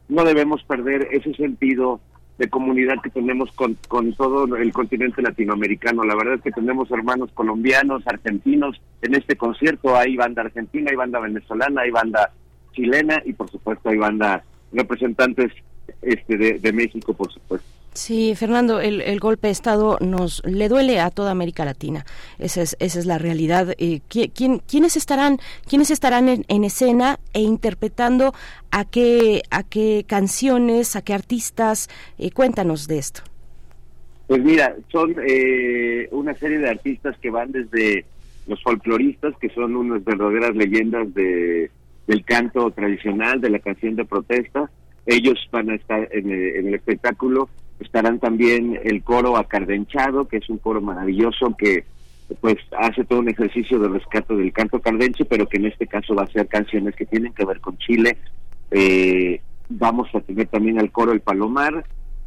[0.08, 2.00] no debemos perder ese sentido
[2.40, 6.04] de comunidad que tenemos con, con todo el continente latinoamericano.
[6.04, 8.80] La verdad es que tenemos hermanos colombianos, argentinos.
[9.02, 12.32] En este concierto hay banda argentina, hay banda venezolana, hay banda
[12.72, 15.52] chilena y por supuesto hay banda representantes
[16.00, 17.68] este de, de México, por supuesto.
[17.92, 22.04] Sí, Fernando, el, golpe de Estado nos le duele a toda América Latina.
[22.38, 23.74] Esa es, esa es la realidad.
[23.78, 25.38] Eh, ¿quién, ¿Quiénes estarán,
[25.68, 28.32] quiénes estarán en, en, escena e interpretando
[28.70, 31.88] a qué, a qué canciones, a qué artistas?
[32.18, 33.22] Eh, cuéntanos de esto.
[34.28, 38.04] Pues mira, son eh, una serie de artistas que van desde
[38.46, 41.68] los folcloristas, que son unas verdaderas leyendas de,
[42.06, 44.70] del canto tradicional, de la canción de protesta.
[45.06, 47.48] Ellos van a estar en el, en el espectáculo
[47.80, 51.84] estarán también el coro acardenchado, que es un coro maravilloso que
[52.40, 56.14] pues hace todo un ejercicio de rescate del canto cardenche, pero que en este caso
[56.14, 58.16] va a ser canciones que tienen que ver con Chile.
[58.70, 61.84] Eh, vamos a tener también el coro El Palomar,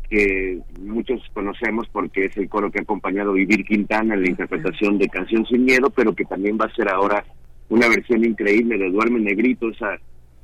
[0.10, 4.30] que muchos conocemos porque es el coro que ha acompañado a Vivir Quintana en la
[4.30, 7.24] interpretación de Canción Sin Miedo, pero que también va a ser ahora
[7.70, 9.98] una versión increíble de Duerme Negrito, esa,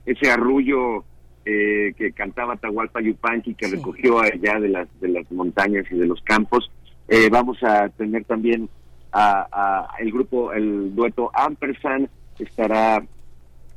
[0.05, 1.03] ese arrullo
[1.45, 3.75] eh, que cantaba Tahualpa Yupanqui, que sí.
[3.75, 6.71] recogió allá de las, de las montañas y de los campos.
[7.07, 8.69] Eh, vamos a tener también
[9.11, 13.03] a, a, el grupo, el dueto Ampersand, estará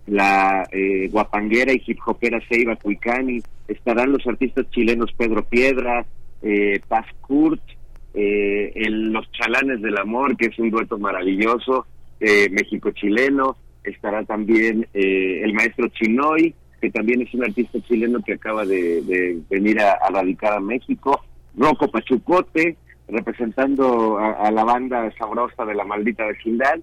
[0.07, 6.05] la eh, guapanguera y hip hopera Seiba Cuicani, estarán los artistas chilenos Pedro Piedra,
[6.43, 7.63] eh, Paz Kurt,
[8.15, 11.87] eh, el, los chalanes del amor, que es un dueto maravilloso,
[12.21, 18.35] eh, México-chileno, estará también eh, el maestro Chinoy, que también es un artista chileno que
[18.35, 21.23] acaba de, venir a, a, radicar a México,
[21.57, 26.81] Rocco Pachucote, representando a, la banda sabrosa de la maldita vecindad,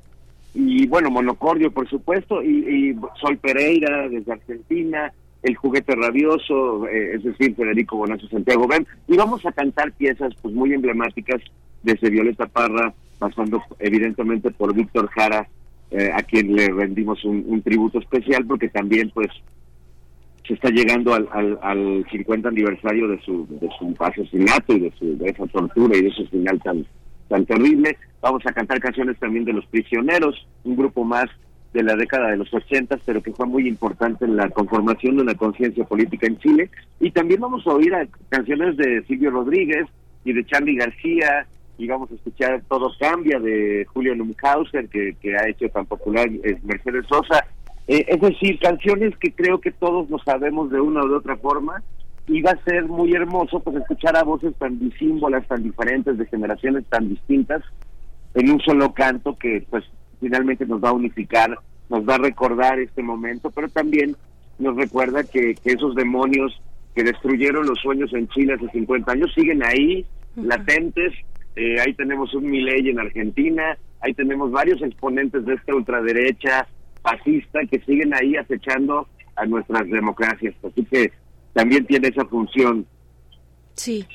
[0.54, 5.12] y bueno, Monocordio, por supuesto, y, Sol Pereira desde Argentina,
[5.44, 10.34] el juguete rabioso, eh, es decir, Federico Bonazo Santiago Ben, y vamos a cantar piezas
[10.42, 11.42] pues muy emblemáticas
[11.84, 15.48] desde Violeta Parra, pasando evidentemente por Víctor Jara,
[15.92, 19.28] eh, a quien le rendimos un, tributo especial, porque también pues
[20.50, 24.92] se está llegando al, al, al 50 aniversario de su, de su asesinato y de,
[24.98, 26.88] su, de esa tortura y de ese final tan,
[27.28, 27.96] tan terrible.
[28.20, 31.26] Vamos a cantar canciones también de Los Prisioneros, un grupo más
[31.72, 35.22] de la década de los 80, pero que fue muy importante en la conformación de
[35.22, 36.72] una conciencia política en Chile.
[37.00, 39.86] Y también vamos a oír a canciones de Silvio Rodríguez
[40.26, 41.46] y de Charlie García,
[41.78, 46.28] y vamos a escuchar Todo Cambia de Julio Numhauser, que, que ha hecho tan popular
[46.44, 47.46] es Mercedes Sosa.
[47.92, 51.36] Eh, es decir, canciones que creo que todos lo sabemos de una u de otra
[51.38, 51.82] forma,
[52.28, 56.28] y va a ser muy hermoso pues escuchar a voces tan disímbolas, tan diferentes, de
[56.28, 57.64] generaciones tan distintas,
[58.36, 59.84] en un solo canto que pues
[60.20, 61.58] finalmente nos va a unificar,
[61.90, 64.16] nos va a recordar este momento, pero también
[64.60, 66.62] nos recuerda que, que esos demonios
[66.94, 70.46] que destruyeron los sueños en Chile hace 50 años siguen ahí, uh -huh.
[70.46, 71.14] latentes.
[71.56, 76.68] Eh, ahí tenemos un Milei en Argentina, ahí tenemos varios exponentes de esta ultraderecha
[77.02, 80.56] fascista que siguen ahí acechando a nuestras democracias.
[80.64, 81.12] Así que
[81.54, 82.86] también tiene esa función.
[83.76, 84.06] Sí.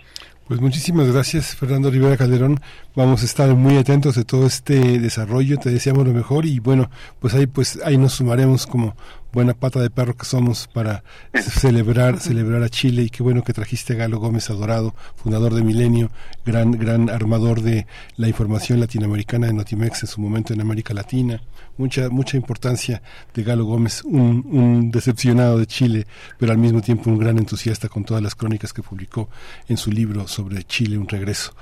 [0.47, 2.61] Pues muchísimas gracias, Fernando Rivera Calderón.
[2.95, 5.57] Vamos a estar muy atentos de todo este desarrollo.
[5.57, 8.95] Te deseamos lo mejor y bueno, pues ahí pues ahí nos sumaremos como
[9.35, 11.03] buena pata de perro que somos para
[11.35, 15.63] celebrar celebrar a Chile y qué bueno que trajiste a Galo Gómez Adorado, fundador de
[15.63, 16.11] Milenio,
[16.47, 21.43] gran gran armador de la información latinoamericana de Notimex en su momento en América Latina.
[21.77, 23.03] Mucha mucha importancia
[23.35, 26.07] de Galo Gómez, un, un decepcionado de Chile,
[26.39, 29.29] pero al mismo tiempo un gran entusiasta con todas las crónicas que publicó
[29.69, 31.53] en su libro sobre Chile, un regreso.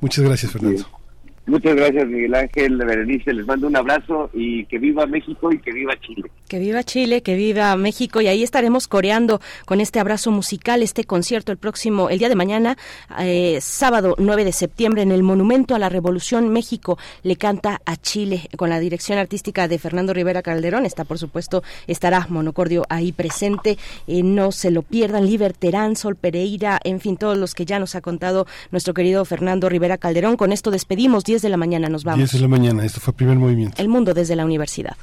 [0.00, 0.99] Muchas gracias, Fernando.
[1.46, 3.32] Muchas gracias, Miguel Ángel, Berenice.
[3.32, 6.30] Les mando un abrazo y que viva México y que viva Chile.
[6.46, 8.20] Que viva Chile, que viva México.
[8.20, 12.36] Y ahí estaremos coreando con este abrazo musical, este concierto el próximo, el día de
[12.36, 12.76] mañana,
[13.18, 16.98] eh, sábado 9 de septiembre, en el Monumento a la Revolución México.
[17.22, 20.86] Le canta a Chile con la dirección artística de Fernando Rivera Calderón.
[20.86, 23.78] Está, por supuesto, estará Monocordio ahí presente.
[24.06, 25.26] Eh, no se lo pierdan.
[25.26, 29.68] Liberterán, Sol Pereira, en fin, todos los que ya nos ha contado nuestro querido Fernando
[29.68, 30.36] Rivera Calderón.
[30.36, 31.24] Con esto despedimos.
[31.30, 32.18] 10 de la mañana nos vamos.
[32.18, 33.80] 10 de la mañana, esto fue primer movimiento.
[33.80, 34.96] El mundo desde la universidad.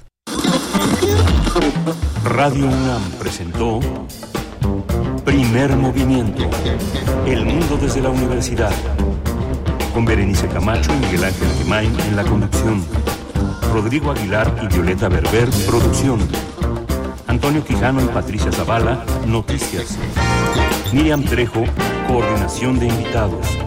[2.26, 3.80] Radio UNAM presentó
[5.24, 6.44] Primer movimiento.
[7.26, 8.74] El mundo desde la universidad.
[9.94, 12.84] Con Berenice Camacho y Miguel Ángel Gemain en la conducción.
[13.72, 16.20] Rodrigo Aguilar y Violeta Berber, producción.
[17.28, 19.98] Antonio Quijano y Patricia Zavala, noticias.
[20.92, 21.64] Miriam Trejo,
[22.06, 23.67] coordinación de invitados.